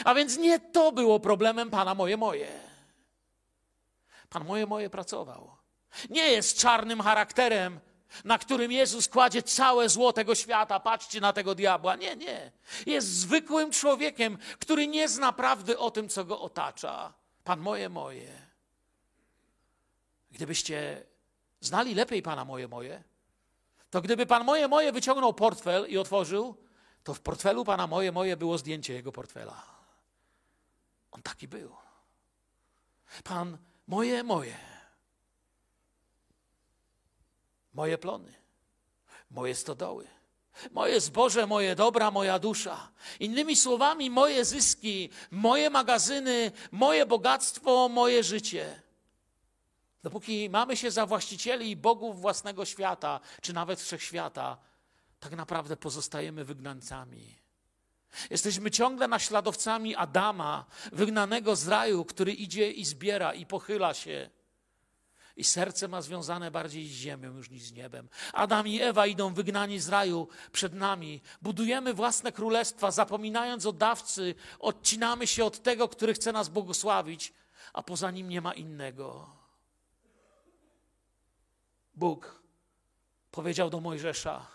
A 0.06 0.14
więc 0.14 0.38
nie 0.38 0.60
to 0.60 0.92
było 0.92 1.20
problemem 1.20 1.70
pana 1.70 1.96
moje 1.96 2.18
moje. 2.18 2.48
Pan 4.30 4.46
moje 4.46 4.66
moje 4.66 4.90
pracował. 4.90 5.52
Nie 6.10 6.32
jest 6.32 6.60
czarnym 6.60 7.02
charakterem, 7.02 7.80
na 8.24 8.38
którym 8.38 8.72
Jezus 8.72 9.08
kładzie 9.08 9.44
całe 9.44 9.90
zło 9.90 10.14
tego 10.14 10.36
świata. 10.36 10.80
Patrzcie 10.80 11.22
na 11.22 11.34
tego 11.34 11.56
diabła. 11.56 11.96
Nie, 11.96 12.16
nie. 12.16 12.52
Jest 12.86 13.08
zwykłym 13.08 13.72
człowiekiem, 13.72 14.38
który 14.60 14.88
nie 14.88 15.10
zna 15.10 15.32
prawdy 15.32 15.78
o 15.78 15.92
tym, 15.92 16.10
co 16.10 16.26
go 16.26 16.42
otacza. 16.42 17.14
Pan 17.44 17.60
moje 17.60 17.90
moje. 17.90 18.50
Gdybyście 20.32 21.06
znali 21.62 21.96
lepiej 21.96 22.22
Pana 22.22 22.46
moje 22.46 22.68
moje, 22.68 23.04
to 23.90 24.02
gdyby 24.02 24.26
Pan 24.26 24.44
moje 24.44 24.68
moje 24.68 24.92
wyciągnął 24.92 25.34
portfel 25.34 25.86
i 25.90 25.98
otworzył, 25.98 26.56
to 27.04 27.14
w 27.14 27.22
portfelu 27.22 27.66
Pana 27.66 27.88
moje 27.88 28.12
moje 28.12 28.38
było 28.38 28.58
zdjęcie 28.58 28.94
jego 28.94 29.12
portfela. 29.12 29.66
On 31.12 31.22
taki 31.22 31.48
był. 31.48 31.76
Pan 33.24 33.58
moje 33.88 34.24
moje. 34.24 34.69
Moje 37.80 37.98
plony, 37.98 38.34
moje 39.32 39.56
stodoły, 39.56 40.08
moje 40.72 41.02
zboże, 41.02 41.48
moje 41.48 41.76
dobra, 41.76 42.12
moja 42.12 42.40
dusza. 42.40 42.92
Innymi 43.20 43.56
słowami, 43.56 44.10
moje 44.10 44.46
zyski, 44.46 45.10
moje 45.32 45.70
magazyny, 45.70 46.52
moje 46.72 47.06
bogactwo, 47.06 47.90
moje 47.90 48.24
życie. 48.24 48.82
Dopóki 50.04 50.50
mamy 50.50 50.78
się 50.78 50.92
za 50.92 51.06
właścicieli 51.06 51.70
i 51.70 51.76
bogów 51.76 52.22
własnego 52.22 52.66
świata, 52.66 53.20
czy 53.42 53.54
nawet 53.54 53.82
wszechświata, 53.82 54.58
tak 55.20 55.36
naprawdę 55.36 55.78
pozostajemy 55.78 56.46
wygnańcami. 56.46 57.36
Jesteśmy 58.30 58.72
ciągle 58.72 59.08
naśladowcami 59.08 59.96
Adama, 59.96 60.66
wygnanego 60.92 61.56
z 61.56 61.68
raju, 61.68 62.06
który 62.06 62.34
idzie 62.34 62.72
i 62.72 62.86
zbiera 62.86 63.34
i 63.34 63.46
pochyla 63.46 63.94
się. 63.94 64.30
I 65.40 65.44
serce 65.44 65.88
ma 65.88 66.02
związane 66.02 66.52
bardziej 66.52 66.88
z 66.88 66.92
ziemią 66.92 67.36
już 67.36 67.50
niż 67.50 67.64
z 67.64 67.72
niebem. 67.72 68.10
Adam 68.34 68.68
i 68.68 68.82
Ewa 68.82 69.08
idą 69.08 69.34
wygnani 69.34 69.80
z 69.80 69.90
raju 69.90 70.28
przed 70.52 70.74
nami. 70.74 71.22
Budujemy 71.42 71.94
własne 71.94 72.32
królestwa, 72.32 72.92
zapominając 72.92 73.66
o 73.66 73.72
dawcy, 73.72 74.36
odcinamy 74.60 75.28
się 75.28 75.46
od 75.46 75.64
tego, 75.64 75.88
który 75.88 76.14
chce 76.14 76.32
nas 76.32 76.50
błogosławić, 76.50 77.34
a 77.74 77.84
poza 77.84 78.12
nim 78.12 78.30
nie 78.30 78.42
ma 78.42 78.54
innego. 78.54 79.30
Bóg 81.96 82.42
powiedział 83.32 83.70
do 83.70 83.80
Mojżesza, 83.80 84.48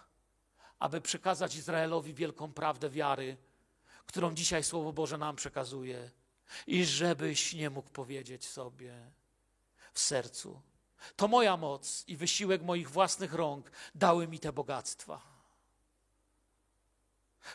aby 0.79 1.01
przekazać 1.01 1.57
Izraelowi 1.57 2.15
wielką 2.15 2.53
prawdę 2.53 2.91
wiary, 2.91 3.37
którą 4.07 4.35
dzisiaj 4.35 4.65
Słowo 4.65 4.93
Boże 4.93 5.19
nam 5.19 5.37
przekazuje, 5.37 6.11
i 6.67 6.85
żebyś 6.85 7.55
nie 7.55 7.71
mógł 7.71 7.91
powiedzieć 7.91 8.49
sobie 8.49 9.11
w 9.93 10.01
sercu: 10.01 10.74
To 11.17 11.29
moja 11.29 11.57
moc 11.57 12.05
i 12.07 12.17
wysiłek 12.17 12.63
moich 12.63 12.91
własnych 12.91 13.35
rąk 13.35 13.71
dały 13.95 14.29
mi 14.29 14.39
te 14.39 14.53
bogactwa. 14.53 15.35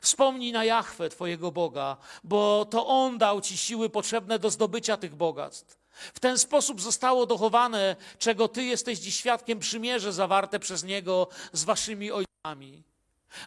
Wspomnij 0.02 0.52
na 0.52 0.66
Jachwę, 0.66 1.10
Twojego 1.10 1.52
Boga, 1.52 1.98
bo 2.24 2.66
to 2.66 2.88
On 2.88 3.18
dał 3.18 3.42
Ci 3.42 3.58
siły 3.58 3.90
potrzebne 3.90 4.40
do 4.40 4.50
zdobycia 4.50 4.98
tych 4.98 5.16
bogactw. 5.16 5.80
W 6.14 6.20
ten 6.20 6.38
sposób 6.38 6.82
zostało 6.82 7.26
dochowane, 7.26 7.96
czego 8.20 8.48
Ty 8.48 8.64
jesteś 8.64 9.00
dziś 9.00 9.18
świadkiem 9.18 9.60
przymierze 9.60 10.14
zawarte 10.14 10.60
przez 10.60 10.84
Niego 10.84 11.28
z 11.54 11.64
Waszymi 11.64 12.12
ojcami. 12.12 12.84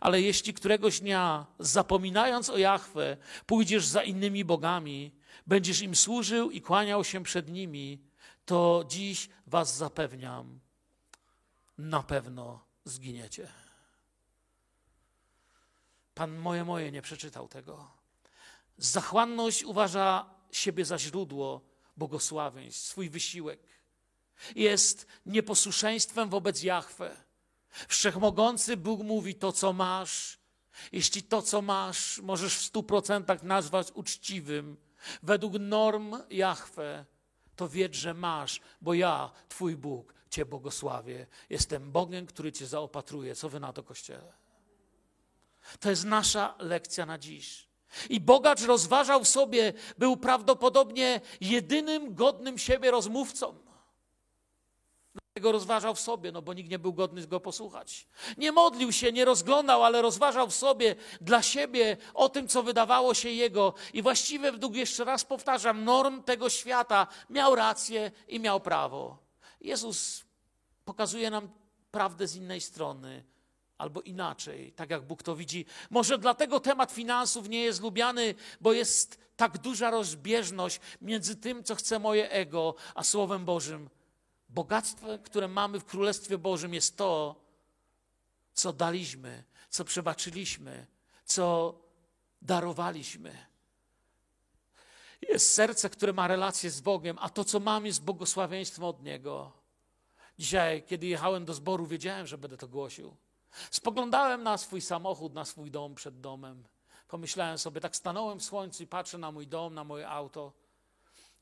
Ale 0.01 0.21
jeśli 0.21 0.55
któregoś 0.55 1.01
dnia, 1.01 1.47
zapominając 1.59 2.51
o 2.51 2.59
Jachwę, 2.59 3.17
pójdziesz 3.47 3.87
za 3.87 4.03
innymi 4.03 4.45
bogami, 4.45 5.13
będziesz 5.47 5.83
im 5.83 5.97
służył 5.97 6.51
i 6.51 6.61
kłaniał 6.61 7.05
się 7.05 7.23
przed 7.23 7.49
nimi, 7.49 7.99
to 8.45 8.85
dziś 8.89 9.29
Was 9.47 9.77
zapewniam, 9.77 10.61
na 11.79 12.03
pewno 12.03 12.65
zginiecie. 12.85 13.49
Pan 16.15 16.37
moje 16.37 16.65
moje 16.65 16.93
nie 16.93 17.03
przeczytał 17.03 17.49
tego. 17.49 17.91
Zachłanność 18.79 19.65
uważa 19.65 20.31
siebie 20.53 20.85
za 20.85 20.99
źródło 20.99 21.61
błogosławieństw, 21.97 22.87
swój 22.87 23.11
wysiłek. 23.11 23.61
Jest 24.57 25.07
nieposłuszeństwem 25.27 26.29
wobec 26.29 26.63
Jahwe. 26.63 27.17
Wszechmogący 27.89 28.77
Bóg 28.77 29.03
mówi 29.03 29.35
to, 29.35 29.53
co 29.53 29.73
masz. 29.73 30.39
Jeśli 30.93 31.23
to, 31.23 31.43
co 31.43 31.63
masz, 31.63 32.19
możesz 32.19 32.57
w 32.57 32.63
stu 32.63 32.83
procentach 32.83 33.43
nazwać 33.43 33.89
uczciwym, 33.95 34.77
według 35.23 35.53
norm 35.59 36.17
Jahwe, 36.31 37.05
to 37.57 37.69
wiedz, 37.69 37.95
że 37.95 38.15
masz, 38.15 38.61
bo 38.81 38.95
ja, 38.95 39.31
Twój 39.49 39.77
Bóg, 39.77 40.15
Cię 40.31 40.45
błogosławię. 40.45 41.27
Jestem 41.51 41.93
Bogiem, 41.93 42.27
który 42.27 42.53
Cię 42.53 42.67
zaopatruje. 42.67 43.35
Co 43.35 43.49
Wy 43.49 43.61
na 43.61 43.73
to, 43.73 43.83
Kościele? 43.83 44.33
To 45.81 45.91
jest 45.91 46.05
nasza 46.05 46.55
lekcja 46.59 47.07
na 47.07 47.19
dziś. 47.19 47.69
I 48.09 48.21
bogacz 48.21 48.63
rozważał 48.63 49.25
sobie, 49.25 49.73
był 49.99 50.17
prawdopodobnie 50.17 51.21
jedynym 51.41 52.15
godnym 52.15 52.59
siebie 52.59 52.91
rozmówcą. 52.91 53.59
Dlatego 55.35 55.53
rozważał 55.53 55.95
w 55.95 56.01
sobie, 56.01 56.33
no 56.33 56.43
bo 56.43 56.53
nikt 56.53 56.71
nie 56.71 56.79
był 56.79 56.93
godny 56.93 57.27
go 57.27 57.41
posłuchać. 57.41 58.07
Nie 58.39 58.53
modlił 58.53 58.93
się, 58.93 59.13
nie 59.13 59.25
rozglądał, 59.25 59.85
ale 59.85 60.03
rozważał 60.03 60.49
w 60.49 60.55
sobie 60.55 60.97
dla 61.21 61.43
siebie 61.43 61.97
o 62.15 62.29
tym, 62.29 62.49
co 62.49 62.63
wydawało 62.63 63.15
się 63.15 63.31
jego. 63.31 63.75
I 63.93 64.03
właściwie, 64.03 64.53
według 64.53 64.75
jeszcze 64.75 65.05
raz 65.05 65.25
powtarzam, 65.25 65.85
norm 65.85 66.23
tego 66.23 66.51
świata 66.51 67.07
miał 67.31 67.55
rację 67.55 68.11
i 68.29 68.41
miał 68.41 68.61
prawo. 68.61 69.19
Jezus 69.61 70.25
pokazuje 70.85 71.31
nam 71.31 71.49
prawdę 71.91 72.27
z 72.27 72.37
innej 72.37 72.61
strony, 72.61 73.25
albo 73.79 74.01
inaczej, 74.01 74.73
tak 74.73 74.91
jak 74.91 75.03
Bóg 75.03 75.23
to 75.23 75.37
widzi. 75.37 75.67
Może 75.91 76.19
dlatego 76.19 76.61
temat 76.61 76.93
finansów 76.93 77.49
nie 77.49 77.63
jest 77.63 77.83
lubiany, 77.83 78.35
bo 78.61 78.73
jest 78.73 79.19
tak 79.37 79.59
duża 79.59 79.91
rozbieżność 79.91 80.81
między 81.03 81.37
tym, 81.37 81.65
co 81.65 81.75
chce 81.75 81.99
moje 81.99 82.31
ego, 82.31 82.75
a 82.95 83.05
Słowem 83.05 83.45
Bożym. 83.45 83.89
Bogactwo, 84.55 85.19
które 85.25 85.49
mamy 85.49 85.81
w 85.81 85.85
Królestwie 85.85 86.39
Bożym, 86.39 86.75
jest 86.75 86.97
to, 86.97 87.41
co 88.53 88.73
daliśmy, 88.73 89.45
co 89.69 89.85
przebaczyliśmy, 89.85 90.87
co 91.25 91.75
darowaliśmy. 92.43 93.47
Jest 95.29 95.55
serce, 95.55 95.91
które 95.91 96.13
ma 96.13 96.29
relację 96.29 96.71
z 96.71 96.81
Bogiem, 96.81 97.17
a 97.21 97.29
to, 97.29 97.45
co 97.45 97.61
mam, 97.61 97.87
jest 97.87 98.03
błogosławieństwem 98.03 98.85
od 98.85 99.03
Niego. 99.03 99.53
Dzisiaj, 100.39 100.83
kiedy 100.83 101.07
jechałem 101.07 101.45
do 101.45 101.55
zboru, 101.55 101.87
wiedziałem, 101.87 102.27
że 102.27 102.39
będę 102.39 102.57
to 102.57 102.69
głosił. 102.69 103.17
Spoglądałem 103.71 104.43
na 104.43 104.59
swój 104.59 104.81
samochód, 104.81 105.35
na 105.35 105.45
swój 105.45 105.71
dom 105.71 105.95
przed 105.95 106.21
domem. 106.21 106.65
Pomyślałem 107.09 107.59
sobie, 107.59 107.81
tak 107.81 107.97
stanąłem 107.97 108.41
w 108.41 108.45
słońcu 108.45 108.83
i 108.83 108.87
patrzę 108.87 109.19
na 109.19 109.33
mój 109.33 109.47
dom, 109.47 109.75
na 109.75 109.85
moje 109.85 110.09
auto. 110.09 110.53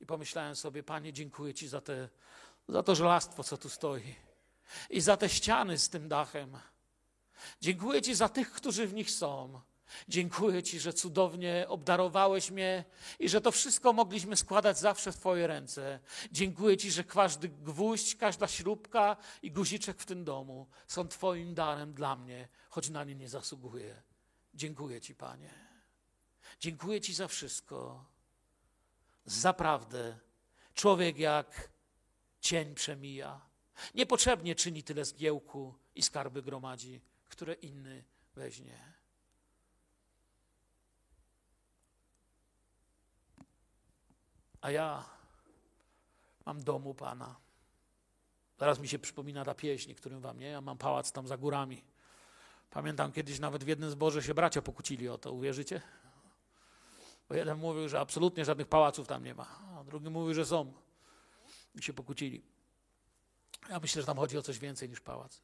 I 0.01 0.07
pomyślałem 0.07 0.57
sobie, 0.57 0.83
Panie, 0.83 1.13
dziękuję 1.13 1.55
Ci 1.55 1.69
za, 1.69 1.81
te, 1.81 2.09
za 2.71 2.83
to 2.83 2.95
żelastwo, 2.95 3.45
co 3.45 3.57
tu 3.57 3.68
stoi. 3.68 4.14
I 4.91 5.01
za 5.01 5.16
te 5.16 5.29
ściany 5.29 5.79
z 5.79 5.89
tym 5.89 6.09
dachem. 6.09 6.59
Dziękuję 7.61 8.03
Ci 8.03 8.14
za 8.14 8.29
tych, 8.29 8.53
którzy 8.53 8.87
w 8.87 8.95
nich 8.95 9.11
są. 9.11 9.61
Dziękuję 10.09 10.62
Ci, 10.62 10.81
że 10.81 10.93
cudownie 10.93 11.64
obdarowałeś 11.68 12.51
mnie 12.51 12.85
i 13.18 13.29
że 13.29 13.41
to 13.41 13.53
wszystko 13.53 13.93
mogliśmy 13.93 14.37
składać 14.37 14.79
zawsze 14.79 15.12
w 15.12 15.16
Twoje 15.16 15.47
ręce. 15.47 16.01
Dziękuję 16.33 16.77
Ci, 16.77 16.91
że 16.91 17.05
każdy 17.05 17.49
gwóźdź, 17.49 18.16
każda 18.16 18.49
śrubka 18.49 19.16
i 19.43 19.51
guziczek 19.51 19.99
w 19.99 20.07
tym 20.07 20.25
domu 20.25 20.66
są 20.87 21.09
Twoim 21.09 21.55
darem 21.55 21.95
dla 21.95 22.16
mnie, 22.16 22.49
choć 22.68 22.91
na 22.91 23.05
nie 23.05 23.14
nie 23.14 23.29
zasługuję. 23.29 24.03
Dziękuję 24.55 25.01
Ci, 25.01 25.14
Panie. 25.14 25.51
Dziękuję 26.61 27.01
Ci 27.01 27.14
za 27.14 27.29
wszystko. 27.29 28.05
Zaprawdę, 29.25 30.18
człowiek 30.75 31.18
jak 31.18 31.71
cień 32.41 32.74
przemija. 32.74 33.41
Niepotrzebnie 33.95 34.55
czyni 34.55 34.82
tyle 34.82 35.05
zgiełku 35.05 35.74
i 35.95 36.03
skarby 36.03 36.43
gromadzi, 36.43 37.01
które 37.28 37.55
inny 37.55 38.05
weźmie. 38.34 38.78
A 44.61 44.70
ja 44.70 45.05
mam 46.47 46.64
domu 46.64 46.95
Pana. 46.95 47.36
Zaraz 48.59 48.78
mi 48.78 48.88
się 48.88 48.99
przypomina 48.99 49.45
ta 49.45 49.55
pieśń, 49.55 49.95
którym 49.95 50.20
wam 50.20 50.38
nie. 50.38 50.47
Ja 50.47 50.61
mam 50.61 50.78
pałac 50.78 51.12
tam 51.12 51.28
za 51.28 51.36
górami. 51.36 51.82
Pamiętam 52.70 53.12
kiedyś 53.12 53.38
nawet 53.38 53.64
w 53.64 53.66
jednym 53.66 53.91
zborze 53.91 54.22
się 54.22 54.34
bracia 54.34 54.62
pokłócili 54.62 55.09
o 55.09 55.18
to, 55.18 55.32
uwierzycie? 55.32 55.82
Bo 57.28 57.34
jeden 57.34 57.59
mówił, 57.59 57.88
że 57.88 58.01
absolutnie 58.01 58.45
żadnych 58.45 58.66
pałaców 58.66 59.07
tam 59.07 59.24
nie 59.24 59.34
ma, 59.34 59.47
a 59.78 59.84
drugi 59.84 60.11
mówił, 60.11 60.34
że 60.34 60.47
są. 60.47 60.72
I 61.75 61.83
się 61.83 61.93
pokłócili. 61.93 62.43
Ja 63.68 63.81
myślę, 63.81 64.03
że 64.03 64.07
tam 64.07 64.16
chodzi 64.16 64.39
o 64.39 64.43
coś 64.43 64.59
więcej 64.59 64.89
niż 64.89 65.01
pałac. 65.01 65.41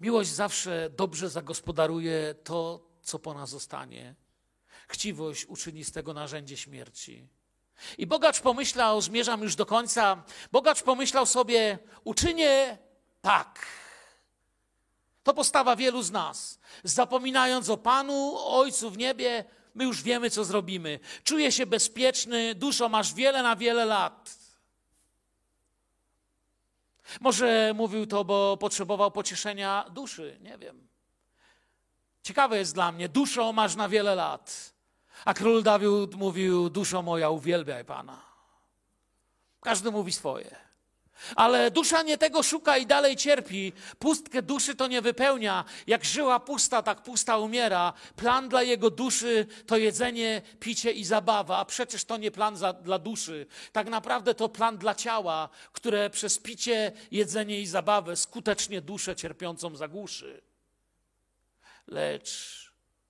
Miłość 0.00 0.30
zawsze 0.30 0.90
dobrze 0.90 1.30
zagospodaruje 1.30 2.34
to, 2.44 2.88
co 3.02 3.18
po 3.18 3.34
nas 3.34 3.50
zostanie. 3.50 4.14
Chciwość 4.88 5.46
uczyni 5.46 5.84
z 5.84 5.92
tego 5.92 6.14
narzędzie 6.14 6.56
śmierci. 6.56 7.28
I 7.98 8.06
bogacz 8.06 8.40
pomyślał, 8.40 9.00
zmierzam 9.00 9.42
już 9.42 9.56
do 9.56 9.66
końca, 9.66 10.24
bogacz 10.52 10.82
pomyślał 10.82 11.26
sobie, 11.26 11.78
uczynię 12.04 12.78
tak. 13.20 13.66
To 15.22 15.34
postawa 15.34 15.76
wielu 15.76 16.02
z 16.02 16.10
nas. 16.10 16.58
Zapominając 16.84 17.68
o 17.68 17.76
Panu, 17.76 18.36
o 18.36 18.58
Ojcu 18.58 18.90
w 18.90 18.98
niebie, 18.98 19.44
my 19.74 19.84
już 19.84 20.02
wiemy, 20.02 20.30
co 20.30 20.44
zrobimy. 20.44 21.00
Czuję 21.24 21.52
się 21.52 21.66
bezpieczny, 21.66 22.54
duszą 22.54 22.88
masz 22.88 23.14
wiele 23.14 23.42
na 23.42 23.56
wiele 23.56 23.84
lat. 23.84 24.38
Może 27.20 27.72
mówił 27.74 28.06
to, 28.06 28.24
bo 28.24 28.56
potrzebował 28.56 29.10
pocieszenia 29.10 29.84
duszy, 29.90 30.38
nie 30.40 30.58
wiem. 30.58 30.88
Ciekawe 32.22 32.58
jest 32.58 32.74
dla 32.74 32.92
mnie, 32.92 33.08
duszą 33.08 33.52
masz 33.52 33.76
na 33.76 33.88
wiele 33.88 34.14
lat. 34.14 34.74
A 35.24 35.34
król 35.34 35.62
Dawid 35.62 36.14
mówił: 36.14 36.70
Duszo 36.70 37.02
moja, 37.02 37.30
uwielbiaj 37.30 37.84
Pana. 37.84 38.22
Każdy 39.60 39.90
mówi 39.90 40.12
swoje. 40.12 40.67
Ale 41.36 41.70
dusza 41.70 42.02
nie 42.02 42.18
tego 42.18 42.42
szuka 42.42 42.76
i 42.76 42.86
dalej 42.86 43.16
cierpi. 43.16 43.72
Pustkę 43.98 44.42
duszy 44.42 44.74
to 44.74 44.86
nie 44.86 45.02
wypełnia. 45.02 45.64
Jak 45.86 46.04
żyła 46.04 46.40
pusta, 46.40 46.82
tak 46.82 47.02
pusta 47.02 47.38
umiera. 47.38 47.92
Plan 48.16 48.48
dla 48.48 48.62
jego 48.62 48.90
duszy 48.90 49.46
to 49.66 49.76
jedzenie, 49.76 50.42
picie 50.60 50.92
i 50.92 51.04
zabawa. 51.04 51.58
A 51.58 51.64
przecież 51.64 52.04
to 52.04 52.16
nie 52.16 52.30
plan 52.30 52.56
za, 52.56 52.72
dla 52.72 52.98
duszy. 52.98 53.46
Tak 53.72 53.88
naprawdę 53.88 54.34
to 54.34 54.48
plan 54.48 54.78
dla 54.78 54.94
ciała, 54.94 55.48
które 55.72 56.10
przez 56.10 56.38
picie, 56.38 56.92
jedzenie 57.10 57.60
i 57.60 57.66
zabawę 57.66 58.16
skutecznie 58.16 58.80
duszę 58.80 59.16
cierpiącą 59.16 59.76
zagłuszy. 59.76 60.42
Lecz 61.86 62.58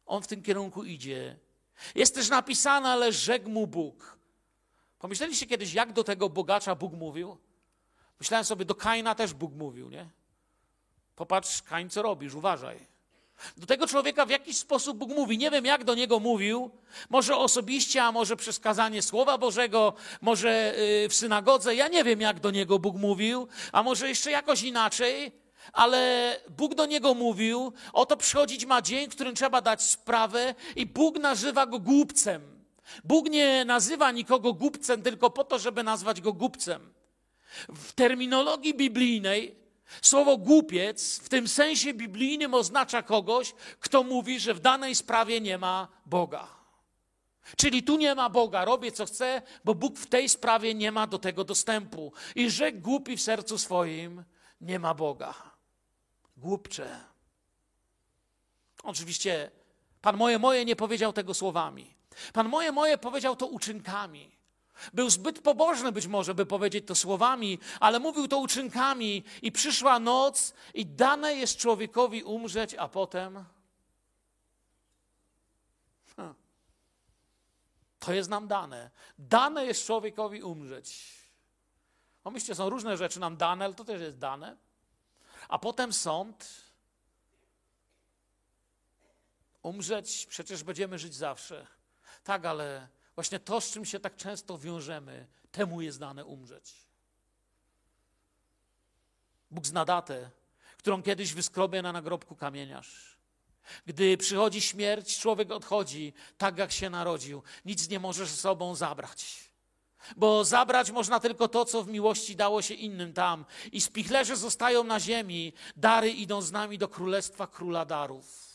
on 0.06 0.22
w 0.22 0.26
tym 0.26 0.42
kierunku 0.42 0.84
idzie 0.84 1.36
jest 1.94 2.14
też 2.14 2.28
napisane, 2.28 2.88
ale 2.88 3.12
rzekł 3.12 3.48
mu 3.48 3.66
Bóg. 3.66 4.18
Pomyśleliście 4.98 5.46
kiedyś, 5.46 5.74
jak 5.74 5.92
do 5.92 6.04
tego 6.04 6.28
bogacza 6.28 6.74
Bóg 6.74 6.92
mówił? 6.92 7.38
Myślałem 8.20 8.44
sobie, 8.44 8.64
do 8.64 8.74
Kaina 8.74 9.14
też 9.14 9.34
Bóg 9.34 9.52
mówił, 9.54 9.90
nie? 9.90 10.08
Popatrz, 11.16 11.62
Kain, 11.62 11.90
co 11.90 12.02
robisz, 12.02 12.34
uważaj. 12.34 12.78
Do 13.56 13.66
tego 13.66 13.86
człowieka 13.86 14.26
w 14.26 14.30
jakiś 14.30 14.58
sposób 14.58 14.98
Bóg 14.98 15.10
mówi. 15.10 15.38
Nie 15.38 15.50
wiem, 15.50 15.64
jak 15.64 15.84
do 15.84 15.94
niego 15.94 16.20
mówił. 16.20 16.70
Może 17.10 17.36
osobiście, 17.36 18.02
a 18.02 18.12
może 18.12 18.36
przez 18.36 18.58
kazanie 18.58 19.02
Słowa 19.02 19.38
Bożego, 19.38 19.94
może 20.20 20.78
y, 21.04 21.08
w 21.08 21.14
synagodze. 21.14 21.74
Ja 21.74 21.88
nie 21.88 22.04
wiem, 22.04 22.20
jak 22.20 22.40
do 22.40 22.50
niego 22.50 22.78
Bóg 22.78 22.96
mówił, 22.96 23.48
a 23.72 23.82
może 23.82 24.08
jeszcze 24.08 24.30
jakoś 24.30 24.62
inaczej 24.62 25.32
ale 25.72 26.36
Bóg 26.48 26.74
do 26.74 26.86
niego 26.86 27.14
mówił, 27.14 27.72
oto 27.92 28.16
przychodzić 28.16 28.66
ma 28.66 28.82
dzień, 28.82 29.10
w 29.10 29.14
którym 29.14 29.34
trzeba 29.34 29.60
dać 29.60 29.82
sprawę 29.82 30.54
i 30.76 30.86
Bóg 30.86 31.18
nazywa 31.18 31.66
go 31.66 31.78
głupcem. 31.78 32.42
Bóg 33.04 33.30
nie 33.30 33.64
nazywa 33.64 34.10
nikogo 34.10 34.52
głupcem 34.52 35.02
tylko 35.02 35.30
po 35.30 35.44
to, 35.44 35.58
żeby 35.58 35.82
nazwać 35.82 36.20
go 36.20 36.32
głupcem. 36.32 36.92
W 37.68 37.92
terminologii 37.92 38.74
biblijnej 38.74 39.56
słowo 40.02 40.36
głupiec 40.36 41.18
w 41.18 41.28
tym 41.28 41.48
sensie 41.48 41.94
biblijnym 41.94 42.54
oznacza 42.54 43.02
kogoś, 43.02 43.54
kto 43.80 44.02
mówi, 44.02 44.40
że 44.40 44.54
w 44.54 44.60
danej 44.60 44.94
sprawie 44.94 45.40
nie 45.40 45.58
ma 45.58 45.88
Boga. 46.06 46.48
Czyli 47.56 47.82
tu 47.82 47.96
nie 47.96 48.14
ma 48.14 48.30
Boga, 48.30 48.64
robię 48.64 48.92
co 48.92 49.06
chcę, 49.06 49.42
bo 49.64 49.74
Bóg 49.74 49.98
w 49.98 50.06
tej 50.06 50.28
sprawie 50.28 50.74
nie 50.74 50.92
ma 50.92 51.06
do 51.06 51.18
tego 51.18 51.44
dostępu. 51.44 52.12
I 52.34 52.50
że 52.50 52.72
głupi 52.72 53.16
w 53.16 53.22
sercu 53.22 53.58
swoim 53.58 54.24
nie 54.60 54.78
ma 54.78 54.94
Boga 54.94 55.58
głupcze. 56.38 57.00
Oczywiście 58.82 59.50
Pan 60.00 60.16
moje 60.16 60.38
moje 60.38 60.64
nie 60.64 60.76
powiedział 60.76 61.12
tego 61.12 61.34
słowami. 61.34 61.94
Pan 62.32 62.48
moje 62.48 62.72
moje 62.72 62.98
powiedział 62.98 63.36
to 63.36 63.46
uczynkami. 63.46 64.37
Był 64.92 65.10
zbyt 65.10 65.40
pobożny 65.40 65.92
być 65.92 66.06
może, 66.06 66.34
by 66.34 66.46
powiedzieć 66.46 66.86
to 66.86 66.94
słowami, 66.94 67.58
ale 67.80 67.98
mówił 67.98 68.28
to 68.28 68.38
uczynkami 68.38 69.24
i 69.42 69.52
przyszła 69.52 69.98
noc 69.98 70.54
i 70.74 70.86
dane 70.86 71.34
jest 71.34 71.56
człowiekowi 71.56 72.22
umrzeć, 72.22 72.74
a 72.74 72.88
potem... 72.88 73.44
Hm. 76.16 76.34
To 77.98 78.12
jest 78.12 78.30
nam 78.30 78.48
dane. 78.48 78.90
Dane 79.18 79.66
jest 79.66 79.86
człowiekowi 79.86 80.42
umrzeć. 80.42 81.18
Pomyślcie, 82.22 82.54
są 82.54 82.70
różne 82.70 82.96
rzeczy 82.96 83.20
nam 83.20 83.36
dane, 83.36 83.64
ale 83.64 83.74
to 83.74 83.84
też 83.84 84.00
jest 84.00 84.18
dane 84.18 84.56
a 85.48 85.58
potem 85.58 85.92
sąd. 85.92 86.68
Umrzeć, 89.62 90.26
przecież 90.26 90.62
będziemy 90.62 90.98
żyć 90.98 91.14
zawsze. 91.14 91.66
Tak, 92.24 92.44
ale 92.44 92.88
właśnie 93.18 93.38
to, 93.38 93.60
z 93.60 93.70
czym 93.70 93.84
się 93.84 94.00
tak 94.00 94.16
często 94.16 94.58
wiążemy, 94.58 95.26
temu 95.52 95.80
jest 95.80 95.98
dane 95.98 96.24
umrzeć. 96.24 96.74
Bóg 99.50 99.66
zna 99.66 99.84
datę, 99.84 100.30
którą 100.76 101.02
kiedyś 101.02 101.34
wyskrobie 101.34 101.82
na 101.82 101.92
nagrobku 101.92 102.36
kamieniarz. 102.36 103.18
Gdy 103.86 104.16
przychodzi 104.16 104.60
śmierć, 104.60 105.18
człowiek 105.18 105.50
odchodzi 105.50 106.12
tak, 106.36 106.58
jak 106.58 106.72
się 106.72 106.90
narodził. 106.90 107.42
Nic 107.64 107.88
nie 107.88 108.00
możesz 108.00 108.28
ze 108.28 108.36
sobą 108.36 108.74
zabrać. 108.74 109.50
Bo 110.16 110.44
zabrać 110.44 110.90
można 110.90 111.20
tylko 111.20 111.48
to, 111.48 111.64
co 111.64 111.82
w 111.82 111.88
miłości 111.88 112.36
dało 112.36 112.62
się 112.62 112.74
innym 112.74 113.12
tam. 113.12 113.44
I 113.72 113.80
spichlerze 113.80 114.36
zostają 114.36 114.84
na 114.84 115.00
ziemi, 115.00 115.52
dary 115.76 116.10
idą 116.10 116.42
z 116.42 116.52
nami 116.52 116.78
do 116.78 116.88
królestwa 116.88 117.46
króla 117.46 117.84
darów. 117.84 118.48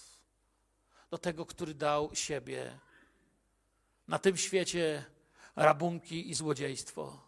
Do 1.09 1.18
tego, 1.18 1.45
który 1.45 1.74
dał 1.74 2.16
siebie. 2.16 2.80
Na 4.08 4.20
tym 4.20 4.38
świecie 4.38 5.06
rabunki 5.56 6.30
i 6.30 6.34
złodziejstwo. 6.34 7.22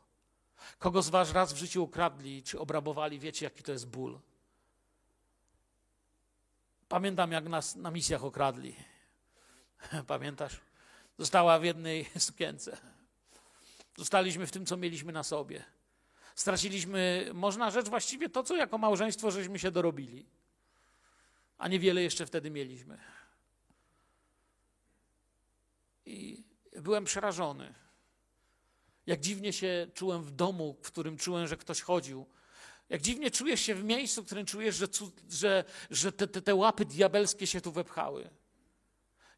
Kogo 0.80 1.02
z 1.02 1.10
was 1.10 1.34
raz 1.34 1.54
w 1.54 1.58
życiu 1.58 1.84
ukradli 1.84 2.44
czy 2.44 2.60
obrabowali, 2.60 3.20
wiecie, 3.20 3.46
jaki 3.46 3.64
to 3.64 3.72
jest 3.72 3.88
ból. 3.88 4.20
Pamiętam, 6.88 7.32
jak 7.32 7.50
nas 7.50 7.76
na 7.76 7.92
misjach 7.92 8.24
okradli. 8.24 8.76
Pamiętasz? 10.08 10.62
Została 11.18 11.60
w 11.60 11.64
jednej 11.64 12.06
sukience. 12.18 12.78
Zostaliśmy 13.98 14.48
w 14.48 14.52
tym, 14.52 14.66
co 14.66 14.78
mieliśmy 14.78 15.14
na 15.14 15.24
sobie. 15.24 15.64
Straciliśmy, 16.36 17.30
można 17.34 17.72
rzecz 17.72 17.90
właściwie 17.90 18.30
to, 18.30 18.44
co 18.44 18.56
jako 18.56 18.78
małżeństwo 18.78 19.32
żeśmy 19.32 19.60
się 19.60 19.72
dorobili. 19.72 20.26
A 21.58 21.68
niewiele 21.68 22.02
jeszcze 22.02 22.26
wtedy 22.26 22.52
mieliśmy. 22.52 22.98
I 26.06 26.44
byłem 26.82 27.06
przerażony. 27.06 27.74
Jak 29.06 29.20
dziwnie 29.20 29.54
się 29.54 29.88
czułem 29.94 30.24
w 30.24 30.32
domu, 30.32 30.76
w 30.82 30.88
którym 30.88 31.18
czułem, 31.18 31.48
że 31.48 31.58
ktoś 31.58 31.82
chodził. 31.82 32.26
Jak 32.90 33.02
dziwnie 33.02 33.32
czujesz 33.32 33.62
się 33.62 33.76
w 33.76 33.84
miejscu, 33.84 34.24
w 34.24 34.26
którym 34.26 34.46
czujesz, 34.46 34.76
że, 34.76 34.88
że, 35.30 35.64
że 35.90 36.12
te, 36.12 36.28
te, 36.28 36.42
te 36.42 36.56
łapy 36.56 36.86
diabelskie 36.86 37.48
się 37.48 37.62
tu 37.62 37.72
wepchały. 37.72 38.30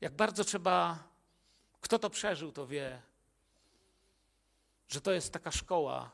Jak 0.01 0.15
bardzo 0.15 0.43
trzeba, 0.43 1.03
kto 1.81 1.99
to 1.99 2.09
przeżył, 2.09 2.51
to 2.51 2.67
wie, 2.67 3.01
że 4.87 5.01
to 5.01 5.11
jest 5.11 5.33
taka 5.33 5.51
szkoła, 5.51 6.11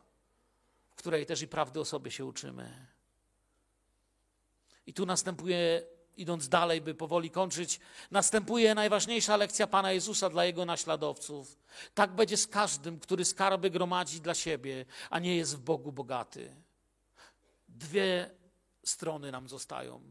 w 0.89 0.95
której 0.95 1.25
też 1.25 1.41
i 1.41 1.47
prawdy 1.47 1.79
o 1.79 1.85
sobie 1.85 2.11
się 2.11 2.25
uczymy. 2.25 2.87
I 4.85 4.93
tu 4.93 5.05
następuje, 5.05 5.83
idąc 6.17 6.49
dalej, 6.49 6.81
by 6.81 6.95
powoli 6.95 7.31
kończyć, 7.31 7.79
następuje 8.11 8.75
najważniejsza 8.75 9.37
lekcja 9.37 9.67
Pana 9.67 9.91
Jezusa 9.91 10.29
dla 10.29 10.45
Jego 10.45 10.65
naśladowców. 10.65 11.57
Tak 11.93 12.11
będzie 12.11 12.37
z 12.37 12.47
każdym, 12.47 12.99
który 12.99 13.25
skarby 13.25 13.69
gromadzi 13.69 14.21
dla 14.21 14.33
siebie, 14.33 14.85
a 15.09 15.19
nie 15.19 15.35
jest 15.35 15.55
w 15.55 15.59
Bogu 15.59 15.91
bogaty. 15.91 16.55
Dwie 17.67 18.29
strony 18.85 19.31
nam 19.31 19.49
zostają. 19.49 20.01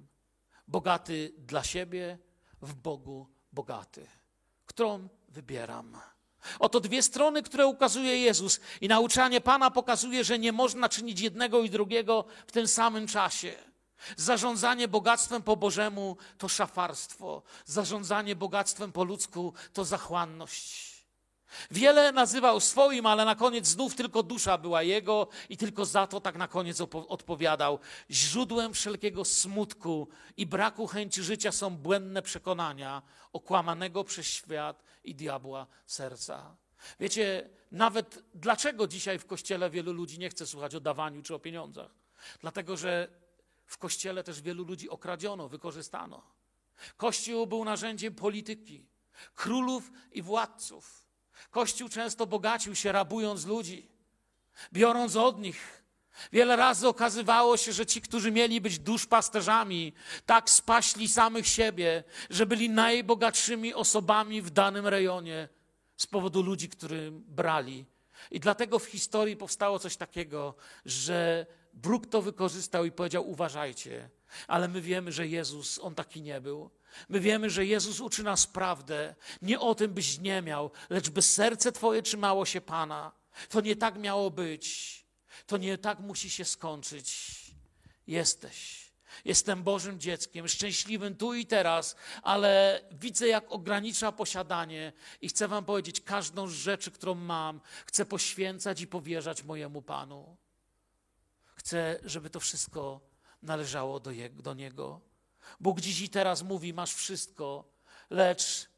Bogaty 0.68 1.32
dla 1.38 1.64
siebie, 1.64 2.18
w 2.62 2.74
Bogu 2.74 3.26
bogaty. 3.52 4.06
Którą 4.66 5.08
wybieram? 5.28 6.00
Oto 6.58 6.80
dwie 6.80 7.02
strony, 7.02 7.42
które 7.42 7.66
ukazuje 7.66 8.18
Jezus, 8.18 8.60
i 8.80 8.88
nauczanie 8.88 9.40
Pana 9.40 9.70
pokazuje, 9.70 10.24
że 10.24 10.38
nie 10.38 10.52
można 10.52 10.88
czynić 10.88 11.20
jednego 11.20 11.62
i 11.62 11.70
drugiego 11.70 12.24
w 12.46 12.52
tym 12.52 12.68
samym 12.68 13.06
czasie. 13.06 13.71
Zarządzanie 14.16 14.88
bogactwem 14.88 15.42
po 15.42 15.56
Bożemu 15.56 16.16
to 16.38 16.48
szafarstwo, 16.48 17.42
zarządzanie 17.64 18.36
bogactwem 18.36 18.92
po 18.92 19.04
ludzku 19.04 19.52
to 19.72 19.84
zachłanność. 19.84 20.92
Wiele 21.70 22.12
nazywał 22.12 22.60
swoim, 22.60 23.06
ale 23.06 23.24
na 23.24 23.34
koniec 23.34 23.66
znów 23.66 23.94
tylko 23.94 24.22
dusza 24.22 24.58
była 24.58 24.82
jego 24.82 25.28
i 25.48 25.56
tylko 25.56 25.84
za 25.84 26.06
to 26.06 26.20
tak 26.20 26.36
na 26.36 26.48
koniec 26.48 26.80
odpowiadał. 27.08 27.78
Źródłem 28.10 28.74
wszelkiego 28.74 29.24
smutku 29.24 30.08
i 30.36 30.46
braku 30.46 30.86
chęci 30.86 31.22
życia 31.22 31.52
są 31.52 31.70
błędne 31.70 32.22
przekonania 32.22 33.02
okłamanego 33.32 34.04
przez 34.04 34.26
świat 34.26 34.82
i 35.04 35.14
diabła 35.14 35.66
serca. 35.86 36.56
Wiecie, 37.00 37.50
nawet 37.72 38.22
dlaczego 38.34 38.86
dzisiaj 38.86 39.18
w 39.18 39.26
kościele 39.26 39.70
wielu 39.70 39.92
ludzi 39.92 40.18
nie 40.18 40.30
chce 40.30 40.46
słuchać 40.46 40.74
o 40.74 40.80
dawaniu 40.80 41.22
czy 41.22 41.34
o 41.34 41.38
pieniądzach? 41.38 41.90
Dlatego, 42.40 42.76
że 42.76 43.08
w 43.72 43.78
kościele 43.78 44.24
też 44.24 44.42
wielu 44.42 44.64
ludzi 44.64 44.88
okradziono, 44.88 45.48
wykorzystano. 45.48 46.22
Kościół 46.96 47.46
był 47.46 47.64
narzędziem 47.64 48.14
polityki, 48.14 48.86
królów 49.34 49.90
i 50.12 50.22
władców. 50.22 51.04
Kościół 51.50 51.88
często 51.88 52.26
bogacił 52.26 52.74
się, 52.74 52.92
rabując 52.92 53.46
ludzi, 53.46 53.88
biorąc 54.72 55.16
od 55.16 55.40
nich. 55.40 55.82
Wiele 56.32 56.56
razy 56.56 56.88
okazywało 56.88 57.56
się, 57.56 57.72
że 57.72 57.86
ci, 57.86 58.00
którzy 58.00 58.30
mieli 58.32 58.60
być 58.60 58.78
duszpasterzami, 58.78 59.92
tak 60.26 60.50
spaśli 60.50 61.08
samych 61.08 61.46
siebie, 61.46 62.04
że 62.30 62.46
byli 62.46 62.70
najbogatszymi 62.70 63.74
osobami 63.74 64.42
w 64.42 64.50
danym 64.50 64.86
rejonie 64.86 65.48
z 65.96 66.06
powodu 66.06 66.42
ludzi, 66.42 66.68
którym 66.68 67.24
brali. 67.28 67.86
I 68.30 68.40
dlatego 68.40 68.78
w 68.78 68.84
historii 68.84 69.36
powstało 69.36 69.78
coś 69.78 69.96
takiego, 69.96 70.54
że 70.84 71.46
Bruk 71.72 72.06
to 72.06 72.22
wykorzystał 72.22 72.84
i 72.84 72.92
powiedział: 72.92 73.30
Uważajcie, 73.30 74.10
ale 74.46 74.68
my 74.68 74.80
wiemy, 74.80 75.12
że 75.12 75.26
Jezus, 75.26 75.78
on 75.78 75.94
taki 75.94 76.22
nie 76.22 76.40
był. 76.40 76.70
My 77.08 77.20
wiemy, 77.20 77.50
że 77.50 77.66
Jezus 77.66 78.00
uczy 78.00 78.22
nas 78.22 78.46
prawdę. 78.46 79.14
Nie 79.42 79.60
o 79.60 79.74
tym 79.74 79.94
byś 79.94 80.18
nie 80.18 80.42
miał, 80.42 80.70
lecz 80.90 81.10
by 81.10 81.22
serce 81.22 81.72
Twoje 81.72 82.02
trzymało 82.02 82.46
się 82.46 82.60
Pana. 82.60 83.12
To 83.48 83.60
nie 83.60 83.76
tak 83.76 83.98
miało 83.98 84.30
być. 84.30 84.98
To 85.46 85.56
nie 85.56 85.78
tak 85.78 86.00
musi 86.00 86.30
się 86.30 86.44
skończyć. 86.44 87.32
Jesteś. 88.06 88.82
Jestem 89.24 89.62
Bożym 89.62 90.00
dzieckiem, 90.00 90.48
szczęśliwym 90.48 91.16
tu 91.16 91.34
i 91.34 91.46
teraz, 91.46 91.96
ale 92.22 92.80
widzę, 92.92 93.28
jak 93.28 93.52
ogranicza 93.52 94.12
posiadanie 94.12 94.92
i 95.20 95.28
chcę 95.28 95.48
Wam 95.48 95.64
powiedzieć, 95.64 96.00
każdą 96.00 96.48
z 96.48 96.52
rzeczy, 96.52 96.90
którą 96.90 97.14
mam, 97.14 97.60
chcę 97.86 98.04
poświęcać 98.04 98.80
i 98.80 98.86
powierzać 98.86 99.42
mojemu 99.42 99.82
Panu. 99.82 100.36
Chcę, 101.62 101.98
żeby 102.04 102.30
to 102.30 102.40
wszystko 102.40 103.00
należało 103.42 104.00
do, 104.00 104.10
jego, 104.10 104.42
do 104.42 104.54
Niego. 104.54 105.00
Bóg 105.60 105.80
dziś 105.80 106.00
i 106.00 106.08
teraz 106.08 106.42
mówi: 106.42 106.74
Masz 106.74 106.94
wszystko, 106.94 107.64
lecz 108.10 108.68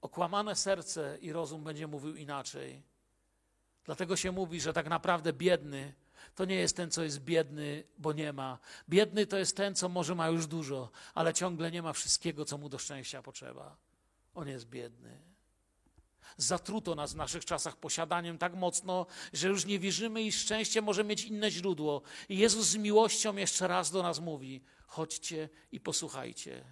okłamane 0.00 0.54
serce 0.56 1.18
i 1.20 1.32
rozum 1.32 1.64
będzie 1.64 1.86
mówił 1.86 2.16
inaczej. 2.16 2.82
Dlatego 3.84 4.16
się 4.16 4.32
mówi, 4.32 4.60
że 4.60 4.72
tak 4.72 4.88
naprawdę 4.88 5.32
biedny 5.32 5.94
to 6.34 6.44
nie 6.44 6.54
jest 6.54 6.76
ten, 6.76 6.90
co 6.90 7.02
jest 7.02 7.20
biedny, 7.20 7.84
bo 7.98 8.12
nie 8.12 8.32
ma. 8.32 8.58
Biedny 8.88 9.26
to 9.26 9.38
jest 9.38 9.56
ten, 9.56 9.74
co 9.74 9.88
może 9.88 10.14
ma 10.14 10.28
już 10.28 10.46
dużo, 10.46 10.90
ale 11.14 11.34
ciągle 11.34 11.70
nie 11.70 11.82
ma 11.82 11.92
wszystkiego, 11.92 12.44
co 12.44 12.58
mu 12.58 12.68
do 12.68 12.78
szczęścia 12.78 13.22
potrzeba. 13.22 13.76
On 14.34 14.48
jest 14.48 14.68
biedny. 14.68 15.33
Zatruto 16.36 16.94
nas 16.94 17.12
w 17.12 17.16
naszych 17.16 17.44
czasach 17.44 17.76
posiadaniem 17.76 18.38
tak 18.38 18.54
mocno, 18.54 19.06
że 19.32 19.48
już 19.48 19.64
nie 19.64 19.78
wierzymy 19.78 20.22
i 20.22 20.32
szczęście 20.32 20.82
może 20.82 21.04
mieć 21.04 21.24
inne 21.24 21.50
źródło. 21.50 22.02
I 22.28 22.38
Jezus 22.38 22.66
z 22.66 22.76
miłością 22.76 23.36
jeszcze 23.36 23.68
raz 23.68 23.90
do 23.90 24.02
nas 24.02 24.20
mówi: 24.20 24.64
chodźcie 24.86 25.48
i 25.72 25.80
posłuchajcie. 25.80 26.64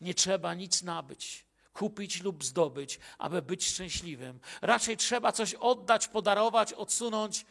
Nie 0.00 0.14
trzeba 0.14 0.54
nic 0.54 0.82
nabyć, 0.82 1.46
kupić 1.72 2.22
lub 2.22 2.44
zdobyć, 2.44 2.98
aby 3.18 3.42
być 3.42 3.66
szczęśliwym. 3.66 4.40
Raczej 4.62 4.96
trzeba 4.96 5.32
coś 5.32 5.54
oddać, 5.54 6.08
podarować, 6.08 6.72
odsunąć. 6.72 7.46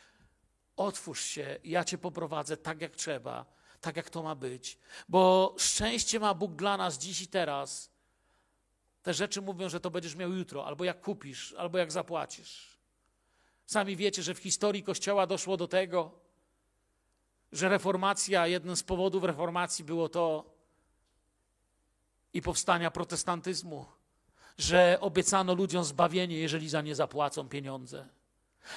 Otwórz 0.75 1.21
się, 1.21 1.59
ja 1.63 1.83
cię 1.83 1.97
poprowadzę 1.97 2.57
tak 2.57 2.81
jak 2.81 2.95
trzeba, 2.95 3.45
tak 3.81 3.95
jak 3.95 4.09
to 4.09 4.23
ma 4.23 4.35
być. 4.35 4.77
Bo 5.09 5.55
szczęście 5.57 6.19
ma 6.19 6.33
Bóg 6.33 6.55
dla 6.55 6.77
nas 6.77 6.97
dziś 6.97 7.21
i 7.21 7.27
teraz. 7.27 7.91
Te 9.10 9.14
rzeczy 9.14 9.41
mówią, 9.41 9.70
że 9.70 9.80
to 9.80 9.91
będziesz 9.91 10.16
miał 10.16 10.32
jutro, 10.32 10.66
albo 10.66 10.84
jak 10.84 11.01
kupisz, 11.01 11.53
albo 11.57 11.78
jak 11.78 11.91
zapłacisz. 11.91 12.78
Sami 13.66 13.95
wiecie, 13.95 14.24
że 14.24 14.34
w 14.34 14.39
historii 14.39 14.84
Kościoła 14.84 15.28
doszło 15.28 15.57
do 15.57 15.68
tego, 15.68 16.12
że 17.51 17.70
reformacja, 17.70 18.47
jednym 18.47 18.76
z 18.76 18.84
powodów 18.84 19.24
reformacji 19.24 19.86
było 19.86 20.10
to 20.10 20.53
i 22.34 22.41
powstania 22.41 22.91
protestantyzmu, 22.91 23.86
że 24.57 24.97
obiecano 25.01 25.53
ludziom 25.53 25.84
zbawienie, 25.84 26.38
jeżeli 26.38 26.70
za 26.70 26.82
nie 26.82 26.95
zapłacą 26.95 27.49
pieniądze. 27.49 28.07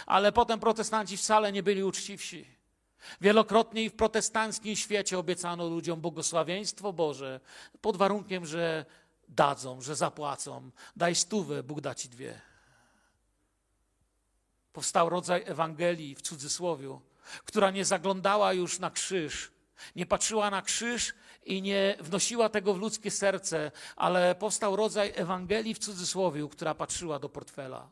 Ale 0.06 0.32
potem 0.32 0.60
protestanci 0.60 1.16
wcale 1.16 1.52
nie 1.52 1.62
byli 1.62 1.84
uczciwsi. 1.84 2.46
Wielokrotnie 3.20 3.84
i 3.84 3.90
w 3.90 3.96
protestanckim 3.96 4.76
świecie 4.76 5.18
obiecano 5.18 5.68
ludziom 5.68 6.00
błogosławieństwo 6.00 6.92
Boże 6.92 7.40
pod 7.80 7.96
warunkiem, 7.96 8.46
że 8.46 8.86
dadzą, 9.34 9.80
że 9.80 9.96
zapłacą. 9.96 10.70
Daj 10.96 11.14
stówę, 11.14 11.62
Bóg 11.62 11.80
da 11.80 11.94
ci 11.94 12.08
dwie. 12.08 12.40
Powstał 14.72 15.08
rodzaj 15.08 15.42
Ewangelii 15.46 16.14
w 16.14 16.22
cudzysłowiu, 16.22 17.00
która 17.44 17.70
nie 17.70 17.84
zaglądała 17.84 18.52
już 18.52 18.78
na 18.78 18.90
krzyż, 18.90 19.52
nie 19.96 20.06
patrzyła 20.06 20.50
na 20.50 20.62
krzyż 20.62 21.14
i 21.44 21.62
nie 21.62 21.96
wnosiła 22.00 22.48
tego 22.48 22.74
w 22.74 22.78
ludzkie 22.78 23.10
serce, 23.10 23.70
ale 23.96 24.34
powstał 24.34 24.76
rodzaj 24.76 25.12
Ewangelii 25.14 25.74
w 25.74 25.78
cudzysłowie, 25.78 26.48
która 26.48 26.74
patrzyła 26.74 27.18
do 27.18 27.28
portfela. 27.28 27.90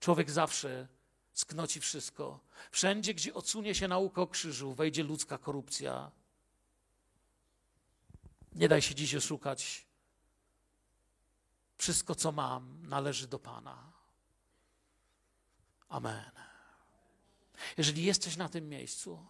Człowiek 0.00 0.30
zawsze 0.30 0.88
sknoci 1.32 1.80
wszystko. 1.80 2.40
Wszędzie, 2.70 3.14
gdzie 3.14 3.34
odsunie 3.34 3.74
się 3.74 3.88
nauka 3.88 4.22
o 4.22 4.26
krzyżu, 4.26 4.74
wejdzie 4.74 5.02
ludzka 5.02 5.38
korupcja. 5.38 6.10
Nie 8.54 8.68
daj 8.68 8.82
się 8.82 8.94
dziś 8.94 9.14
oszukać. 9.14 9.91
Wszystko, 11.82 12.14
co 12.14 12.32
mam, 12.32 12.86
należy 12.88 13.26
do 13.26 13.38
Pana. 13.38 13.92
Amen. 15.88 16.30
Jeżeli 17.76 18.04
jesteś 18.04 18.36
na 18.36 18.48
tym 18.48 18.68
miejscu 18.68 19.26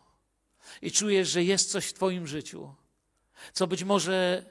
i 0.82 0.92
czujesz, 0.92 1.28
że 1.28 1.44
jest 1.44 1.70
coś 1.70 1.86
w 1.86 1.92
Twoim 1.92 2.26
życiu, 2.26 2.74
co 3.52 3.66
być 3.66 3.84
może, 3.84 4.44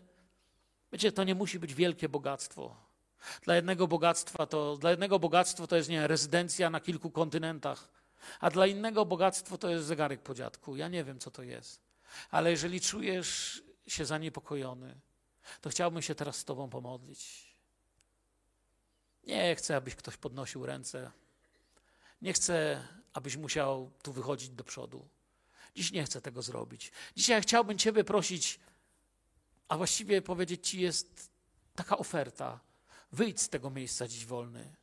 wiecie, 0.91 1.11
to 1.11 1.23
nie 1.23 1.35
musi 1.35 1.59
być 1.59 1.73
wielkie 1.73 2.09
bogactwo. 2.09 2.75
Dla 3.41 3.55
jednego 3.55 3.87
bogactwa 3.87 4.45
to, 4.45 4.77
dla 4.77 4.89
jednego 4.89 5.19
bogactwo 5.19 5.67
to 5.67 5.75
jest 5.75 5.89
nie 5.89 6.07
rezydencja 6.07 6.69
na 6.69 6.79
kilku 6.79 7.11
kontynentach, 7.11 7.89
a 8.39 8.49
dla 8.49 8.67
innego 8.67 9.05
bogactwo 9.05 9.57
to 9.57 9.69
jest 9.69 9.85
zegarek 9.85 10.23
po 10.23 10.33
dziadku. 10.33 10.75
Ja 10.75 10.87
nie 10.87 11.03
wiem, 11.03 11.19
co 11.19 11.31
to 11.31 11.43
jest. 11.43 11.81
Ale 12.31 12.51
jeżeli 12.51 12.81
czujesz 12.81 13.63
się 13.87 14.05
zaniepokojony, 14.05 14.99
to 15.61 15.69
chciałbym 15.69 16.01
się 16.01 16.15
teraz 16.15 16.35
z 16.35 16.45
Tobą 16.45 16.69
pomodlić. 16.69 17.50
Nie 19.23 19.55
chcę, 19.55 19.75
abyś 19.75 19.95
ktoś 19.95 20.17
podnosił 20.17 20.65
ręce. 20.65 21.11
Nie 22.21 22.33
chcę, 22.33 22.87
abyś 23.13 23.37
musiał 23.37 23.91
tu 24.03 24.13
wychodzić 24.13 24.49
do 24.49 24.63
przodu. 24.63 25.07
Dziś 25.75 25.91
nie 25.91 26.03
chcę 26.03 26.21
tego 26.21 26.41
zrobić. 26.41 26.91
Dzisiaj 27.15 27.41
chciałbym 27.41 27.77
Ciebie 27.77 28.03
prosić, 28.03 28.59
a 29.67 29.77
właściwie 29.77 30.21
powiedzieć 30.21 30.69
Ci 30.69 30.81
jest 30.81 31.29
taka 31.75 31.97
oferta. 31.97 32.59
Wyjdź 33.11 33.41
z 33.41 33.49
tego 33.49 33.69
miejsca 33.69 34.07
dziś 34.07 34.25
wolny. 34.25 34.75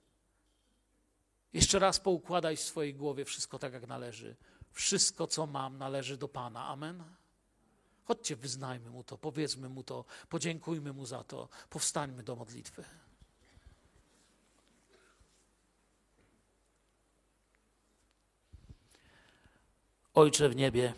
Jeszcze 1.52 1.78
raz 1.78 2.00
poukładaj 2.00 2.56
w 2.56 2.60
swojej 2.60 2.94
głowie 2.94 3.24
wszystko 3.24 3.58
tak, 3.58 3.72
jak 3.72 3.86
należy. 3.86 4.36
Wszystko, 4.72 5.26
co 5.26 5.46
mam, 5.46 5.78
należy 5.78 6.16
do 6.16 6.28
Pana. 6.28 6.66
Amen. 6.66 7.04
Chodźcie, 8.04 8.36
wyznajmy 8.36 8.90
Mu 8.90 9.04
to, 9.04 9.18
powiedzmy 9.18 9.68
Mu 9.68 9.82
to, 9.82 10.04
podziękujmy 10.28 10.92
Mu 10.92 11.06
za 11.06 11.24
to, 11.24 11.48
powstańmy 11.70 12.22
do 12.22 12.36
modlitwy. 12.36 12.84
Ojcze 20.18 20.48
w 20.48 20.56
niebie, 20.56 20.94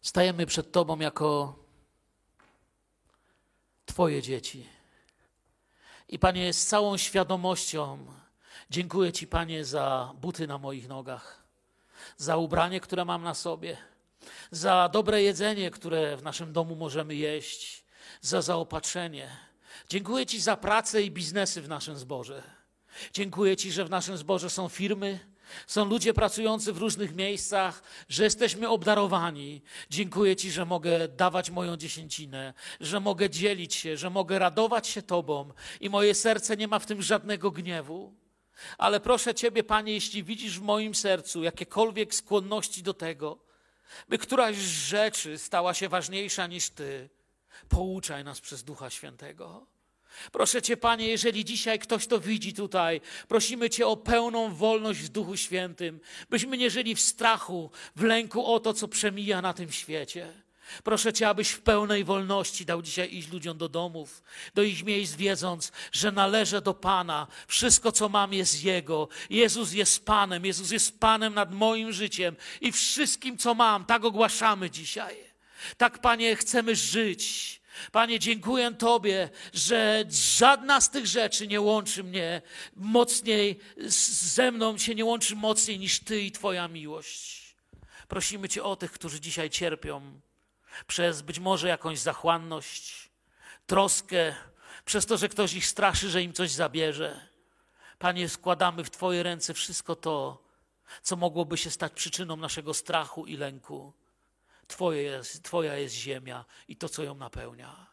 stajemy 0.00 0.46
przed 0.46 0.72
Tobą 0.72 0.98
jako 0.98 1.58
Twoje 3.86 4.22
dzieci. 4.22 4.66
I 6.08 6.18
Panie, 6.18 6.52
z 6.52 6.66
całą 6.66 6.96
świadomością 6.96 8.06
dziękuję 8.70 9.12
Ci, 9.12 9.26
Panie, 9.26 9.64
za 9.64 10.12
buty 10.20 10.46
na 10.46 10.58
moich 10.58 10.88
nogach, 10.88 11.42
za 12.16 12.36
ubranie, 12.36 12.80
które 12.80 13.04
mam 13.04 13.22
na 13.22 13.34
sobie, 13.34 13.76
za 14.50 14.88
dobre 14.92 15.22
jedzenie, 15.22 15.70
które 15.70 16.16
w 16.16 16.22
naszym 16.22 16.52
domu 16.52 16.76
możemy 16.76 17.14
jeść, 17.14 17.84
za 18.20 18.42
zaopatrzenie. 18.42 19.36
Dziękuję 19.88 20.26
Ci 20.26 20.40
za 20.40 20.56
pracę 20.56 21.02
i 21.02 21.10
biznesy 21.10 21.62
w 21.62 21.68
naszym 21.68 21.96
zborze. 21.96 22.57
Dziękuję 23.12 23.56
Ci, 23.56 23.72
że 23.72 23.84
w 23.84 23.90
naszym 23.90 24.16
zborze 24.16 24.50
są 24.50 24.68
firmy, 24.68 25.20
są 25.66 25.84
ludzie 25.84 26.14
pracujący 26.14 26.72
w 26.72 26.78
różnych 26.78 27.14
miejscach, 27.14 27.82
że 28.08 28.24
jesteśmy 28.24 28.68
obdarowani. 28.68 29.62
Dziękuję 29.90 30.36
Ci, 30.36 30.50
że 30.50 30.64
mogę 30.64 31.08
dawać 31.08 31.50
moją 31.50 31.76
dziesięcinę, 31.76 32.54
że 32.80 33.00
mogę 33.00 33.30
dzielić 33.30 33.74
się, 33.74 33.96
że 33.96 34.10
mogę 34.10 34.38
radować 34.38 34.86
się 34.86 35.02
Tobą 35.02 35.52
i 35.80 35.90
moje 35.90 36.14
serce 36.14 36.56
nie 36.56 36.68
ma 36.68 36.78
w 36.78 36.86
tym 36.86 37.02
żadnego 37.02 37.50
gniewu. 37.50 38.14
Ale 38.78 39.00
proszę 39.00 39.34
Ciebie, 39.34 39.64
Panie, 39.64 39.92
jeśli 39.92 40.24
widzisz 40.24 40.58
w 40.58 40.62
moim 40.62 40.94
sercu 40.94 41.42
jakiekolwiek 41.42 42.14
skłonności 42.14 42.82
do 42.82 42.94
tego, 42.94 43.38
by 44.08 44.18
któraś 44.18 44.56
z 44.56 44.88
rzeczy 44.88 45.38
stała 45.38 45.74
się 45.74 45.88
ważniejsza 45.88 46.46
niż 46.46 46.70
Ty, 46.70 47.08
pouczaj 47.68 48.24
nas 48.24 48.40
przez 48.40 48.64
Ducha 48.64 48.90
Świętego. 48.90 49.66
Proszę 50.32 50.62
Cię, 50.62 50.76
Panie, 50.76 51.08
jeżeli 51.08 51.44
dzisiaj 51.44 51.78
ktoś 51.78 52.06
to 52.06 52.20
widzi 52.20 52.54
tutaj, 52.54 53.00
prosimy 53.28 53.70
Cię 53.70 53.86
o 53.86 53.96
pełną 53.96 54.54
wolność 54.54 55.00
w 55.00 55.08
Duchu 55.08 55.36
Świętym, 55.36 56.00
byśmy 56.30 56.58
nie 56.58 56.70
żyli 56.70 56.94
w 56.94 57.00
strachu, 57.00 57.70
w 57.96 58.02
lęku 58.02 58.46
o 58.46 58.60
to, 58.60 58.74
co 58.74 58.88
przemija 58.88 59.42
na 59.42 59.54
tym 59.54 59.72
świecie. 59.72 60.32
Proszę 60.84 61.12
Cię, 61.12 61.28
abyś 61.28 61.50
w 61.50 61.60
pełnej 61.60 62.04
wolności 62.04 62.66
dał 62.66 62.82
dzisiaj 62.82 63.14
iść 63.14 63.28
ludziom 63.28 63.58
do 63.58 63.68
domów, 63.68 64.22
do 64.54 64.62
ich 64.62 64.84
miejsc, 64.84 65.14
wiedząc, 65.14 65.72
że 65.92 66.12
należę 66.12 66.62
do 66.62 66.74
Pana. 66.74 67.26
Wszystko, 67.46 67.92
co 67.92 68.08
mam, 68.08 68.32
jest 68.32 68.64
Jego. 68.64 69.08
Jezus 69.30 69.72
jest 69.72 70.06
Panem, 70.06 70.44
Jezus 70.44 70.70
jest 70.70 71.00
Panem 71.00 71.34
nad 71.34 71.54
moim 71.54 71.92
życiem 71.92 72.36
i 72.60 72.72
wszystkim, 72.72 73.38
co 73.38 73.54
mam, 73.54 73.84
tak 73.84 74.04
ogłaszamy 74.04 74.70
dzisiaj. 74.70 75.16
Tak, 75.76 75.98
Panie, 75.98 76.36
chcemy 76.36 76.76
żyć. 76.76 77.57
Panie, 77.92 78.18
dziękuję 78.18 78.74
Tobie, 78.74 79.30
że 79.52 80.04
żadna 80.10 80.80
z 80.80 80.90
tych 80.90 81.06
rzeczy 81.06 81.46
nie 81.46 81.60
łączy 81.60 82.04
mnie 82.04 82.42
mocniej, 82.76 83.58
ze 83.86 84.52
mną 84.52 84.78
się 84.78 84.94
nie 84.94 85.04
łączy 85.04 85.36
mocniej 85.36 85.78
niż 85.78 86.00
Ty 86.00 86.20
i 86.20 86.32
Twoja 86.32 86.68
miłość. 86.68 87.56
Prosimy 88.08 88.48
Cię 88.48 88.62
o 88.62 88.76
tych, 88.76 88.92
którzy 88.92 89.20
dzisiaj 89.20 89.50
cierpią 89.50 90.20
przez 90.86 91.22
być 91.22 91.38
może 91.38 91.68
jakąś 91.68 91.98
zachłanność, 91.98 93.10
troskę, 93.66 94.34
przez 94.84 95.06
to, 95.06 95.16
że 95.16 95.28
ktoś 95.28 95.54
ich 95.54 95.66
straszy, 95.66 96.10
że 96.10 96.22
im 96.22 96.32
coś 96.32 96.50
zabierze. 96.50 97.28
Panie, 97.98 98.28
składamy 98.28 98.84
w 98.84 98.90
Twoje 98.90 99.22
ręce 99.22 99.54
wszystko 99.54 99.96
to, 99.96 100.42
co 101.02 101.16
mogłoby 101.16 101.56
się 101.56 101.70
stać 101.70 101.92
przyczyną 101.92 102.36
naszego 102.36 102.74
strachu 102.74 103.26
i 103.26 103.36
lęku. 103.36 103.92
Twoje 104.68 105.02
jest, 105.02 105.42
twoja 105.42 105.76
jest 105.76 105.94
ziemia 105.94 106.44
i 106.68 106.76
to, 106.76 106.88
co 106.88 107.02
ją 107.02 107.14
napełnia. 107.14 107.86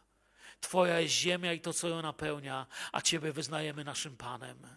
Twoja 0.60 1.00
jest 1.00 1.14
ziemia 1.14 1.52
i 1.52 1.60
to, 1.60 1.72
co 1.72 1.88
ją 1.88 2.02
napełnia, 2.02 2.66
a 2.92 3.02
Ciebie 3.02 3.32
wyznajemy 3.32 3.84
naszym 3.84 4.16
Panem. 4.16 4.76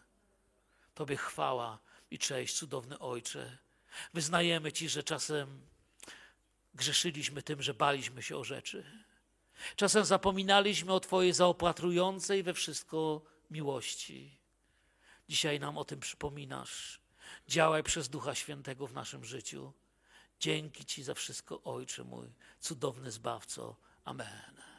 Tobie 0.94 1.18
chwała 1.18 1.80
i 2.12 2.20
cześć, 2.20 2.56
cudowny 2.56 3.00
Ojcze. 3.00 3.58
Wyznajemy 4.14 4.72
Ci, 4.72 4.90
że 4.90 5.04
czasem 5.04 5.68
grzeszyliśmy 6.74 7.44
tym, 7.44 7.62
że 7.62 7.74
baliśmy 7.74 8.24
się 8.24 8.38
o 8.38 8.44
rzeczy. 8.44 8.86
Czasem 9.76 10.06
zapominaliśmy 10.06 10.94
o 10.94 11.00
Twojej 11.00 11.34
zaopatrującej 11.34 12.44
we 12.44 12.54
wszystko 12.54 13.22
miłości. 13.52 14.40
Dzisiaj 15.30 15.60
nam 15.60 15.78
o 15.78 15.86
tym 15.86 16.00
przypominasz. 16.00 17.02
Działaj 17.48 17.84
przez 17.84 18.10
Ducha 18.10 18.36
Świętego 18.36 18.88
w 18.88 18.94
naszym 18.94 19.26
życiu. 19.26 19.74
Dzięki 20.40 20.86
Ci 20.86 21.04
za 21.04 21.14
wszystko, 21.14 21.64
Ojcze 21.64 22.04
mój, 22.04 22.28
cudowny 22.60 23.12
Zbawco. 23.12 23.76
Amen. 24.06 24.60